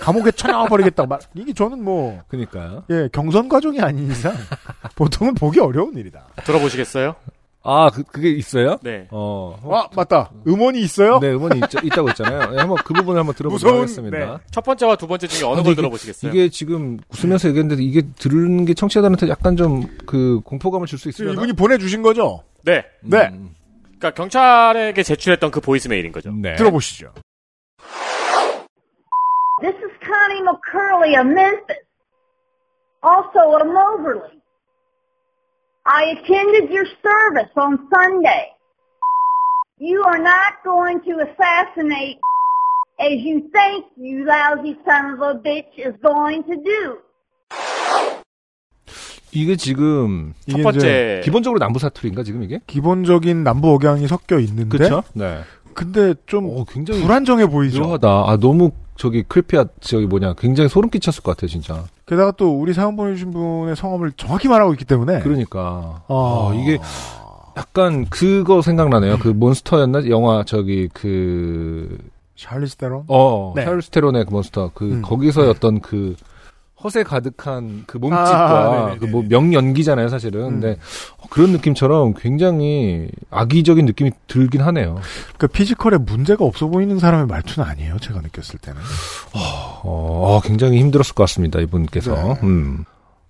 감옥에 0.00 0.30
쳐넣어버리겠다고 0.30 1.08
말 1.08 1.18
이게 1.34 1.52
저는 1.52 1.82
뭐 1.82 2.20
그러니까요 2.28 2.84
예, 2.90 3.08
경선 3.12 3.48
과정이 3.48 3.80
아닌 3.80 4.10
이상 4.10 4.34
보통은 4.94 5.34
보기 5.34 5.60
어려운 5.60 5.96
일이다. 5.96 6.26
들어보시겠어요? 6.44 7.14
아 7.68 7.90
그, 7.90 8.04
그게 8.04 8.30
있어요? 8.30 8.78
네. 8.84 9.08
어 9.10 9.56
아 9.68 9.88
맞다. 9.96 10.30
음원이 10.46 10.80
있어요? 10.80 11.18
네, 11.18 11.32
음원이 11.32 11.58
있, 11.58 11.84
있다고 11.84 12.08
했잖아요. 12.10 12.50
네, 12.52 12.58
한번 12.58 12.76
그 12.84 12.94
부분을 12.94 13.18
한번 13.18 13.34
들어보도록 13.34 13.76
하겠습니다. 13.76 14.16
네. 14.18 14.36
첫 14.52 14.62
번째와 14.62 14.94
두 14.96 15.08
번째 15.08 15.26
중에 15.26 15.44
어느 15.48 15.56
걸 15.62 15.72
이게- 15.72 15.74
들어보시겠어요? 15.74 16.30
이게 16.30 16.48
지금 16.48 16.98
웃으면서 17.08 17.48
얘기했는데 17.48 17.82
이게 17.82 18.02
들은 18.18 18.64
게 18.66 18.74
청취자들한테 18.74 19.28
약간 19.28 19.56
좀 19.56 19.82
그 20.06 20.40
공포감을 20.44 20.86
줄 20.86 21.00
수 21.00 21.08
있으려나? 21.08 21.32
이분이 21.34 21.52
보내주신 21.54 22.02
거죠? 22.02 22.42
네. 22.62 22.84
네. 23.02 23.28
음, 23.32 23.50
그러니까 23.98 24.10
경찰에게 24.12 25.02
제출했던 25.02 25.50
그 25.50 25.60
보이스메일인 25.60 26.12
거죠. 26.12 26.30
네. 26.32 26.54
들어보시죠. 26.54 27.12
This 29.61 29.75
is 29.75 29.91
Connie 30.01 30.41
McCurley 30.41 31.19
of 31.19 31.27
Memphis, 31.27 31.85
also 33.03 33.57
of 33.59 33.67
Moberly. 33.67 34.41
I 35.85 36.15
attended 36.17 36.69
your 36.71 36.85
service 37.01 37.51
on 37.55 37.87
Sunday. 37.93 38.49
You 39.77 40.03
are 40.03 40.19
not 40.19 40.63
going 40.63 41.01
to 41.01 41.25
assassinate 41.25 42.19
as 42.99 43.17
you 43.19 43.49
think 43.51 43.85
you 43.97 44.25
lousy 44.25 44.77
son 44.85 45.13
of 45.13 45.21
a 45.21 45.33
bitch 45.39 45.73
is 45.77 45.95
going 46.01 46.43
to 46.43 46.55
do. 46.55 46.97
이게 49.33 49.55
지금 49.55 50.33
이게 50.45 50.57
첫 50.57 50.63
번째 50.63 50.77
이제 50.79 51.21
기본적으로 51.23 51.59
남부 51.59 51.79
사투리인가 51.79 52.23
지금 52.23 52.43
이게? 52.43 52.59
기본적인 52.67 53.43
남부 53.43 53.73
억양이 53.73 54.07
섞여 54.07 54.39
있는데 54.39 54.77
그렇죠? 54.77 55.03
네. 55.13 55.41
근데 55.73 56.13
좀 56.25 56.45
오, 56.47 56.65
굉장히 56.65 57.01
불안정해 57.01 57.47
보이죠. 57.47 57.81
묘하다. 57.81 58.07
아 58.09 58.37
너무 58.39 58.71
저기 58.96 59.22
크리피아 59.22 59.66
저기 59.80 60.06
뭐냐 60.06 60.34
굉장히 60.34 60.68
소름 60.68 60.90
끼쳤을 60.90 61.22
것 61.22 61.36
같아요 61.36 61.48
진짜. 61.48 61.84
게다가 62.06 62.32
또 62.32 62.58
우리 62.58 62.72
사연 62.72 62.96
보내주신 62.96 63.32
분의 63.32 63.76
성함을 63.76 64.12
정확히 64.16 64.48
말하고 64.48 64.72
있기 64.74 64.84
때문에 64.84 65.20
그러니까 65.20 66.02
어, 66.08 66.52
아, 66.52 66.54
이게 66.54 66.78
약간 67.56 68.06
그거 68.06 68.62
생각나네요. 68.62 69.18
그 69.18 69.28
몬스터였나 69.28 70.08
영화 70.08 70.44
저기 70.44 70.88
그 70.92 71.98
샬리스 72.36 72.76
테론 72.76 73.04
어, 73.08 73.52
네. 73.56 73.64
샤를스테론의 73.64 74.26
그 74.26 74.30
몬스터, 74.30 74.70
그, 74.74 74.84
음. 74.84 75.02
거기서였던 75.02 75.80
그, 75.80 76.14
허세 76.84 77.04
가득한 77.04 77.84
그 77.86 77.96
아, 77.96 78.00
몸짓과 78.00 78.86
네네네. 78.86 78.98
그뭐 78.98 79.24
명연기잖아요, 79.28 80.08
사실은. 80.08 80.40
음. 80.44 80.50
근데 80.60 80.78
어, 81.18 81.24
그런 81.30 81.50
느낌처럼 81.52 82.14
굉장히 82.14 83.08
악의적인 83.30 83.86
느낌이 83.86 84.10
들긴 84.26 84.60
하네요. 84.60 85.00
그 85.38 85.46
피지컬에 85.46 85.98
문제가 85.98 86.44
없어 86.44 86.66
보이는 86.66 86.98
사람의 86.98 87.26
말투는 87.26 87.68
아니에요. 87.68 87.98
제가 87.98 88.20
느꼈을 88.20 88.58
때는. 88.58 88.80
어, 89.32 89.80
어, 89.84 90.40
굉장히 90.44 90.78
힘들었을 90.78 91.14
것 91.14 91.22
같습니다, 91.24 91.60
이분께서. 91.60 92.14
네. 92.14 92.40
음. 92.42 92.84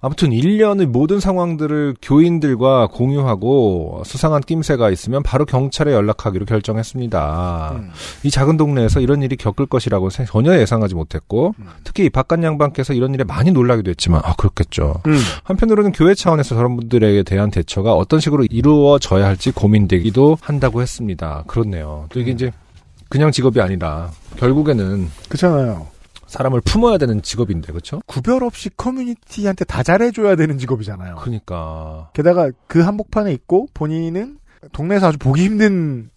아무튼 0.06 0.30
1년의 0.30 0.86
모든 0.86 1.18
상황들을 1.18 1.96
교인들과 2.00 2.86
공유하고 2.92 4.02
수상한 4.06 4.40
낌새가 4.40 4.88
있으면 4.90 5.24
바로 5.24 5.44
경찰에 5.44 5.92
연락하기로 5.92 6.46
결정했습니다. 6.46 7.72
음. 7.74 7.90
이 8.22 8.30
작은 8.30 8.56
동네에서 8.56 9.00
이런 9.00 9.24
일이 9.24 9.34
겪을 9.34 9.66
것이라고 9.66 10.10
세- 10.10 10.24
전혀 10.24 10.56
예상하지 10.60 10.94
못했고 10.94 11.54
음. 11.58 11.66
특히 11.82 12.04
이 12.04 12.10
바깥 12.10 12.40
양반께서 12.40 12.92
이런 12.92 13.14
일에 13.14 13.24
많이 13.24 13.50
놀라기도 13.50 13.90
했지만 13.90 14.20
아 14.24 14.34
그렇겠죠. 14.36 15.00
음. 15.08 15.18
한편으로는 15.42 15.90
교회 15.90 16.14
차원에서 16.14 16.54
저런 16.54 16.76
분들에 16.76 17.24
대한 17.24 17.50
대처가 17.50 17.94
어떤 17.94 18.20
식으로 18.20 18.44
이루어져야 18.48 19.26
할지 19.26 19.50
고민되기도 19.50 20.38
한다고 20.40 20.82
했습니다. 20.82 21.42
그렇네요. 21.48 22.06
또 22.12 22.20
이게 22.20 22.30
이제 22.30 22.52
그냥 23.08 23.32
직업이 23.32 23.60
아니라 23.60 24.10
결국에는 24.36 25.08
그렇잖아요. 25.28 25.88
사람을 26.36 26.60
품어야 26.60 26.98
되는 26.98 27.22
직업인데 27.22 27.72
그렇죠? 27.72 28.00
구별 28.06 28.44
없이 28.44 28.68
커뮤니티한테 28.76 29.64
다 29.64 29.82
잘해줘야 29.82 30.36
되는 30.36 30.58
직업이잖아요. 30.58 31.16
그러니까 31.16 32.10
게다가 32.12 32.50
그 32.66 32.80
한복판에 32.80 33.32
있고 33.32 33.68
본인은 33.72 34.38
동네에서 34.72 35.08
아주 35.08 35.18
보기 35.18 35.44
힘든 35.44 36.10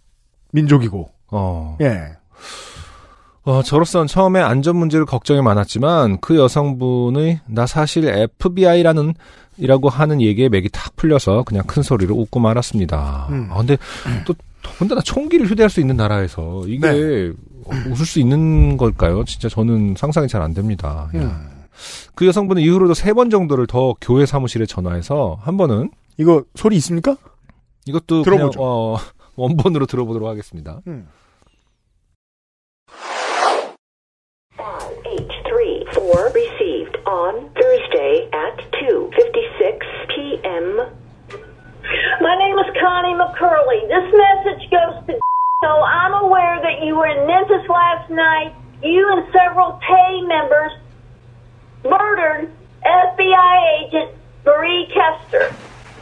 민족이고. 0.52 1.10
어, 1.32 1.78
예. 1.82 2.18
어, 3.44 3.64
저로선 3.64 4.08
처음에 4.08 4.42
안전 4.42 4.76
문제를 4.76 5.06
걱정이 5.06 5.42
많았지만 5.42 6.20
그 6.20 6.36
여성분의 6.36 7.42
나 7.48 7.66
사실 7.66 8.08
FBI라는 8.08 9.14
이라고 9.58 9.90
하는 9.90 10.22
얘기에 10.22 10.50
맥이 10.50 10.70
탁 10.72 10.96
풀려서 10.96 11.44
그냥 11.44 11.64
큰 11.66 11.82
소리로 11.82 12.16
웃고 12.16 12.40
말았습니다. 12.40 13.28
음. 13.30 13.48
아, 13.52 13.58
근데 13.58 13.78
또 14.26 14.34
더군다나 14.62 15.02
총기를 15.02 15.48
휴대할 15.48 15.70
수 15.70 15.80
있는 15.80 15.96
나라에서 15.96 16.64
이게 16.68 16.92
네. 16.92 17.32
웃을 17.92 18.06
수 18.06 18.20
있는 18.20 18.78
걸까요? 18.78 19.24
진짜 19.26 19.50
저는 19.50 19.96
상상이 19.98 20.28
잘 20.28 20.42
안 20.42 20.54
됩니다. 20.54 21.10
야. 21.16 21.20
음. 21.22 21.60
그 22.16 22.28
여성분은 22.28 22.62
이후로도 22.62 22.94
세 22.94 23.14
번 23.14 23.30
정도를 23.30 23.66
더 23.68 23.96
교회 24.02 24.26
사무실에 24.26 24.66
전화해서 24.66 25.38
한 25.42 25.56
번은 25.58 25.92
이거 26.18 26.44
소리 26.56 26.76
있습니까? 26.78 27.16
이것도 27.86 28.24
들어보죠. 28.24 28.50
그냥 28.52 28.52
어, 28.58 28.98
원본으로 29.38 29.86
들어보도록 29.86 30.28
하겠습니다. 30.28 30.82
음. 30.88 31.08
H34 35.06 36.34
received 36.34 36.96
on 37.08 37.50
Thursday 37.56 38.28
at 38.34 38.56
2:56 38.84 39.80
p.m. 40.14 40.66
My 42.22 42.36
name 42.38 42.58
is 42.60 42.70
Connie 42.80 43.16
McCurley. 43.16 43.82
This 43.88 44.08
message 44.14 44.64
goes 44.70 44.98
to 45.08 45.14
so 45.62 45.68
I'm 45.68 46.14
aware 46.14 46.62
that 46.62 46.86
you 46.86 46.96
were 46.96 47.08
in 47.08 47.28
Memphis 47.28 47.68
last 47.68 48.10
night. 48.10 48.56
You 48.82 49.12
and 49.12 49.28
several 49.34 49.78
Tay 49.86 50.22
members 50.22 50.72
murdered 51.84 52.50
FBI 52.86 53.84
agent 53.84 54.12
Marie 54.46 54.88
Kester. 54.88 55.54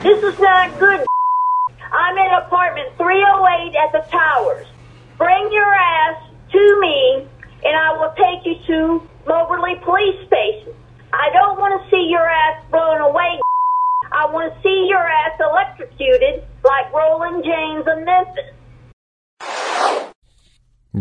This 0.02 0.22
is 0.22 0.40
not 0.40 0.78
good. 0.78 1.08
I'm 1.92 2.18
in 2.18 2.34
apartment 2.46 2.90
308 2.98 3.76
at 3.76 3.92
the 3.94 4.06
Towers. 4.12 4.68
Bring 5.18 5.52
your 5.52 5.74
ass 5.74 6.22
to 6.52 6.80
me 6.80 7.28
and 7.66 7.76
I 7.76 7.98
will 7.98 8.14
take 8.14 8.46
you 8.46 8.62
to 8.68 9.08
Moberly 9.26 9.76
Police 9.84 10.28
Station. 10.28 10.74
I 11.12 11.32
don't 11.34 11.58
want 11.58 11.82
to 11.82 11.90
see 11.90 12.10
your 12.12 12.30
ass 12.30 12.64
blown 12.70 13.02
away. 13.02 13.40
I 14.12 14.28
want 14.28 14.54
to 14.54 14.62
see 14.62 14.86
your 14.88 15.02
ass 15.02 15.40
electrocuted 15.40 16.44
like 16.64 16.94
Roland 16.94 17.44
James 17.44 17.88
in 17.88 18.06
Memphis. 18.06 18.57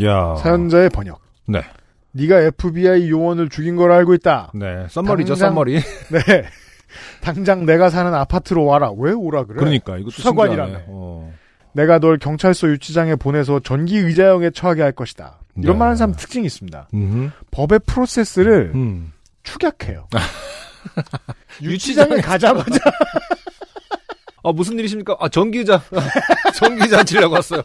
야. 0.03 0.37
사연자의 0.37 0.91
번역. 0.91 1.21
네. 1.49 1.63
네가 2.13 2.41
FBI 2.41 3.11
요원을 3.11 3.49
죽인 3.49 3.77
걸 3.77 3.93
알고 3.93 4.15
있다. 4.15 4.51
네. 4.55 4.87
썸머리죠, 4.89 5.35
당장- 5.35 5.49
썸머리. 5.51 5.75
네. 6.11 6.45
당장 7.21 7.67
내가 7.67 7.91
사는 7.91 8.13
아파트로 8.15 8.65
와라. 8.65 8.91
왜 8.97 9.13
오라 9.13 9.45
그래? 9.45 9.57
그러니까 9.59 9.97
이것도 9.99 10.11
수사관이라며. 10.11 10.81
어. 10.87 11.33
내가 11.73 11.99
널 11.99 12.19
경찰서 12.19 12.69
유치장에 12.69 13.17
보내서 13.17 13.61
전기 13.61 13.99
의자형에 13.99 14.51
처하게 14.51 14.83
할 14.83 14.93
것이다. 14.93 15.41
이런 15.59 15.75
네. 15.75 15.79
말하는 15.79 15.97
사람 15.97 16.15
특징이 16.15 16.47
있습니다. 16.47 16.89
음흠. 16.95 17.31
법의 17.51 17.81
프로세스를 17.87 18.73
음. 18.75 19.13
축약해요. 19.43 20.09
유치장에 21.63 21.73
유치장에 22.15 22.21
가자마자 22.23 22.79
아 24.43 24.53
무슨 24.53 24.79
일이십니까? 24.79 25.17
아 25.19 25.29
전기자 25.29 25.83
전기자 26.55 27.03
치려고 27.03 27.35
왔어요. 27.35 27.63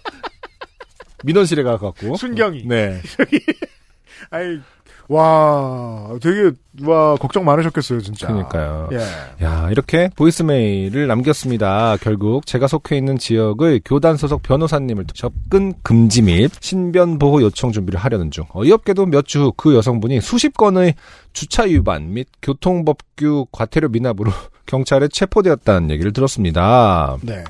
민원실에 1.23 1.63
가갖고 1.63 2.15
순경이. 2.15 2.63
네. 2.67 2.99
아이 4.31 4.59
와 5.07 6.07
되게 6.21 6.51
와 6.85 7.15
걱정 7.17 7.43
많으셨겠어요 7.43 7.99
진짜. 8.01 8.27
그러니까요. 8.27 8.87
예. 8.93 9.43
야 9.43 9.67
이렇게 9.69 10.09
보이스메일을 10.15 11.05
남겼습니다. 11.07 11.97
결국 11.99 12.45
제가 12.45 12.67
속해 12.67 12.95
있는 12.95 13.17
지역의 13.17 13.81
교단 13.83 14.15
소속 14.15 14.41
변호사님을 14.41 15.05
접근 15.13 15.73
금지 15.83 16.21
및 16.21 16.51
신변 16.61 17.19
보호 17.19 17.41
요청 17.41 17.73
준비를 17.73 17.99
하려는 17.99 18.31
중 18.31 18.45
어이없게도 18.53 19.07
몇 19.07 19.25
주 19.25 19.41
후 19.41 19.51
그 19.57 19.75
여성분이 19.75 20.21
수십 20.21 20.55
건의 20.55 20.95
주차 21.33 21.63
위반 21.63 22.13
및 22.13 22.27
교통법규 22.41 23.47
과태료 23.51 23.89
미납으로 23.89 24.31
경찰에 24.65 25.09
체포되었다는 25.09 25.89
얘기를 25.91 26.13
들었습니다. 26.13 27.17
네. 27.21 27.43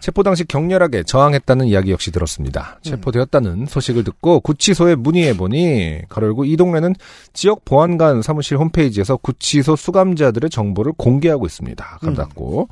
체포 0.00 0.22
당시 0.22 0.44
격렬하게 0.44 1.02
저항했다는 1.04 1.66
이야기 1.66 1.92
역시 1.92 2.10
들었습니다. 2.10 2.78
체포되었다는 2.82 3.66
소식을 3.66 4.04
듣고 4.04 4.40
구치소에 4.40 4.94
문의해보니 4.94 6.02
가로열고 6.08 6.44
이 6.44 6.56
동네는 6.56 6.94
지역 7.32 7.64
보안관 7.64 8.22
사무실 8.22 8.58
홈페이지에서 8.58 9.16
구치소 9.16 9.76
수감자들의 9.76 10.50
정보를 10.50 10.92
공개하고 10.96 11.46
있습니다. 11.46 11.98
가닫고 12.02 12.68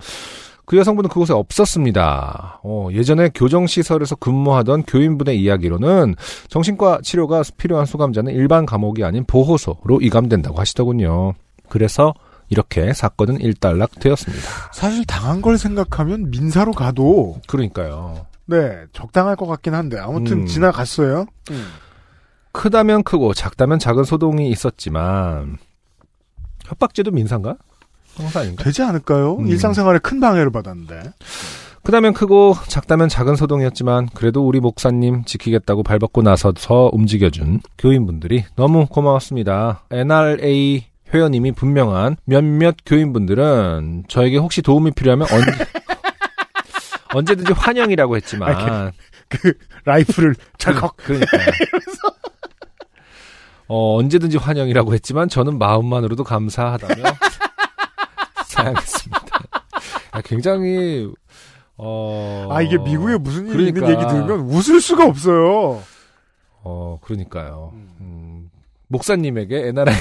그 0.66 0.76
여성분은 0.76 1.08
그곳에 1.08 1.32
없었습니다. 1.32 2.60
어, 2.64 2.88
예전에 2.92 3.30
교정시설에서 3.34 4.16
근무하던 4.16 4.82
교인분의 4.82 5.40
이야기로는 5.40 6.16
정신과 6.48 7.00
치료가 7.02 7.42
필요한 7.56 7.86
수감자는 7.86 8.34
일반 8.34 8.66
감옥이 8.66 9.04
아닌 9.04 9.24
보호소로 9.24 10.00
이감된다고 10.00 10.58
하시더군요. 10.58 11.34
그래서 11.68 12.14
이렇게 12.48 12.92
사건은 12.92 13.40
일단락되었습니다. 13.40 14.42
사실 14.72 15.04
당한 15.04 15.42
걸 15.42 15.58
생각하면 15.58 16.30
민사로 16.30 16.72
가도 16.72 17.40
그러니까요. 17.46 18.26
네 18.46 18.84
적당할 18.92 19.36
것 19.36 19.46
같긴 19.46 19.74
한데 19.74 19.98
아무튼 19.98 20.42
음. 20.42 20.46
지나갔어요. 20.46 21.26
크다면 22.52 23.02
크고 23.02 23.34
작다면 23.34 23.78
작은 23.78 24.04
소동이 24.04 24.50
있었지만 24.50 25.58
협박죄도 26.64 27.10
민사인가? 27.10 27.56
형사 28.14 28.40
아닌가? 28.40 28.64
되지 28.64 28.82
않을까요? 28.82 29.36
음. 29.36 29.46
일상생활에 29.46 29.98
큰 29.98 30.20
방해를 30.20 30.50
받았는데. 30.50 31.12
크다면 31.82 32.14
크고 32.14 32.56
작다면 32.66 33.08
작은 33.08 33.36
소동이었지만 33.36 34.08
그래도 34.12 34.44
우리 34.44 34.58
목사님 34.58 35.24
지키겠다고 35.24 35.84
발벗고 35.84 36.22
나서서 36.22 36.90
움직여준 36.92 37.60
교인분들이 37.78 38.44
너무 38.56 38.86
고마웠습니다. 38.86 39.84
NRA 39.92 40.84
회원님이 41.12 41.52
분명한 41.52 42.16
몇몇 42.24 42.76
교인분들은 42.84 44.04
저에게 44.08 44.38
혹시 44.38 44.62
도움이 44.62 44.92
필요하면 44.92 45.26
언제 45.30 45.52
언제든지 47.14 47.52
환영이라고 47.52 48.16
했지만 48.16 48.92
그 49.28 49.54
라이프를 49.84 50.34
찰컥 50.58 50.96
그러니까. 50.98 51.36
어, 53.68 53.96
언제든지 53.98 54.36
환영이라고 54.36 54.94
했지만 54.94 55.28
저는 55.28 55.58
마음만으로도 55.58 56.24
감사하다며 56.24 57.02
사양했습니다. 58.46 59.26
아, 60.12 60.20
굉장히 60.22 61.10
어. 61.76 62.48
아 62.50 62.62
이게 62.62 62.78
미국에 62.78 63.18
무슨 63.18 63.46
일이 63.48 63.68
있는 63.68 63.82
그러니까. 63.82 64.00
얘기 64.02 64.12
들으면 64.12 64.46
웃을 64.46 64.80
수가 64.80 65.04
없어요. 65.04 65.82
어, 66.62 66.98
그러니까요. 67.02 67.72
음, 68.00 68.50
목사님에게 68.88 69.68
NRI 69.68 69.94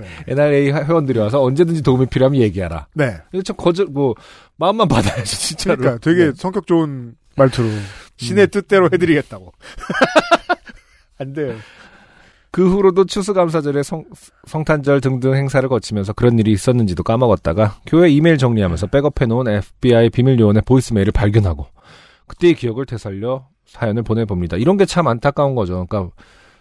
네. 0.00 0.06
NRA 0.28 0.70
회원들이 0.72 1.18
와서 1.18 1.42
언제든지 1.42 1.82
도움이 1.82 2.06
필요하면 2.06 2.40
얘기하라. 2.40 2.86
네. 2.94 3.16
이거 3.32 3.42
참 3.42 3.56
거절 3.56 3.86
뭐 3.86 4.14
마음만 4.56 4.88
받아야지 4.88 5.38
진짜로. 5.38 5.76
그러니까 5.78 6.00
되게 6.00 6.26
네. 6.26 6.32
성격 6.36 6.66
좋은 6.66 7.14
말투로 7.36 7.68
신의 8.16 8.48
뜻대로 8.48 8.88
해드리겠다고. 8.92 9.52
안 11.18 11.32
돼요. 11.32 11.54
그 12.52 12.68
후로도 12.68 13.04
추수감사절에 13.04 13.82
성, 13.84 14.04
성탄절 14.46 15.00
등등 15.00 15.34
행사를 15.34 15.66
거치면서 15.68 16.12
그런 16.14 16.36
일이 16.38 16.50
있었는지도 16.50 17.04
까먹었다가 17.04 17.76
교회 17.86 18.08
이메일 18.10 18.38
정리하면서 18.38 18.88
백업해놓은 18.88 19.46
FBI 19.48 20.10
비밀 20.10 20.38
요원의 20.40 20.62
보이스메일을 20.66 21.12
발견하고 21.12 21.66
그때의 22.26 22.54
기억을 22.54 22.86
되살려 22.86 23.46
사연을 23.66 24.02
보내봅니다. 24.02 24.56
이런 24.56 24.76
게 24.76 24.84
참 24.84 25.06
안타까운 25.06 25.54
거죠. 25.54 25.86
그러니까 25.86 26.12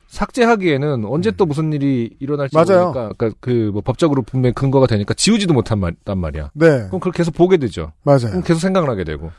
삭제하기에는 0.09 1.05
언제 1.05 1.31
또 1.31 1.45
무슨 1.45 1.71
일이 1.71 2.15
일어날지 2.19 2.55
음. 2.55 2.57
맞아요. 2.57 2.87
모르니까 2.87 3.13
그러니까 3.17 3.37
그 3.39 3.69
뭐 3.71 3.81
법적으로 3.81 4.23
분명히 4.23 4.53
근거가 4.53 4.87
되니까 4.87 5.13
지우지도 5.13 5.53
못한 5.53 5.79
말, 5.79 5.93
단 6.03 6.17
말이야. 6.17 6.49
네. 6.53 6.67
그럼 6.87 6.99
그걸 6.99 7.11
계속 7.13 7.33
보게 7.35 7.57
되죠. 7.57 7.91
맞아요. 8.03 8.29
그럼 8.29 8.43
계속 8.43 8.59
생각을 8.59 8.89
하게 8.89 9.03
되고. 9.03 9.31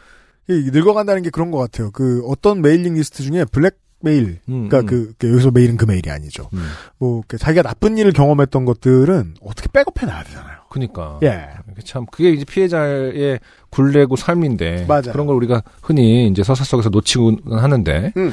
이 0.49 0.71
늙어간다는 0.73 1.23
게 1.23 1.31
그런 1.31 1.51
것 1.51 1.59
같아요. 1.59 1.91
그 1.91 2.23
어떤 2.27 2.62
mailing 2.62 2.95
list 2.95 3.22
중에 3.23 3.45
blackmail, 3.47 4.39
음, 4.49 4.68
그러니까 4.68 4.79
음. 4.79 4.87
그, 4.87 5.12
그 5.18 5.31
여기서 5.31 5.51
메일은 5.51 5.77
그 5.77 5.85
메일이 5.85 6.11
아니죠. 6.11 6.49
음. 6.55 6.64
뭐그 6.99 7.37
자기가 7.37 7.62
나쁜 7.62 7.99
일을 7.99 8.12
경험했던 8.12 8.64
것들은 8.64 9.35
어떻게 9.43 9.68
백업해 9.73 10.07
놔야 10.07 10.25
되잖아요. 10.25 10.57
그니까. 10.71 11.18
예. 11.23 11.49
참 11.85 12.07
그게 12.11 12.31
이제 12.31 12.45
피해자의 12.47 13.41
굴레고 13.71 14.16
삶인데 14.16 14.87
맞아요. 14.89 15.12
그런 15.12 15.27
걸 15.27 15.37
우리가 15.37 15.62
흔히 15.83 16.29
이제 16.29 16.43
서사 16.43 16.64
속에서 16.64 16.89
놓치곤 16.89 17.41
하는데 17.51 18.12
음. 18.16 18.33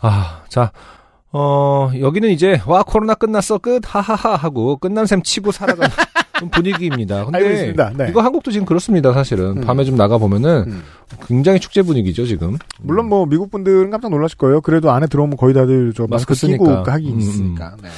아, 0.00 0.42
자. 0.48 0.72
어, 1.32 1.90
여기는 1.98 2.28
이제 2.30 2.60
와 2.66 2.82
코로나 2.82 3.14
끝났어 3.14 3.58
끝 3.58 3.80
하하하 3.86 4.34
하고 4.36 4.76
끝난 4.76 5.06
셈 5.06 5.22
치고 5.22 5.52
살아가는 5.52 5.90
분위기입니다. 6.50 7.24
근데 7.24 7.38
알고 7.38 7.50
있습니다. 7.50 7.92
네. 7.96 8.06
이거 8.08 8.22
한국도 8.22 8.50
지금 8.50 8.66
그렇습니다, 8.66 9.12
사실은. 9.12 9.58
음. 9.58 9.60
밤에 9.60 9.84
좀 9.84 9.96
나가 9.96 10.18
보면은 10.18 10.64
음. 10.66 10.82
굉장히 11.26 11.60
축제 11.60 11.82
분위기죠, 11.82 12.26
지금. 12.26 12.56
물론 12.80 13.08
뭐 13.08 13.26
미국 13.26 13.50
분들은 13.50 13.90
깜짝 13.90 14.10
놀라실 14.10 14.38
거예요. 14.38 14.60
그래도 14.60 14.90
안에 14.90 15.06
들어오면 15.06 15.36
거의 15.36 15.54
다들 15.54 15.92
저 15.94 16.06
마스크, 16.08 16.32
마스크 16.32 16.46
끼고 16.48 16.64
쓰니까. 16.66 16.92
하기 16.92 17.12
음, 17.12 17.20
있으니까. 17.20 17.76
네. 17.82 17.88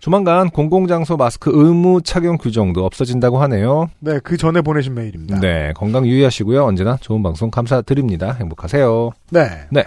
조만간 0.00 0.48
공공장소 0.48 1.16
마스크 1.16 1.50
의무 1.52 2.02
착용 2.02 2.38
규정도 2.38 2.86
없어진다고 2.86 3.38
하네요. 3.42 3.90
네, 3.98 4.20
그 4.22 4.36
전에 4.36 4.60
보내신 4.62 4.94
메일입니다. 4.94 5.40
네, 5.40 5.72
건강 5.74 6.06
유의하시고요. 6.06 6.64
언제나 6.64 6.96
좋은 7.00 7.20
방송 7.22 7.50
감사드립니다. 7.50 8.32
행복하세요. 8.38 9.10
네. 9.30 9.48
네. 9.70 9.84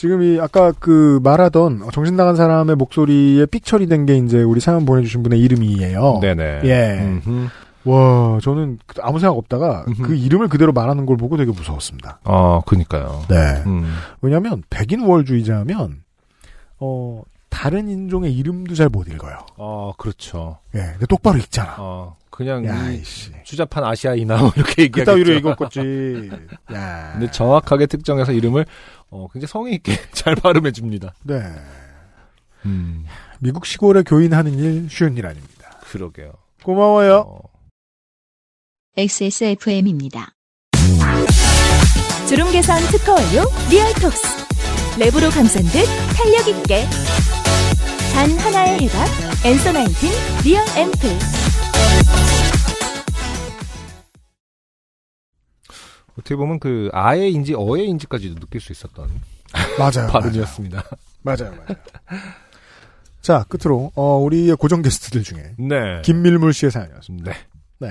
지금 0.00 0.22
이 0.22 0.40
아까 0.40 0.72
그 0.72 1.20
말하던 1.22 1.90
정신 1.92 2.16
나간 2.16 2.34
사람의 2.34 2.74
목소리에 2.76 3.44
삑 3.44 3.66
처리된 3.66 4.06
게 4.06 4.16
이제 4.16 4.42
우리 4.42 4.58
사연 4.58 4.86
보내주신 4.86 5.22
분의 5.22 5.38
이름이에요. 5.38 6.20
네네. 6.22 6.60
예. 6.64 7.00
음흠. 7.02 7.48
와, 7.84 8.38
저는 8.40 8.78
아무 9.02 9.18
생각 9.18 9.36
없다가 9.36 9.84
음흠. 9.88 10.02
그 10.02 10.14
이름을 10.14 10.48
그대로 10.48 10.72
말하는 10.72 11.04
걸 11.04 11.18
보고 11.18 11.36
되게 11.36 11.52
무서웠습니다. 11.52 12.18
어, 12.24 12.62
그니까요. 12.64 13.24
네. 13.28 13.62
음. 13.66 13.92
왜냐하면 14.22 14.62
백인 14.70 15.02
우월주의자면 15.02 16.02
어 16.78 17.20
다른 17.50 17.88
인종의 17.88 18.34
이름도 18.34 18.74
잘 18.74 18.88
못 18.88 19.08
읽어요. 19.08 19.44
어, 19.56 19.92
그렇죠. 19.98 20.58
예, 20.74 20.78
근데 20.92 21.06
똑바로 21.06 21.38
읽잖아. 21.38 21.76
어, 21.78 22.16
그냥 22.30 22.64
야, 22.64 22.90
이 22.90 23.00
이씨. 23.00 23.30
추잡한 23.44 23.84
아시아이나 23.84 24.38
뭐 24.38 24.52
이렇게 24.56 24.84
얘기하겠죠. 24.84 25.16
그따위로 25.22 25.34
읽었겠지. 25.38 26.30
야. 26.74 27.12
근데 27.12 27.30
정확하게 27.30 27.86
특정해서 27.86 28.32
이름을 28.32 28.64
어, 29.10 29.26
굉장히 29.32 29.48
성의 29.50 29.74
있게 29.74 29.92
잘 30.12 30.34
발음해 30.36 30.72
줍니다. 30.72 31.12
네. 31.24 31.42
음. 32.64 33.04
미국 33.40 33.66
시골에 33.66 34.02
교인하는 34.02 34.54
일 34.58 34.88
쉬운 34.90 35.16
일 35.16 35.26
아닙니다. 35.26 35.70
그러게요. 35.82 36.32
고마워요. 36.62 37.16
어. 37.26 37.40
XSFM입니다. 38.96 40.32
주름 42.28 42.50
개선 42.52 42.78
특허 42.90 43.12
완료 43.14 43.44
리얼톡스 43.70 44.22
랩으로 44.98 45.32
감싼 45.34 45.62
듯 45.64 45.84
탄력 46.16 46.46
있게 46.48 46.86
단 48.12 48.30
하나의 48.38 48.80
해답 48.82 49.06
Answer 49.44 49.72
Nineteen 49.72 50.10
Real 50.44 50.62
앰플 50.76 51.10
어떻게 56.12 56.36
보면 56.36 56.58
그 56.58 56.90
아의 56.92 57.32
인지 57.32 57.54
어의 57.54 57.88
인지까지도 57.88 58.40
느낄 58.40 58.60
수 58.60 58.72
있었던 58.72 59.08
맞아요. 59.78 60.08
발음이었습니다. 60.12 60.84
맞아요. 61.22 61.50
맞아요. 61.50 61.76
자, 63.22 63.44
끝으로 63.48 63.90
어, 63.94 64.16
우리의 64.18 64.56
고정 64.56 64.82
게스트들 64.82 65.22
중에 65.22 65.54
네. 65.58 66.02
김밀물 66.02 66.52
씨의 66.52 66.70
사연이었습니다. 66.70 67.32
네. 67.32 67.38
네. 67.78 67.88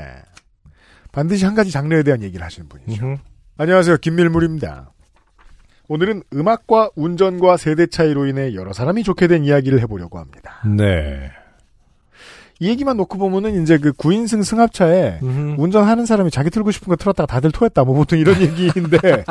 반드시 1.12 1.46
한 1.46 1.56
가지 1.56 1.72
장르에 1.72 2.04
대한 2.04 2.22
얘기를 2.22 2.46
하시는 2.46 2.70
분이죠. 2.70 3.04
음흠. 3.04 3.18
안녕하세요. 3.58 3.98
김밀물입니다. 3.98 4.92
오늘은 5.90 6.22
음악과 6.36 6.92
운전과 6.96 7.58
세대 7.58 7.88
차이로 7.88 8.28
인해 8.28 8.54
여러 8.54 8.74
사람이 8.74 9.04
좋게 9.04 9.28
된 9.28 9.44
이야기를 9.44 9.80
해보려고 9.82 10.20
합니다. 10.20 10.62
네. 10.66 11.32
이 12.60 12.70
얘기만 12.70 12.96
놓고 12.98 13.18
보면은 13.18 13.62
이제 13.64 13.80
그 13.80 13.92
9인승 13.94 14.44
승합차에 14.44 15.20
음흠. 15.24 15.56
운전하는 15.62 16.06
사람이 16.06 16.30
자기 16.30 16.52
틀고 16.52 16.70
싶은 16.72 16.90
거 16.90 16.96
틀었다가 16.96 17.26
다들 17.26 17.52
토했다. 17.52 17.84
뭐 17.86 17.96
보통 17.96 18.20
이런 18.20 18.40
얘기인데 18.42 19.24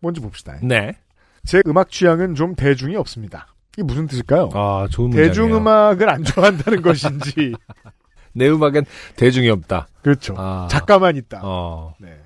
뭔지 0.00 0.20
봅시다. 0.22 0.56
네. 0.62 0.96
제 1.44 1.62
음악 1.66 1.90
취향은 1.90 2.34
좀 2.36 2.54
대중이 2.54 2.96
없습니다. 2.96 3.48
이게 3.74 3.82
무슨 3.82 4.06
뜻일까요? 4.06 4.48
아, 4.54 4.88
좋은 4.90 5.10
문장이에요. 5.10 5.28
대중 5.30 5.54
음악을 5.54 6.08
안 6.08 6.24
좋아한다는 6.24 6.80
것인지. 6.80 7.54
내 8.32 8.48
음악엔 8.48 8.84
대중이 9.16 9.50
없다. 9.50 9.88
그렇죠. 10.02 10.34
아. 10.38 10.68
작가만 10.70 11.16
있다. 11.16 11.40
어. 11.42 11.94
네. 11.98 12.19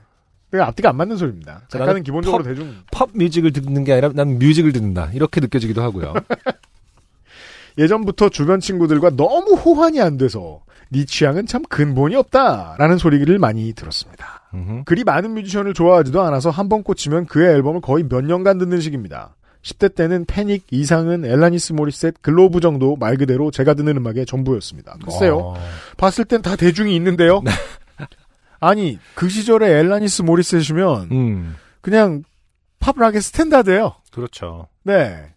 그 0.55 0.63
앞뒤가 0.63 0.91
안 0.91 0.97
맞는 0.97 1.17
소리입니다. 1.17 1.63
작가는 1.69 1.87
나는 1.87 2.03
기본적으로 2.05 2.45
팝- 2.45 2.49
대중. 2.49 2.73
팝 2.93 3.09
뮤직을 3.13 3.53
듣는 3.53 3.83
게 3.83 3.91
아니라 3.95 4.11
난 4.15 4.39
뮤직을 4.39 4.73
듣는다. 4.73 5.11
이렇게 5.13 5.41
느껴지기도 5.41 5.83
하고요. 5.83 6.15
예전부터 7.77 8.29
주변 8.29 8.61
친구들과 8.61 9.11
너무 9.17 9.55
호환이 9.55 10.01
안 10.01 10.17
돼서 10.17 10.61
네 10.91 11.05
취향은 11.05 11.47
참 11.47 11.65
근본이 11.69 12.15
없다라는 12.15 12.99
소리를 12.99 13.37
많이 13.41 13.73
들었습니다. 13.73 14.43
음흠. 14.55 14.83
그리 14.85 15.03
많은 15.03 15.33
뮤지션을 15.35 15.75
좋아하지도 15.75 16.23
않아서 16.23 16.51
한 16.51 16.69
번 16.69 16.85
꽂히면 16.85 17.27
그의 17.27 17.53
앨범을 17.55 17.81
거의 17.81 18.05
몇 18.09 18.25
년간 18.25 18.59
듣는 18.59 18.81
식입니다. 18.81 19.35
10대 19.63 19.95
때는 19.97 20.25
패닉, 20.27 20.67
이상은, 20.71 21.25
앨라니스 21.25 21.73
모리셋, 21.73 22.17
글로브 22.23 22.61
정도 22.61 22.95
말 22.95 23.17
그대로 23.17 23.51
제가 23.51 23.75
듣는 23.75 23.97
음악의 23.97 24.27
전부였습니다. 24.27 24.99
글쎄요. 25.03 25.39
어. 25.39 25.55
봤을 25.97 26.25
땐 26.27 26.43
다 26.43 26.55
대중이 26.55 26.95
있는데요. 26.95 27.43
아니 28.61 28.99
그 29.15 29.29
시절에 29.29 29.71
앨라니스 29.79 30.23
모리셋이면 30.23 31.09
음. 31.13 31.57
그냥 31.81 32.23
pop 32.81 32.94
rock의 32.94 33.21
standard예요. 33.21 33.95
그렇죠. 34.11 34.69
네. 34.83 35.33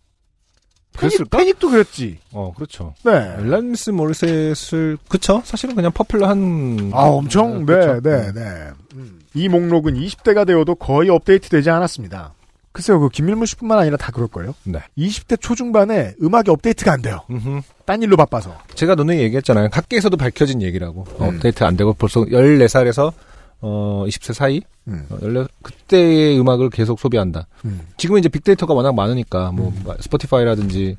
패닉, 0.93 1.17
그랬을까? 1.17 1.37
패닉 1.37 1.59
도 1.59 1.69
그랬지. 1.69 2.19
어, 2.31 2.53
그렇죠. 2.55 2.95
네. 3.03 3.11
앨라니스 3.39 3.91
모리셋을 3.91 4.97
그쵸? 5.07 5.41
사실은 5.45 5.75
그냥 5.75 5.91
popular한 5.91 6.91
아, 6.93 7.03
엄청, 7.03 7.65
네, 7.65 7.73
그렇죠. 7.73 8.01
네, 8.01 8.31
네. 8.33 8.69
음. 8.95 9.19
이 9.33 9.47
목록은 9.47 9.93
20대가 9.93 10.45
되어도 10.45 10.75
거의 10.75 11.09
업데이트 11.09 11.49
되지 11.49 11.69
않았습니다. 11.69 12.33
글쎄요, 12.77 12.99
그 12.99 13.09
김밀물 13.09 13.47
씨뿐만 13.47 13.79
아니라 13.79 13.97
다 13.97 14.11
그럴걸요? 14.11 14.53
네. 14.65 14.79
20대 14.99 15.41
초중반에 15.41 16.13
음악이 16.21 16.51
업데이트가 16.51 16.93
안 16.93 17.01
돼요. 17.01 17.21
음흠. 17.27 17.61
딴 17.85 18.03
일로 18.03 18.15
바빠서. 18.15 18.55
제가 18.75 18.93
너네 18.93 19.17
얘기했잖아요. 19.21 19.69
학계에서도 19.71 20.15
밝혀진 20.15 20.61
얘기라고. 20.61 21.03
음. 21.19 21.25
업데이트 21.25 21.63
안 21.63 21.75
되고 21.75 21.93
벌써 21.93 22.21
14살에서 22.21 23.13
어 23.61 24.03
20세 24.07 24.33
사이 24.35 24.61
음. 24.89 25.07
어, 25.09 25.17
14 25.19 25.47
그때의 25.63 26.39
음악을 26.39 26.69
계속 26.69 26.99
소비한다. 26.99 27.47
음. 27.65 27.81
지금은 27.97 28.19
이제 28.19 28.29
빅데이터가 28.29 28.75
워낙 28.75 28.93
많으니까 28.93 29.51
뭐 29.53 29.73
스포티파이라든지 29.99 30.97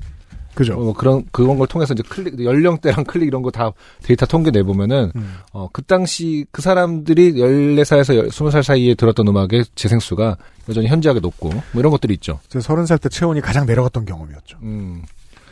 그죠? 0.59 0.75
뭐 0.75 0.93
그런 0.93 1.23
그런 1.31 1.57
걸 1.57 1.67
통해서 1.67 1.93
이제 1.93 2.03
클릭 2.03 2.43
연령대랑 2.43 3.05
클릭 3.05 3.27
이런 3.27 3.41
거 3.41 3.49
다 3.49 3.71
데이터 4.03 4.25
통계 4.25 4.51
내 4.51 4.61
보면은 4.61 5.13
음. 5.15 5.37
어그 5.53 5.83
당시 5.83 6.45
그 6.51 6.61
사람들이 6.61 7.31
14살에서 7.33 8.27
20살 8.29 8.61
사이에 8.61 8.93
들었던 8.93 9.25
음악의 9.25 9.63
재생 9.75 10.01
수가 10.01 10.35
여전히 10.67 10.87
현저하게 10.87 11.21
높고 11.21 11.49
뭐 11.49 11.63
이런 11.75 11.91
것들이 11.91 12.13
있죠. 12.15 12.41
저 12.49 12.59
30살 12.59 13.01
때 13.01 13.07
체온이 13.07 13.39
가장 13.39 13.65
내려갔던 13.65 14.03
경험이었죠. 14.05 14.57
음. 14.63 15.03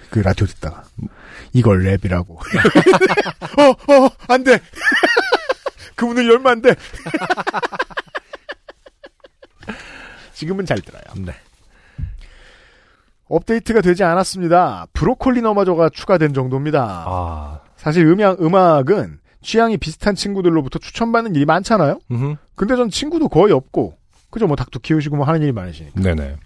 그 0.09 0.19
라디오 0.19 0.45
듣다가. 0.45 0.83
이걸 1.53 1.83
랩이라고. 1.85 2.35
어, 3.57 3.93
어, 3.93 4.09
안 4.27 4.43
돼! 4.43 4.59
그 5.95 6.03
문을 6.05 6.29
열면 6.29 6.47
안 6.51 6.61
돼! 6.61 6.75
지금은 10.33 10.65
잘 10.65 10.81
들어요. 10.81 11.01
네. 11.15 11.33
업데이트가 13.30 13.82
되지 13.82 14.03
않았습니다. 14.03 14.88
브로콜리 14.93 15.41
너마저가 15.41 15.89
추가된 15.89 16.34
정도입니다. 16.34 17.03
아. 17.07 17.59
사실 17.75 18.05
음악, 18.07 18.41
음악은 18.41 19.19
취향이 19.41 19.78
비슷한 19.78 20.15
친구들로부터 20.15 20.80
추천받는 20.80 21.36
일이 21.36 21.45
많잖아요. 21.45 21.99
음흠. 22.11 22.36
근데 22.55 22.75
전 22.75 22.89
친구도 22.89 23.30
거의 23.30 23.53
없고 23.53 23.95
그죠 24.30 24.47
뭐 24.47 24.55
닭도 24.55 24.80
키우시고 24.80 25.15
뭐 25.15 25.25
하는 25.25 25.41
일이 25.41 25.51
많으시니까. 25.51 26.01
네네. 26.01 26.38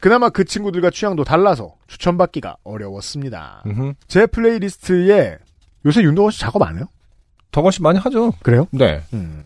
그나마 0.00 0.28
그 0.28 0.44
친구들과 0.44 0.90
취향도 0.90 1.24
달라서 1.24 1.74
추천받기가 1.86 2.56
어려웠습니다. 2.64 3.62
음흠. 3.66 3.94
제 4.06 4.26
playlist에 4.26 5.38
요새 5.86 6.02
윤덕원 6.02 6.32
씨 6.32 6.40
작업 6.40 6.62
안 6.62 6.76
해요? 6.76 6.86
덕원 7.50 7.70
씨 7.70 7.80
많이 7.80 7.98
하죠. 7.98 8.32
그래요? 8.42 8.66
네. 8.72 9.02
음. 9.14 9.44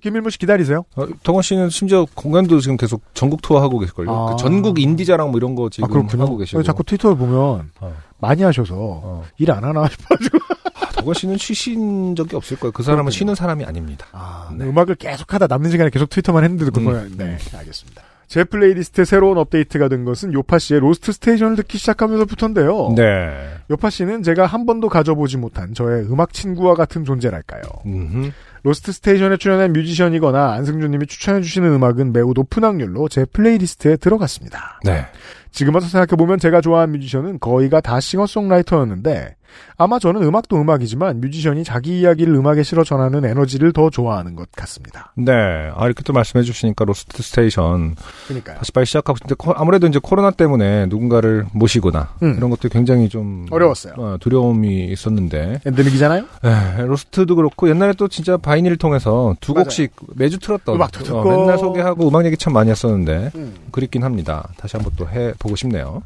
김밀물 0.00 0.30
씨 0.30 0.38
기다리세요. 0.38 0.84
어, 0.96 1.06
덕원 1.22 1.42
씨는 1.42 1.68
심지어 1.68 2.06
공연도 2.14 2.60
지금 2.60 2.76
계속 2.76 3.02
전국 3.14 3.42
투어 3.42 3.60
하고 3.60 3.78
계실걸요. 3.78 4.10
아. 4.10 4.30
그 4.30 4.36
전국 4.36 4.78
인디자랑 4.78 5.30
뭐 5.30 5.38
이런 5.38 5.54
거 5.54 5.68
지금 5.68 5.84
아 5.84 5.88
그렇군요. 5.88 6.22
하고 6.22 6.36
계시고. 6.36 6.62
자꾸 6.62 6.82
트위터를 6.84 7.16
보면 7.16 7.70
어. 7.80 7.94
많이 8.18 8.42
하셔서 8.42 8.74
어. 8.78 9.24
일안 9.38 9.64
하나 9.64 9.86
싶어가지고. 9.88 10.38
아, 10.80 10.86
덕원 10.92 11.14
씨는 11.14 11.36
쉬신 11.36 12.16
적이 12.16 12.36
없을 12.36 12.58
거예요. 12.58 12.72
그 12.72 12.82
사람은 12.82 13.04
그렇군요. 13.04 13.18
쉬는 13.18 13.34
사람이 13.34 13.64
아닙니다. 13.64 14.06
아, 14.12 14.50
네. 14.56 14.64
음악을 14.64 14.94
계속하다 14.94 15.46
남는 15.46 15.70
시간에 15.70 15.90
계속 15.90 16.08
트위터만 16.08 16.42
했는데도 16.44 16.72
그걸 16.72 17.10
네 17.16 17.36
알겠습니다. 17.54 18.02
제 18.28 18.44
playlist에 18.44 19.04
새로운 19.04 19.36
업데이트가 19.36 19.88
된 19.88 20.06
것은 20.06 20.32
요팟시의 20.32 20.80
Lost 20.80 21.12
Station을 21.12 21.54
듣기 21.56 21.76
시작하면서부터인데요. 21.76 22.94
네. 22.96 23.30
요팟시는 23.70 24.22
제가 24.22 24.46
한 24.46 24.64
번도 24.64 24.88
가져보지 24.88 25.36
못한 25.36 25.74
저의 25.74 26.06
음악 26.10 26.32
친구와 26.32 26.74
같은 26.74 27.04
존재랄까요. 27.04 27.60
음흠. 27.84 28.30
Lost 28.62 28.92
Station에 28.92 29.36
출연한 29.38 29.72
뮤지션이거나 29.72 30.52
안승준님이 30.52 31.06
추천해주시는 31.06 31.72
음악은 31.72 32.12
매우 32.12 32.32
높은 32.34 32.64
확률로 32.64 33.08
제 33.08 33.24
playlist에 33.24 33.96
들어갔습니다. 33.96 34.80
네. 34.84 35.06
지금 35.52 35.74
와서 35.74 35.86
생각해보면 35.88 36.38
제가 36.38 36.60
좋아하는 36.60 36.92
뮤지션은 36.94 37.38
거의가 37.40 37.80
다 37.80 38.00
싱어송라이터였는데 38.00 39.36
아마 39.76 39.98
저는 39.98 40.22
음악도 40.22 40.58
음악이지만 40.58 41.20
뮤지션이 41.20 41.62
자기 41.62 42.00
이야기를 42.00 42.34
음악에 42.34 42.62
실어 42.62 42.84
전하는 42.84 43.22
에너지를 43.26 43.74
더 43.74 43.90
좋아하는 43.90 44.34
것 44.34 44.50
같습니다. 44.52 45.12
네. 45.14 45.32
아, 45.74 45.84
이렇게 45.84 46.02
또 46.04 46.14
말씀해 46.14 46.42
주시니까 46.42 46.86
Lost 46.86 47.22
Station 47.22 47.96
그러니까요. 48.28 48.56
다시 48.56 48.72
빨리 48.72 48.86
시작하고 48.86 49.18
싶은데 49.18 49.34
코- 49.36 49.52
아무래도 49.52 49.86
이제 49.86 49.98
코로나 50.02 50.30
때문에 50.30 50.86
누군가를 50.86 51.44
모시거나 51.52 52.14
음. 52.22 52.34
이런 52.38 52.48
것도 52.48 52.70
굉장히 52.70 53.10
좀 53.10 53.44
어려웠어요. 53.50 53.92
어, 53.98 54.16
두려움이 54.20 54.86
있었는데 54.86 55.60
팬데믹이잖아요? 55.66 56.24
에, 56.44 56.82
Lost도 56.86 57.36
그렇고 57.36 57.68
옛날에 57.68 57.92
또 57.92 58.08
진짜 58.08 58.38
vinyl을 58.38 58.78
통해서 58.78 59.34
두 59.42 59.52
맞아요. 59.52 59.64
곡씩 59.64 59.92
매주 60.16 60.38
틀었던 60.38 60.76
음악도 60.76 61.00
어, 61.00 61.02
듣고. 61.02 61.40
맨날 61.40 61.58
소개하고 61.58 62.08
음악 62.08 62.24
얘기 62.24 62.38
참 62.38 62.54
많이 62.54 62.70
했었는데 62.70 63.32
음. 63.34 63.54
그립긴 63.70 64.02
합니다. 64.02 64.48
다시 64.56 64.78
한번 64.78 64.94
또 64.96 65.02
해 65.12 65.34
보고 65.42 65.56
싶네요. 65.56 66.02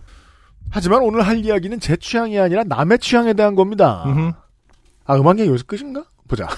하지만 0.70 1.02
오늘 1.02 1.22
할 1.26 1.44
이야기는 1.44 1.78
제 1.78 1.96
취향이 1.96 2.38
아니라 2.38 2.64
남의 2.64 2.98
취향에 2.98 3.34
대한 3.34 3.54
겁니다. 3.54 4.02
음흠. 4.06 4.32
아, 5.04 5.16
음악 5.16 5.38
얘기 5.38 5.48
여기서 5.50 5.64
끝인가? 5.66 6.04
보자. 6.26 6.48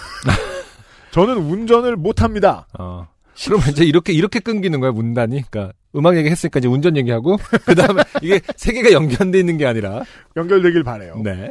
저는 1.10 1.36
운전을 1.36 1.96
못합니다. 1.96 2.66
어. 2.78 3.06
그럼 3.44 3.60
이제 3.70 3.84
이렇게 3.84 4.12
이렇게 4.12 4.40
끊기는 4.40 4.78
거야 4.80 4.92
문단이. 4.92 5.42
그러니까 5.50 5.72
음악 5.94 6.16
얘기 6.16 6.30
했으니까 6.30 6.58
이제 6.58 6.68
운전 6.68 6.96
얘기하고 6.96 7.36
그 7.66 7.74
다음에 7.74 8.02
이게 8.22 8.40
세 8.56 8.72
개가 8.72 8.92
연결돼 8.92 9.38
있는 9.38 9.58
게 9.58 9.66
아니라. 9.66 10.02
연결되길 10.36 10.82
바래요. 10.84 11.20
네. 11.22 11.50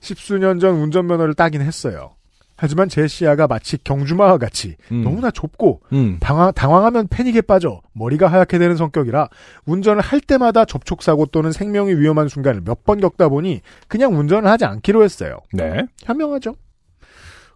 십수년 0.00 0.60
전 0.60 0.76
운전면허를 0.76 1.34
따긴 1.34 1.60
했어요. 1.62 2.14
하지만 2.56 2.88
제 2.88 3.06
시야가 3.08 3.46
마치 3.48 3.76
경주마와 3.82 4.38
같이 4.38 4.76
음. 4.92 5.02
너무나 5.02 5.30
좁고 5.30 5.80
음. 5.92 6.18
당황, 6.20 6.52
당황하면 6.52 7.08
패닉에 7.08 7.40
빠져 7.42 7.80
머리가 7.94 8.28
하얗게 8.28 8.58
되는 8.58 8.76
성격이라 8.76 9.28
운전을 9.66 10.00
할 10.00 10.20
때마다 10.20 10.64
접촉사고 10.64 11.26
또는 11.26 11.50
생명이 11.52 11.94
위험한 11.94 12.28
순간을 12.28 12.62
몇 12.64 12.84
번 12.84 13.00
겪다 13.00 13.28
보니 13.30 13.62
그냥 13.88 14.16
운전을 14.18 14.48
하지 14.50 14.66
않기로 14.66 15.02
했어요. 15.04 15.38
네. 15.54 15.86
현명하죠. 16.02 16.54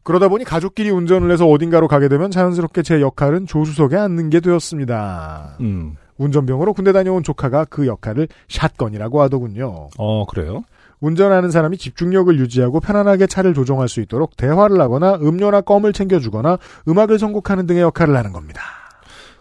그러다 0.05 0.29
보니 0.29 0.45
가족끼리 0.45 0.89
운전을 0.91 1.31
해서 1.31 1.47
어딘가로 1.47 1.87
가게 1.87 2.09
되면 2.09 2.31
자연스럽게 2.31 2.83
제 2.83 3.01
역할은 3.03 3.47
조수석에 3.47 3.95
앉는 3.95 4.31
게 4.31 4.41
되었습니다. 4.41 5.59
음. 5.61 5.97
운전병으로 6.17 6.73
군대 6.73 6.93
다녀온 6.93 7.23
조카가 7.23 7.67
그 7.67 7.87
역할을 7.87 8.27
샷건이라고 8.49 9.21
하더군요. 9.23 9.89
어 9.99 10.25
그래요. 10.27 10.65
운전하는 11.01 11.51
사람이 11.51 11.79
집중력을 11.79 12.39
유지하고 12.39 12.81
편안하게 12.81 13.27
차를 13.27 13.55
조종할 13.55 13.89
수 13.89 14.01
있도록 14.01 14.37
대화를 14.37 14.81
하거나 14.81 15.15
음료나 15.17 15.61
껌을 15.61 15.93
챙겨주거나 15.93 16.59
음악을 16.89 17.19
선곡하는 17.19 17.67
등의 17.67 17.83
역할을 17.83 18.17
하는 18.17 18.33
겁니다. 18.33 18.63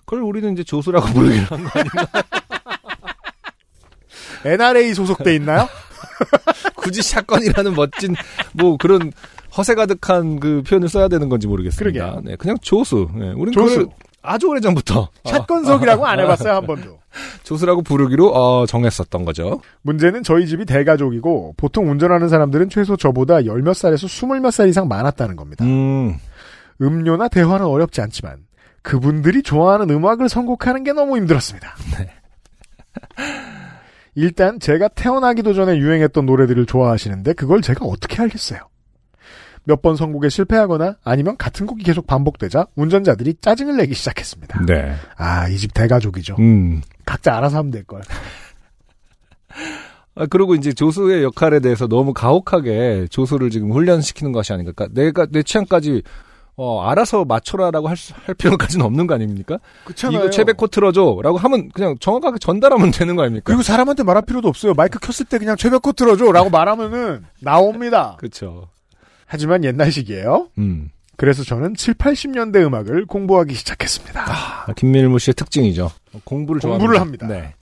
그걸 0.06 0.22
우리는 0.22 0.54
이제 0.54 0.64
조수라고 0.64 1.08
부르기로 1.08 1.46
한 1.50 1.64
거 1.66 1.80
아닌가? 1.80 2.08
NRA 4.46 4.94
소속돼 4.94 5.36
있나요? 5.36 5.68
굳이 6.76 7.02
샷건이라는 7.02 7.74
멋진 7.76 8.16
뭐 8.54 8.78
그런 8.78 9.12
허세 9.58 9.76
가득한 9.76 10.40
그 10.40 10.62
표현을 10.68 10.88
써야 10.90 11.08
되는 11.08 11.28
건지 11.30 11.48
모르겠습니다. 11.48 11.84
그러게요. 11.84 12.22
네, 12.24 12.36
그냥 12.36 12.58
조수. 12.62 13.10
네, 13.16 13.32
우리는 13.32 13.52
조수. 13.52 13.90
아주 14.28 14.48
오래 14.48 14.60
전부터 14.60 15.10
샷건석이라고 15.26 16.06
안 16.06 16.20
해봤어요 16.20 16.54
한 16.54 16.68
번도. 16.68 17.00
조수라고 17.44 17.82
부르기로 17.82 18.32
어, 18.34 18.66
정했었던 18.66 19.26
거죠. 19.26 19.62
문제는 19.82 20.24
저희 20.24 20.48
집이 20.48 20.66
대가족이고 20.66 21.56
보통 21.58 21.90
운전하는 21.90 22.30
사람들은 22.30 22.70
최소 22.70 22.96
저보다 22.98 23.46
열 23.46 23.62
몇 23.62 23.74
살에서 23.76 24.08
스물 24.08 24.40
몇 24.42 24.52
살 24.52 24.70
이상 24.70 24.88
많았다는 24.88 25.36
겁니다. 25.36 25.66
음. 25.66 26.16
음료나 26.82 27.28
대화는 27.28 27.66
어렵지 27.66 28.02
않지만 28.02 28.38
그분들이 28.84 29.42
좋아하는 29.44 29.90
음악을 29.90 30.30
선곡하는 30.30 30.84
게 30.84 30.94
너무 30.94 31.18
힘들었습니다. 31.18 31.76
일단 34.16 34.60
제가 34.60 34.88
태어나기도 34.90 35.54
전에 35.54 35.78
유행했던 35.78 36.26
노래들을 36.26 36.66
좋아하시는데 36.66 37.34
그걸 37.34 37.62
제가 37.62 37.86
어떻게 37.86 38.22
알겠어요? 38.22 38.60
몇 39.68 39.82
번 39.82 39.96
선곡에 39.98 40.30
실패하거나 40.30 40.96
아니면 41.04 41.36
같은 41.38 41.66
곡이 41.68 41.84
계속 41.84 42.08
반복되자 42.08 42.68
운전자들이 42.76 43.36
짜증을 43.42 43.76
내기 43.78 43.94
시작했습니다. 43.94 44.66
네. 44.66 44.96
아, 45.18 45.48
이 45.50 45.58
집 45.58 45.74
대가족이죠. 45.74 46.36
음. 46.40 46.82
각자 47.06 47.36
알아서 47.38 47.58
하면 47.58 47.72
될 47.72 47.84
걸. 47.84 48.02
아, 50.16 50.26
그리고 50.30 50.56
이제 50.56 50.74
조수의 50.74 51.24
역할에 51.24 51.60
대해서 51.60 51.88
너무 51.88 52.14
가혹하게 52.14 53.08
조수를 53.10 53.50
지금 53.50 53.72
훈련시키는 53.72 54.32
것이 54.32 54.52
아닌가. 54.54 54.72
그러니까 54.76 55.00
내가 55.00 55.26
내 55.30 55.44
취향까지 55.44 56.02
어, 56.60 56.82
알아서 56.90 57.24
맞춰라라고 57.24 57.88
할, 57.88 57.96
수- 57.98 58.14
할 58.26 58.34
필요까지는 58.34 58.84
없는 58.84 59.06
거 59.06 59.14
아닙니까? 59.14 59.60
그렇잖아요. 59.84 60.18
이거 60.20 60.30
최백호 60.32 60.66
틀어줘라고 60.68 61.38
하면 61.38 61.70
그냥 61.70 61.96
정확하게 62.00 62.40
전달하면 62.40 62.90
되는 62.90 63.16
거 63.16 63.22
아닙니까? 63.22 63.44
그리고 63.46 63.62
사람한테 63.62 64.02
말할 64.02 64.24
필요도 64.26 64.48
없어요. 64.48 64.74
마이크 64.74 64.98
켰을 64.98 65.28
때 65.30 65.38
그냥 65.38 65.56
최백호 65.56 65.92
틀어줘 65.92 66.32
라고 66.32 66.50
말하면은 66.50 67.26
나옵니다. 67.42 68.16
그렇죠. 68.18 68.70
하지만 69.28 69.64
옛날식이에요. 69.64 70.48
음. 70.58 70.90
그래서 71.18 71.44
저는 71.44 71.76
7, 71.76 71.96
80년대 71.96 72.66
음악을 72.66 73.06
공부하기 73.06 73.54
시작했습니다. 73.54 74.26
아, 74.28 74.74
김밀무 74.76 75.20
씨의 75.20 75.34
특징이죠. 75.36 75.92
공부를 76.24 76.62
공부를 76.62 76.96
좋아합니다. 76.96 77.26
합니다. 77.26 77.28
네. 77.28 77.54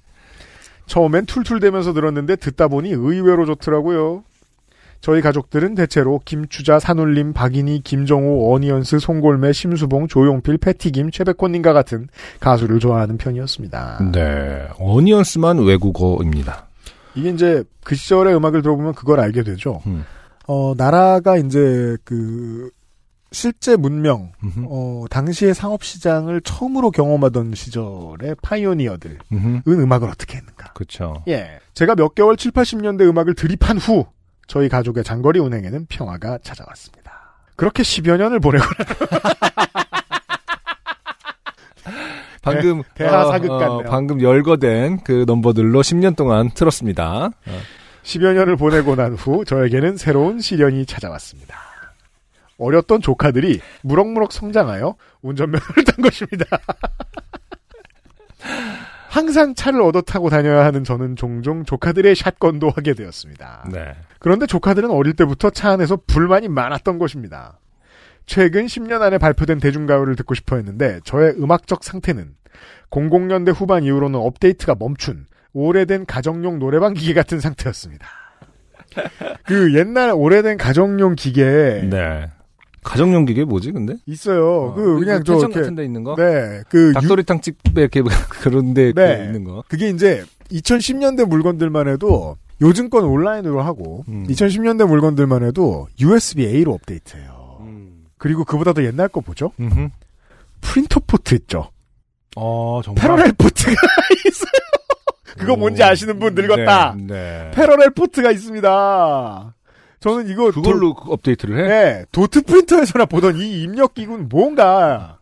처음엔 0.86 1.26
툴툴대면서 1.26 1.94
들었는데 1.94 2.36
듣다 2.36 2.68
보니 2.68 2.92
의외로 2.92 3.46
좋더라고요. 3.46 4.24
저희 5.02 5.22
가족들은 5.22 5.76
대체로 5.76 6.20
김추자, 6.26 6.80
산울림, 6.80 7.34
박인희, 7.34 7.82
김정호, 7.84 8.54
어니언스, 8.54 9.00
송골매, 9.00 9.54
심수봉, 9.54 10.08
조용필, 10.08 10.58
패티김, 10.58 11.12
최백호님과 11.12 11.74
같은 11.74 12.08
가수를 12.40 12.80
좋아하는 12.80 13.18
편이었습니다. 13.18 14.12
네. 14.12 14.68
어니언스만 14.80 15.60
외국어입니다. 15.60 16.68
이게 17.14 17.30
이제 17.30 17.64
그 17.84 17.96
시절의 17.96 18.36
음악을 18.36 18.62
들어보면 18.62 18.94
그걸 18.96 19.20
알게 19.20 19.44
되죠. 19.44 19.82
음. 19.86 20.06
어, 20.48 20.74
나라가 20.76 21.38
이제 21.38 21.98
그 22.04 22.70
실제 23.32 23.76
문명, 23.76 24.32
음흠. 24.44 24.66
어, 24.70 25.06
당시의 25.10 25.54
상업 25.54 25.84
시장을 25.84 26.42
처음으로 26.42 26.92
경험하던 26.92 27.54
시절의 27.56 28.36
파이오니어들은 28.42 29.18
음흠. 29.32 29.62
음악을 29.68 30.08
어떻게 30.08 30.38
했는가. 30.38 30.74
그렇죠. 30.74 31.24
예. 31.28 31.60
제가 31.74 31.96
몇 31.96 32.16
개월 32.16 32.38
7, 32.38 32.52
80년대 32.52 33.02
음악을 33.02 33.34
드립한 33.34 33.78
후 33.78 34.06
저희 34.48 34.70
가족의 34.70 35.04
장거리 35.04 35.40
운행에는 35.40 35.88
평화가 35.90 36.38
찾아왔습니다. 36.44 37.12
그렇게 37.56 37.84
10여 37.84 38.18
년을 38.18 38.40
보내고 38.40 38.64
방금 42.42 42.84
대하 42.94 43.26
사극 43.26 43.50
같네요. 43.50 43.84
방금 43.90 44.22
열거된 44.22 45.00
그 45.04 45.26
넘버들로 45.28 45.82
10년 45.82 46.16
동안 46.16 46.52
틀었습니다. 46.54 47.32
10여 48.06 48.34
년을 48.36 48.56
보내고 48.56 48.96
난 48.96 49.14
후 49.16 49.44
저에게는 49.46 49.98
새로운 49.98 50.40
시련이 50.40 50.86
찾아왔습니다. 50.86 51.58
어렸던 52.58 53.02
조카들이 53.02 53.60
무럭무럭 53.82 54.32
성장하여 54.32 54.96
운전면허를 55.22 55.84
딴 55.84 55.96
것입니다. 56.02 56.46
항상 59.10 59.56
차를 59.56 59.82
얻어 59.82 60.02
타고 60.02 60.30
다녀야 60.30 60.66
하는 60.66 60.84
저는 60.84 61.16
종종 61.16 61.66
조카들의 61.66 62.16
샷건도 62.16 62.70
하게 62.70 62.94
되었습니다. 62.94 63.70
네. 63.72 63.96
그런데 64.20 64.46
조카들은 64.46 64.92
어릴 64.92 65.14
때부터 65.16 65.50
차 65.50 65.72
안에서 65.72 65.98
불만이 66.06 66.48
많았던 66.50 67.00
것입니다. 67.00 67.58
최근 68.26 68.66
10년 68.66 69.02
안에 69.02 69.18
발표된 69.18 69.60
대중가요를 69.60 70.16
듣고 70.16 70.36
싶어 70.36 70.58
했는데 70.58 71.00
저의 71.06 71.34
음악적 71.40 71.84
상태는 71.84 72.36
00년대 72.92 73.54
후반 73.56 73.84
이후로는 73.84 74.20
업데이트가 74.20 74.76
멈춘 74.78 75.26
오래된 75.60 76.06
가정용 76.06 76.60
노래방 76.60 76.94
기계 76.94 77.14
같은 77.14 77.40
상태였습니다. 77.40 78.06
그 79.46 79.74
옛날 79.74 80.12
오래된 80.12 80.58
가정용 80.58 81.16
기계에 81.16 81.84
네. 81.90 82.30
가정용 82.84 83.26
기계 83.26 83.46
뭐지 83.46 83.72
근데? 83.72 83.96
있어요. 84.06 84.74
그 84.76 85.00
그냥 85.00 85.24
저 85.24 85.34
펜션 85.34 85.50
이렇게 85.50 85.62
같은 85.62 85.76
데 85.76 85.86
있는 85.86 86.04
거? 86.04 86.16
네, 86.18 86.62
그 86.70 86.90
유- 86.90 86.94
닭도리탕 86.94 87.40
집에 87.42 87.82
이렇게 87.82 88.02
그런 88.42 88.74
데 88.74 88.92
네. 88.94 89.24
있는 89.26 89.44
거. 89.46 89.64
그게 89.70 89.90
이제 89.90 90.24
2010년대 90.52 91.26
물건들만 91.26 91.88
해도 91.88 92.38
요즘 92.62 92.90
건 92.90 93.06
온라인으로 93.06 93.62
하고 93.62 94.04
음. 94.10 94.26
2010년대 94.28 94.86
물건들만 94.88 95.44
해도 95.44 95.88
USB-A로 96.00 96.74
업데이트해요. 96.74 97.58
음. 97.62 98.06
그리고 98.18 98.44
그보다 98.44 98.74
더 98.74 98.84
옛날 98.84 99.08
거 99.08 99.22
보죠? 99.22 99.52
음흠. 99.60 99.88
프린터 100.62 101.00
포트 101.08 101.34
있죠. 101.36 101.70
어 102.36 102.82
정말. 102.84 103.02
parallel 103.02 103.32
port가 103.38 103.72
있어요. 104.28 104.52
그거 105.38 105.56
뭔지 105.56 105.84
아시는 105.84 106.20
분 106.20 106.36
늙었다. 106.36 106.96
네. 106.98 107.06
네. 107.08 107.52
parallel 107.54 107.92
port가 107.92 108.32
있습니다. 108.32 109.54
저는 110.00 110.30
이거 110.30 110.52
그걸로 110.52 110.94
그 110.94 111.12
업데이트를 111.12 111.56
도, 111.56 111.64
해? 111.64 111.68
네, 111.68 112.06
도트 112.12 112.44
프린터에서나 112.44 113.06
보던 113.06 113.38
이 113.38 113.64
입력 113.64 113.94
기구는 113.94 114.30
뭔가. 114.30 115.20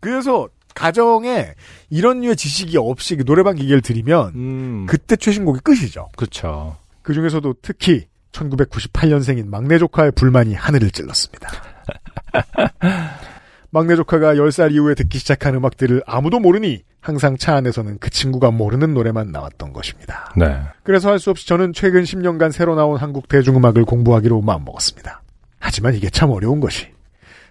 그래서 0.00 0.48
가정에 0.74 1.54
이런 1.90 2.20
류의 2.20 2.36
지식이 2.36 2.76
없이 2.76 3.16
그 3.16 3.24
노래방 3.24 3.56
기계를 3.56 3.80
들이면 3.80 4.32
음. 4.34 4.86
그때 4.86 5.16
최신곡이 5.16 5.60
끝이죠. 5.60 6.08
그쵸. 6.16 6.76
그 7.02 7.14
중에서도 7.14 7.54
특히 7.62 8.06
1998년생인 8.32 9.48
막내 9.48 9.78
조카의 9.78 10.12
불만이 10.12 10.54
하늘을 10.54 10.90
찔렀습니다. 10.90 11.50
막내 13.70 13.96
조카가 13.96 14.34
10살 14.34 14.72
이후에 14.72 14.94
듣기 14.94 15.18
시작한 15.18 15.54
음악들을 15.54 16.02
아무도 16.06 16.40
모르니 16.40 16.82
항상 17.00 17.36
차 17.36 17.54
안에서는 17.56 17.98
그 18.00 18.10
친구가 18.10 18.50
모르는 18.50 18.94
노래만 18.94 19.30
나왔던 19.30 19.72
것입니다. 19.72 20.32
네. 20.36 20.58
그래서 20.82 21.10
할 21.10 21.18
수 21.18 21.30
없이 21.30 21.46
저는 21.46 21.72
최근 21.74 22.02
10년간 22.02 22.50
새로 22.52 22.74
나온 22.74 22.96
한국 22.96 23.28
대중음악을 23.28 23.84
공부하기로 23.84 24.40
마음먹었습니다. 24.40 25.22
하지만 25.60 25.94
이게 25.94 26.08
참 26.10 26.30
어려운 26.30 26.60
것이. 26.60 26.86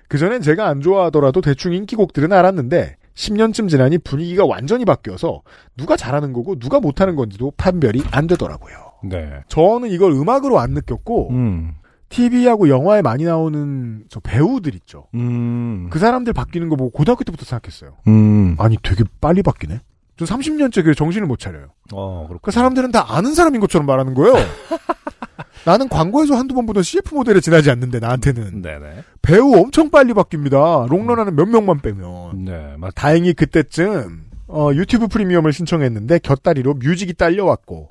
그전엔 0.07 0.41
제가 0.41 0.67
안 0.67 0.81
좋아하더라도 0.81 1.41
대충 1.41 1.73
인기곡들은 1.73 2.31
알았는데 2.31 2.95
10년쯤 3.13 3.69
지나니 3.69 3.97
분위기가 3.99 4.45
완전히 4.45 4.85
바뀌어서 4.85 5.41
누가 5.75 5.97
잘하는 5.97 6.33
거고 6.33 6.57
누가 6.57 6.79
못하는 6.79 7.15
건지도 7.15 7.51
판별이 7.57 8.03
안 8.11 8.25
되더라고요. 8.27 8.75
네. 9.03 9.41
저는 9.49 9.89
이걸 9.89 10.11
음악으로 10.13 10.59
안 10.59 10.71
느꼈고 10.71 11.29
음. 11.31 11.73
TV하고 12.09 12.69
영화에 12.69 13.01
많이 13.01 13.25
나오는 13.25 14.03
저 14.09 14.19
배우들 14.19 14.75
있죠. 14.75 15.07
음. 15.15 15.89
그 15.89 15.99
사람들 15.99 16.33
바뀌는 16.33 16.69
거 16.69 16.75
보고 16.75 16.89
고등학교 16.89 17.23
때부터 17.23 17.45
생각했어요. 17.45 17.97
음. 18.07 18.55
아니 18.59 18.77
되게 18.81 19.03
빨리 19.19 19.43
바뀌네. 19.43 19.81
저 20.17 20.25
30년째 20.25 20.83
그 20.83 20.95
정신을 20.95 21.27
못 21.27 21.37
차려요. 21.37 21.67
어, 21.93 22.25
그렇고. 22.27 22.41
그 22.41 22.51
사람들은 22.51 22.91
다 22.91 23.05
아는 23.07 23.35
사람인 23.35 23.61
것처럼 23.61 23.85
말하는 23.85 24.13
거예요. 24.13 24.33
나는 25.65 25.89
광고에서 25.89 26.35
한두 26.35 26.55
번 26.55 26.65
보던 26.65 26.81
CF 26.81 27.13
모델에 27.13 27.39
지나지 27.39 27.69
않는데 27.69 27.99
나한테는 27.99 28.61
네네. 28.61 29.03
배우 29.21 29.53
엄청 29.59 29.91
빨리 29.91 30.13
바뀝니다. 30.13 30.87
롱런하는 30.89 31.35
몇 31.35 31.45
명만 31.47 31.81
빼면. 31.81 32.45
네, 32.45 32.75
맞. 32.77 32.93
다행히 32.95 33.33
그때쯤 33.33 34.23
어, 34.47 34.69
유튜브 34.73 35.07
프리미엄을 35.07 35.51
신청했는데 35.51 36.19
곁다리로 36.19 36.75
뮤직이 36.75 37.13
딸려왔고 37.13 37.89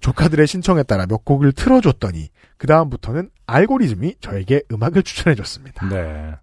조카들의 0.00 0.46
신청에 0.46 0.82
따라 0.82 1.06
몇 1.06 1.24
곡을 1.24 1.52
틀어줬더니 1.52 2.28
그 2.56 2.66
다음부터는 2.66 3.30
알고리즘이 3.46 4.16
저에게 4.20 4.62
음악을 4.72 5.02
추천해줬습니다. 5.02 5.88
네. 5.88 6.34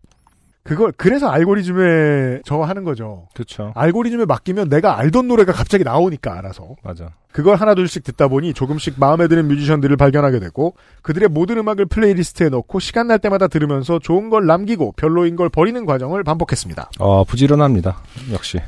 그걸 0.66 0.91
그래서 0.97 1.30
알고리즘에 1.30 2.41
저 2.43 2.62
하는 2.62 2.84
거죠. 2.84 3.28
그쵸. 3.36 3.72
알고리즘에 3.76 4.26
맡기면 4.26 4.68
내가 4.68 4.97
알던 4.97 5.28
노래가 5.28 5.53
갑자기 5.53 5.84
나오니까 5.84 6.36
알아서 6.39 6.76
맞아. 6.84 7.12
그걸 7.32 7.58
하나 7.58 7.76
둘씩 7.76 8.03
듣다 8.03 8.30
보니 8.30 8.53
조금씩 8.56 8.95
마음에 8.97 9.28
드는 9.28 9.47
뮤지션들을 9.47 9.95
발견하게 9.95 10.39
되고 10.39 10.74
그들의 11.03 11.30
모든 11.30 11.60
음악을 11.60 11.86
플레이리스트에 11.86 12.49
넣고 12.49 12.80
시간 12.80 13.08
날 13.08 13.20
때마다 13.20 13.47
들으면서 13.47 13.99
좋은 13.99 14.32
걸 14.32 14.47
남기고 14.47 14.93
별로인 14.93 15.36
걸 15.36 15.49
버리는 15.49 15.86
과정을 15.86 16.24
반복했습니다. 16.24 16.89
어, 16.97 17.24
부지런합니다. 17.26 18.01
역시. 18.32 18.60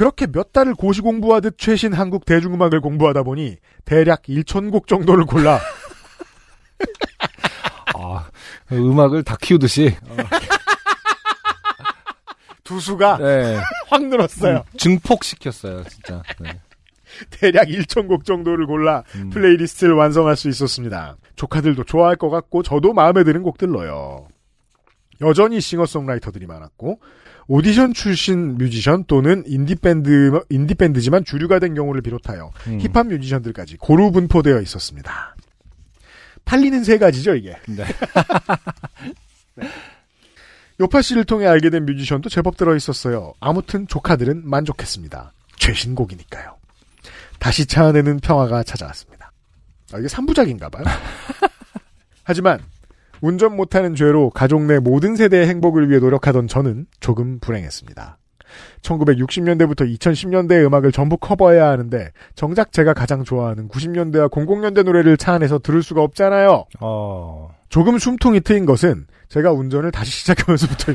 그렇게 0.00 0.26
몇 0.26 0.54
달을 0.54 0.72
고시 0.72 1.02
공부하듯 1.02 1.58
최신 1.58 1.92
한국 1.92 2.24
대중음악을 2.24 2.80
공부하다 2.80 3.22
보니 3.22 3.58
대략 3.84 4.22
1천곡 4.22 4.86
정도를 4.86 5.26
골라 5.26 5.60
아, 7.94 8.30
음악을 8.72 9.24
다 9.24 9.36
키우듯이. 9.38 9.94
두수가 12.64 13.18
네. 13.18 13.58
확 13.90 14.06
늘었어요. 14.06 14.64
증폭시켰어요, 14.78 15.84
진짜. 15.84 16.22
네. 16.40 16.58
대략 17.28 17.66
1천곡 17.66 18.24
정도를 18.24 18.64
골라 18.64 19.04
음. 19.16 19.28
플레이리스트를 19.28 19.96
완성할 19.96 20.34
수 20.34 20.48
있었습니다. 20.48 21.18
조카들도 21.36 21.84
좋아할 21.84 22.16
것 22.16 22.30
같고 22.30 22.62
저도 22.62 22.94
마음에 22.94 23.22
드는 23.22 23.42
곡들 23.42 23.70
넣어요. 23.70 24.28
여전히 25.20 25.60
싱어송라이터들이 25.60 26.46
많았고 26.46 27.00
오디션 27.52 27.94
출신 27.94 28.58
뮤지션 28.58 29.04
또는 29.06 29.42
인디밴드, 29.44 30.40
인디밴드지만 30.50 31.24
주류가 31.24 31.58
된 31.58 31.74
경우를 31.74 32.00
비롯하여 32.00 32.52
음. 32.68 32.78
힙합 32.80 33.08
뮤지션들까지 33.08 33.76
고루 33.78 34.12
분포되어 34.12 34.60
있었습니다. 34.60 35.34
갈래는 36.44 36.84
세 36.84 36.96
가지죠, 36.96 37.34
이게. 37.34 37.56
네. 37.66 37.84
요파시를 40.78 41.24
통해 41.24 41.48
알게 41.48 41.70
된 41.70 41.86
뮤지션도 41.86 42.28
제법 42.28 42.56
들어 42.56 42.76
있었어요. 42.76 43.34
아무튼 43.40 43.88
조카들은 43.88 44.48
만족했습니다. 44.48 45.32
최신곡이니까요. 45.56 46.56
다시 47.40 47.66
차 47.66 47.84
안에는 47.86 48.20
평화가 48.20 48.62
찾아왔습니다. 48.62 49.32
아, 49.92 49.98
이게 49.98 50.06
3부작인가 50.06 50.70
봐요. 50.70 50.84
하지만 52.22 52.60
운전 53.20 53.56
못하는 53.56 53.94
죄로 53.94 54.30
가족 54.30 54.62
내 54.62 54.78
모든 54.78 55.16
세대의 55.16 55.46
행복을 55.48 55.90
위해 55.90 56.00
노력하던 56.00 56.48
저는 56.48 56.86
조금 57.00 57.38
불행했습니다. 57.40 58.18
1960년대부터 58.82 59.98
2010년대의 59.98 60.66
음악을 60.66 60.92
전부 60.92 61.16
커버해야 61.16 61.68
하는데 61.68 62.10
정작 62.34 62.72
제가 62.72 62.94
가장 62.94 63.24
좋아하는 63.24 63.68
90년대와 63.68 64.30
00년대 64.30 64.84
노래를 64.84 65.16
차 65.16 65.34
안에서 65.34 65.58
들을 65.58 65.82
수가 65.82 66.02
없잖아요. 66.02 66.64
어, 66.80 67.54
조금 67.68 67.98
숨통이 67.98 68.40
트인 68.40 68.66
것은 68.66 69.06
제가 69.28 69.52
운전을 69.52 69.92
다시 69.92 70.10
시작하면서부터 70.20 70.94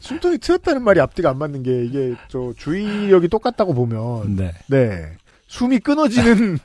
숨통이 0.00 0.38
트였다는 0.38 0.82
말이 0.82 1.00
앞뒤가 1.00 1.30
안 1.30 1.38
맞는 1.38 1.62
게 1.62 1.84
이게 1.84 2.14
저 2.28 2.52
주의력이 2.56 3.28
똑같다고 3.28 3.74
보면 3.74 4.36
네. 4.36 4.52
네 4.66 5.16
숨이 5.46 5.80
끊어지는 5.80 6.58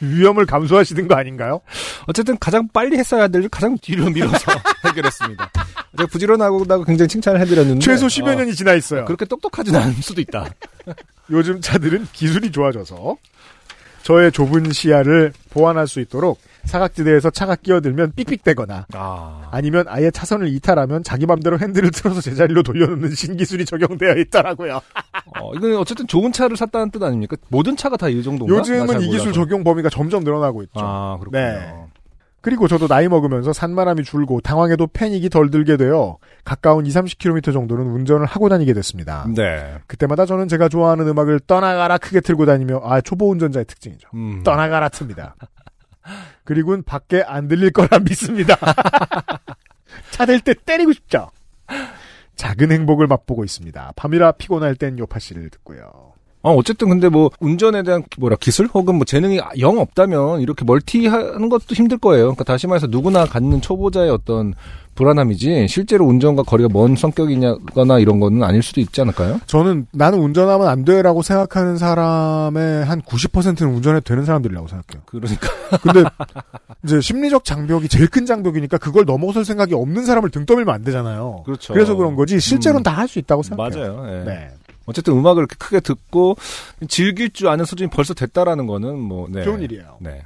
위험을 0.00 0.46
감수하시는 0.46 1.08
거 1.08 1.14
아닌가요? 1.14 1.60
어쨌든 2.06 2.38
가장 2.38 2.68
빨리 2.72 2.96
했어야 2.98 3.28
될일 3.28 3.48
가장 3.48 3.76
뒤로 3.78 4.08
밀어서 4.10 4.52
해결했습니다. 4.86 5.50
제가 5.98 6.06
부지런하고 6.10 6.64
굉장히 6.84 7.08
칭찬을 7.08 7.40
해드렸는데. 7.40 7.80
최소 7.80 8.06
10여 8.06 8.28
어, 8.28 8.34
년이 8.34 8.54
지나 8.54 8.74
있어요. 8.74 9.04
그렇게 9.04 9.24
똑똑하진 9.24 9.74
않을 9.76 9.94
수도 9.94 10.20
있다. 10.20 10.48
요즘 11.30 11.60
차들은 11.60 12.08
기술이 12.12 12.50
좋아져서 12.50 13.16
저의 14.02 14.32
좁은 14.32 14.72
시야를 14.72 15.32
보완할 15.50 15.86
수 15.86 16.00
있도록 16.00 16.40
사각지대에서 16.64 17.30
차가 17.30 17.56
끼어들면 17.56 18.12
삑삑대거나 18.16 18.86
아. 18.94 19.48
아니면 19.50 19.84
아예 19.88 20.10
차선을 20.10 20.48
이탈하면 20.48 21.02
자기 21.02 21.26
맘대로 21.26 21.58
핸들을 21.58 21.90
틀어서 21.90 22.20
제자리로 22.20 22.62
돌려놓는 22.62 23.10
신기술이 23.14 23.64
적용되어 23.64 24.14
있더라고요. 24.18 24.80
어, 25.40 25.54
이건 25.54 25.76
어쨌든 25.76 26.06
좋은 26.06 26.32
차를 26.32 26.56
샀다는 26.56 26.90
뜻 26.90 27.02
아닙니까? 27.02 27.36
모든 27.48 27.76
차가 27.76 27.96
다 27.96 28.08
이 28.10 28.22
정도인가? 28.22 28.56
요즘은 28.58 29.02
이 29.02 29.08
기술. 29.10 29.32
적용 29.32 29.62
범위가 29.64 29.88
점점 29.88 30.24
늘어나고 30.24 30.62
있죠. 30.64 30.80
아, 30.80 31.16
그렇군요. 31.20 31.38
네. 31.40 31.74
그리고 32.42 32.66
저도 32.68 32.88
나이 32.88 33.06
먹으면서 33.06 33.52
산만함이 33.52 34.02
줄고 34.02 34.40
당황해도 34.40 34.86
패닉이 34.94 35.28
덜 35.28 35.50
들게 35.50 35.76
되어 35.76 36.16
가까운 36.42 36.86
2, 36.86 36.88
30km 36.88 37.52
정도는 37.52 37.84
운전을 37.86 38.24
하고 38.24 38.48
다니게 38.48 38.72
됐습니다. 38.72 39.26
네. 39.36 39.74
그때마다 39.86 40.24
저는 40.24 40.48
제가 40.48 40.70
좋아하는 40.70 41.06
음악을 41.06 41.40
떠나가라 41.46 41.98
크게 41.98 42.20
틀고 42.20 42.46
다니며 42.46 42.80
아 42.82 43.00
초보 43.02 43.30
운전자의 43.30 43.66
특징이죠. 43.66 44.08
음. 44.14 44.42
떠나가라 44.42 44.88
틉니다. 44.88 45.34
그리고는 46.50 46.82
밖에 46.82 47.22
안 47.24 47.46
들릴 47.46 47.70
거라 47.70 48.00
믿습니다. 48.00 48.56
차댈 50.10 50.40
때 50.40 50.52
때리고 50.52 50.92
싶죠. 50.92 51.30
작은 52.34 52.72
행복을 52.72 53.06
맛보고 53.06 53.44
있습니다. 53.44 53.92
밤이라 53.94 54.32
피곤할 54.32 54.74
땐 54.74 54.98
요파 54.98 55.20
씨를 55.20 55.48
듣고요. 55.50 56.09
어, 56.42 56.54
어쨌든 56.54 56.88
근데 56.88 57.08
뭐 57.08 57.30
운전에 57.40 57.82
대한 57.82 58.02
뭐라 58.18 58.36
기술 58.40 58.66
혹은 58.72 58.94
뭐 58.94 59.04
재능이 59.04 59.40
영 59.58 59.78
없다면 59.78 60.40
이렇게 60.40 60.64
멀티하는 60.64 61.48
것도 61.48 61.74
힘들 61.74 61.98
거예요. 61.98 62.26
그러니까 62.26 62.44
다시 62.44 62.66
말해서 62.66 62.86
누구나 62.86 63.26
갖는 63.26 63.60
초보자의 63.60 64.10
어떤 64.10 64.54
불안함이지 64.94 65.66
실제로 65.68 66.04
운전과 66.06 66.42
거리가 66.42 66.68
먼 66.72 66.96
성격이냐거나 66.96 67.98
이런 68.00 68.20
거는 68.20 68.42
아닐 68.42 68.62
수도 68.62 68.80
있지 68.80 69.00
않을까요? 69.00 69.40
저는 69.46 69.86
나는 69.92 70.18
운전하면 70.18 70.68
안 70.68 70.84
돼라고 70.84 71.22
생각하는 71.22 71.76
사람의 71.76 72.84
한 72.84 73.00
90%는 73.02 73.74
운전해도 73.74 74.04
되는 74.04 74.24
사람들이라고 74.24 74.66
생각해요. 74.68 75.02
그러니까 75.06 75.48
근데 75.82 76.04
이제 76.84 77.00
심리적 77.00 77.44
장벽이 77.44 77.88
제일 77.88 78.08
큰 78.08 78.26
장벽이니까 78.26 78.78
그걸 78.78 79.04
넘어설 79.04 79.44
생각이 79.44 79.74
없는 79.74 80.04
사람을 80.04 80.30
등 80.30 80.44
떠밀면 80.44 80.74
안 80.74 80.82
되잖아요. 80.82 81.44
그렇죠. 81.44 81.74
래서 81.74 81.94
그런 81.94 82.16
거지 82.16 82.40
실제로는 82.40 82.80
음. 82.80 82.82
다할 82.82 83.08
수 83.08 83.18
있다고 83.18 83.42
생각해요. 83.42 83.94
맞아요. 83.94 84.20
예. 84.20 84.24
네. 84.24 84.48
어쨌든 84.90 85.14
음악을 85.14 85.40
이렇게 85.40 85.56
크게 85.58 85.80
듣고 85.80 86.36
즐길 86.88 87.30
줄 87.30 87.48
아는 87.48 87.64
수준이 87.64 87.90
벌써 87.90 88.12
됐다라는 88.14 88.66
거는 88.66 88.98
뭐 88.98 89.26
네. 89.30 89.42
좋은 89.42 89.62
일이에요. 89.62 89.96
네. 90.00 90.22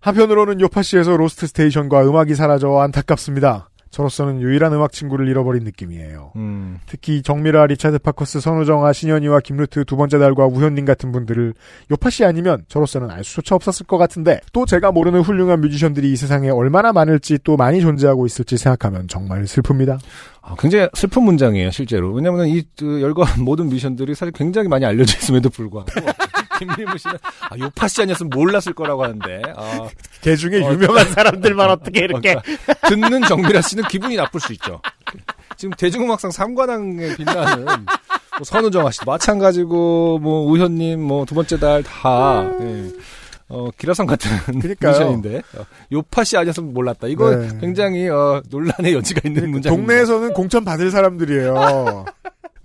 한편으로는 0.00 0.60
요파시에서 0.60 1.16
로스트 1.16 1.46
스테이션과 1.48 2.02
음악이 2.02 2.34
사라져 2.34 2.78
안타깝습니다. 2.78 3.68
저로서는 3.90 4.40
유일한 4.40 4.72
음악 4.72 4.92
친구를 4.92 5.28
잃어버린 5.28 5.64
느낌이에요. 5.64 6.32
음. 6.36 6.78
특히 6.86 7.22
정밀아, 7.22 7.66
리차드 7.66 7.98
파커스, 7.98 8.40
선우정아, 8.40 8.92
신현희와 8.92 9.40
김루트 9.40 9.84
두 9.84 9.96
번째 9.96 10.18
달과 10.18 10.46
우현님 10.46 10.84
같은 10.84 11.12
분들을 11.12 11.54
요파시 11.90 12.24
아니면 12.24 12.64
저로서는 12.68 13.10
알 13.10 13.24
수조차 13.24 13.54
없었을 13.54 13.86
것 13.86 13.98
같은데 13.98 14.40
또 14.52 14.66
제가 14.66 14.92
모르는 14.92 15.20
훌륭한 15.20 15.60
뮤지션들이 15.60 16.12
이 16.12 16.16
세상에 16.16 16.50
얼마나 16.50 16.92
많을지 16.92 17.38
또 17.44 17.56
많이 17.56 17.80
존재하고 17.80 18.26
있을지 18.26 18.56
생각하면 18.56 19.08
정말 19.08 19.44
슬픕니다. 19.44 19.98
아, 20.42 20.54
굉장히 20.58 20.88
슬픈 20.94 21.24
문장이에요, 21.24 21.70
실제로. 21.70 22.12
왜냐면 22.12 22.46
이 22.48 22.62
그, 22.76 23.02
열거한 23.02 23.44
모든 23.44 23.68
미션들이 23.68 24.14
사실 24.14 24.32
굉장히 24.32 24.68
많이 24.68 24.84
알려져 24.84 25.16
있음에도 25.18 25.50
불구하고. 25.50 25.90
김일무 26.58 26.98
씨는, 26.98 27.16
아, 27.50 27.58
요파 27.58 27.88
씨 27.88 28.02
아니었으면 28.02 28.30
몰랐을 28.30 28.74
거라고 28.74 29.04
하는데, 29.04 29.42
아, 29.56 29.88
개 30.20 30.36
중에 30.36 30.62
어, 30.62 30.72
유명한 30.72 31.06
사람들만 31.12 31.70
어떻게 31.70 32.00
이렇게. 32.00 32.34
그러니까 32.34 32.88
듣는 32.88 33.22
정미라 33.22 33.60
씨는 33.62 33.84
기분이 33.84 34.16
나쁠 34.16 34.40
수 34.40 34.52
있죠. 34.54 34.80
지금 35.56 35.72
대중음악상 35.76 36.30
3관왕에 36.30 37.16
빛나는 37.16 37.64
뭐 37.64 38.44
선우정아 38.44 38.90
씨 38.92 39.00
마찬가지고 39.04 40.18
뭐 40.20 40.44
우현님 40.46 41.00
뭐 41.00 41.24
두 41.24 41.34
번째 41.34 41.58
달다 41.58 42.44
예. 42.60 42.90
어, 43.48 43.68
기라성 43.78 44.06
같은. 44.06 44.30
뮤지션인데 44.52 45.38
어, 45.56 45.64
요파시 45.90 46.36
아니었으면 46.36 46.72
몰랐다. 46.74 47.08
이거 47.08 47.34
네. 47.34 47.48
굉장히 47.60 48.08
어, 48.08 48.42
논란의 48.50 48.94
여지가 48.94 49.22
있는 49.24 49.50
문장입니다. 49.50 49.70
동네에서는 49.70 50.34
공천 50.34 50.64
받을 50.64 50.90
사람들이에요. 50.90 52.04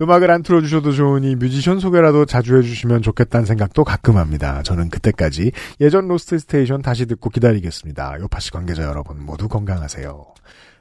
음악을 0.00 0.30
안 0.30 0.42
틀어주셔도 0.42 0.92
좋으니 0.92 1.36
뮤지션 1.36 1.78
소개라도 1.78 2.24
자주 2.24 2.56
해주시면 2.56 3.02
좋겠다는 3.02 3.46
생각도 3.46 3.84
가끔 3.84 4.16
합니다. 4.16 4.62
저는 4.62 4.90
그때까지 4.90 5.52
예전 5.80 6.08
로스트 6.08 6.38
스테이션 6.38 6.82
다시 6.82 7.06
듣고 7.06 7.30
기다리겠습니다. 7.30 8.16
요파시 8.20 8.50
관계자 8.50 8.82
여러분 8.82 9.24
모두 9.24 9.48
건강하세요. 9.48 10.24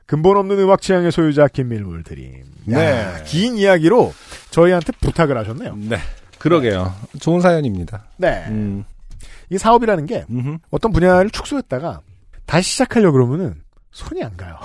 근본 0.06 0.38
없는 0.38 0.60
음악 0.60 0.82
취향의 0.82 1.12
소유자 1.12 1.48
김밀물 1.48 2.04
드림. 2.04 2.44
야, 2.72 2.78
네. 2.78 3.24
긴 3.26 3.56
이야기로 3.56 4.14
저희한테 4.52 4.92
부탁을 5.00 5.38
하셨네요. 5.38 5.76
네. 5.76 5.98
그러게요. 6.40 6.94
좋은 7.22 7.40
사연입니다. 7.40 8.06
네. 8.18 8.46
음. 8.50 8.84
이 9.50 9.58
사업이라는 9.58 10.06
게 10.06 10.26
음흠. 10.30 10.58
어떤 10.72 10.92
분야를 10.92 11.30
축소했다가 11.30 12.02
다시 12.46 12.72
시작하려고 12.72 13.14
그러면은 13.14 13.62
손이 13.92 14.24
안 14.24 14.36
가요. 14.36 14.58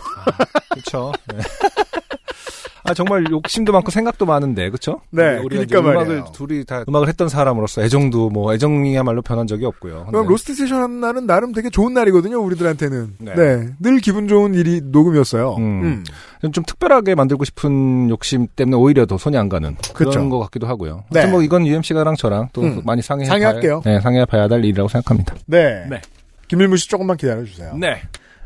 그렇죠. 0.70 1.12
네. 1.32 1.38
아 2.88 2.94
정말 2.94 3.24
욕심도 3.30 3.72
많고 3.72 3.90
생각도 3.90 4.24
많은데 4.26 4.70
그렇죠? 4.70 5.00
네, 5.10 5.36
우리가 5.38 5.66
그러니까 5.66 5.78
음악을 5.80 5.96
말이에요. 5.96 6.24
둘이 6.32 6.64
다 6.64 6.84
음악을 6.88 7.08
했던 7.08 7.28
사람으로서 7.28 7.82
애정도 7.82 8.30
뭐 8.30 8.52
애정이야말로 8.54 9.22
변한 9.22 9.46
적이 9.46 9.66
없고요. 9.66 10.06
그럼 10.08 10.22
네. 10.22 10.28
로스트 10.28 10.54
스테이션 10.54 10.82
하는 10.82 11.00
날은 11.00 11.26
나름 11.26 11.52
되게 11.52 11.70
좋은 11.70 11.92
날이거든요, 11.92 12.38
우리들한테는. 12.40 13.16
네. 13.18 13.34
네. 13.34 13.68
늘 13.78 13.98
기분 13.98 14.28
좋은 14.28 14.54
일이 14.54 14.80
녹음이었어요. 14.82 15.56
음. 15.58 16.04
좀 16.52 16.64
특별하게 16.64 17.14
만들고 17.14 17.44
싶은 17.44 18.10
욕심 18.10 18.46
때문에 18.54 18.76
오히려 18.76 19.06
더 19.06 19.18
손이 19.18 19.36
안 19.36 19.48
가는 19.48 19.76
그런 19.94 20.12
그쵸. 20.12 20.28
것 20.28 20.38
같기도 20.40 20.66
하고요. 20.66 21.04
네. 21.10 21.26
뭐 21.26 21.42
이건 21.42 21.66
UMC가랑 21.66 22.16
저랑 22.16 22.48
또 22.52 22.62
음. 22.62 22.82
많이 22.84 23.02
상의해 23.02 23.28
상의할게요. 23.28 23.80
봐야, 23.80 23.94
네, 23.94 24.00
상의해 24.00 24.24
봐야 24.24 24.48
될 24.48 24.64
일이라고 24.64 24.88
생각합니다. 24.88 25.34
네. 25.46 25.86
네. 25.90 26.00
김일무 26.48 26.76
씨 26.76 26.88
조금만 26.88 27.16
기다려 27.16 27.44
주세요. 27.44 27.76
네. 27.76 28.00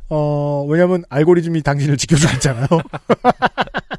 어, 0.08 0.66
왜냐면 0.68 1.04
알고리즘이 1.08 1.62
당신을 1.62 1.96
지켜주고 1.96 2.34
있잖아요. 2.34 2.66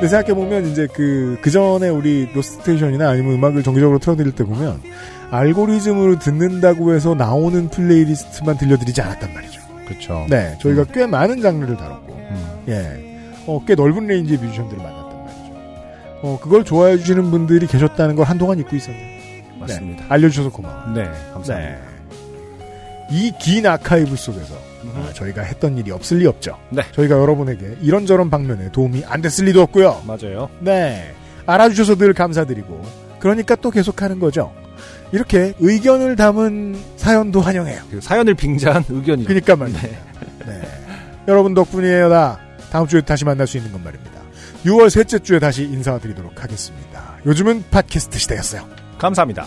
근데 0.00 0.08
생각해보면 0.08 0.66
이제 0.68 0.88
그, 0.94 1.36
그 1.42 1.50
전에 1.50 1.90
우리 1.90 2.26
로스테이션이나 2.32 3.10
아니면 3.10 3.34
음악을 3.34 3.62
정기적으로 3.62 3.98
틀어드릴 3.98 4.32
때 4.32 4.44
보면 4.44 4.80
알고리즘으로 5.30 6.18
듣는다고 6.18 6.94
해서 6.94 7.14
나오는 7.14 7.68
플레이리스트만 7.68 8.56
들려드리지 8.56 9.02
않았단 9.02 9.34
말이죠. 9.34 9.60
그렇죠. 9.86 10.26
네. 10.30 10.56
저희가 10.62 10.84
꽤 10.84 11.06
많은 11.06 11.42
장르를 11.42 11.76
다뤘고, 11.76 12.14
음. 12.14 12.64
예. 12.68 13.20
어, 13.46 13.62
꽤 13.66 13.74
넓은 13.74 14.06
range의 14.06 14.38
뮤지션들을 14.38 14.82
만났단 14.82 15.18
말이죠. 15.18 15.52
어, 16.22 16.38
그걸 16.40 16.64
좋아해 16.64 16.96
주시는 16.96 17.30
분들이 17.30 17.66
계셨다는 17.66 18.16
걸 18.16 18.24
한동안 18.24 18.58
잊고 18.58 18.74
있었네요. 18.74 19.20
맞습니다. 19.58 20.02
네. 20.04 20.08
알려주셔서 20.08 20.50
고마워요. 20.50 20.94
네. 20.94 21.10
감사합니다. 21.34 21.89
이 23.10 23.32
긴 23.40 23.66
아카이브 23.66 24.14
속에서 24.16 24.54
아, 24.94 25.12
저희가 25.12 25.42
했던 25.42 25.76
일이 25.76 25.90
없을 25.90 26.18
리 26.18 26.26
없죠. 26.26 26.56
네. 26.70 26.82
저희가 26.92 27.16
여러분에게 27.18 27.76
이런저런 27.82 28.30
방면에 28.30 28.70
도움이 28.72 29.04
안 29.06 29.20
됐을 29.20 29.44
리도 29.46 29.60
없고요. 29.62 30.02
맞아요. 30.06 30.48
네. 30.60 31.12
알아주셔서 31.46 31.96
늘 31.96 32.14
감사드리고 32.14 32.82
그러니까 33.18 33.56
또 33.56 33.70
계속하는 33.70 34.18
거죠. 34.20 34.52
이렇게 35.12 35.52
의견을 35.58 36.16
담은 36.16 36.78
사연도 36.96 37.40
환영해요. 37.40 37.82
그 37.90 38.00
사연을 38.00 38.34
빙자한 38.34 38.84
의견이죠. 38.88 39.26
그러니까 39.28 39.56
말입니다. 39.56 39.88
네. 40.46 40.62
여러분 41.28 41.52
덕분이에요. 41.54 42.08
나 42.08 42.38
다음 42.70 42.86
주에 42.86 43.00
다시 43.00 43.24
만날 43.24 43.46
수 43.46 43.56
있는 43.56 43.72
건 43.72 43.82
말입니다. 43.84 44.20
6월 44.64 44.88
셋째 44.90 45.18
주에 45.18 45.38
다시 45.38 45.64
인사드리도록 45.64 46.42
하겠습니다. 46.42 47.16
요즘은 47.26 47.64
팟캐스트 47.70 48.18
시대였어요. 48.18 48.66
감사합니다. 48.98 49.46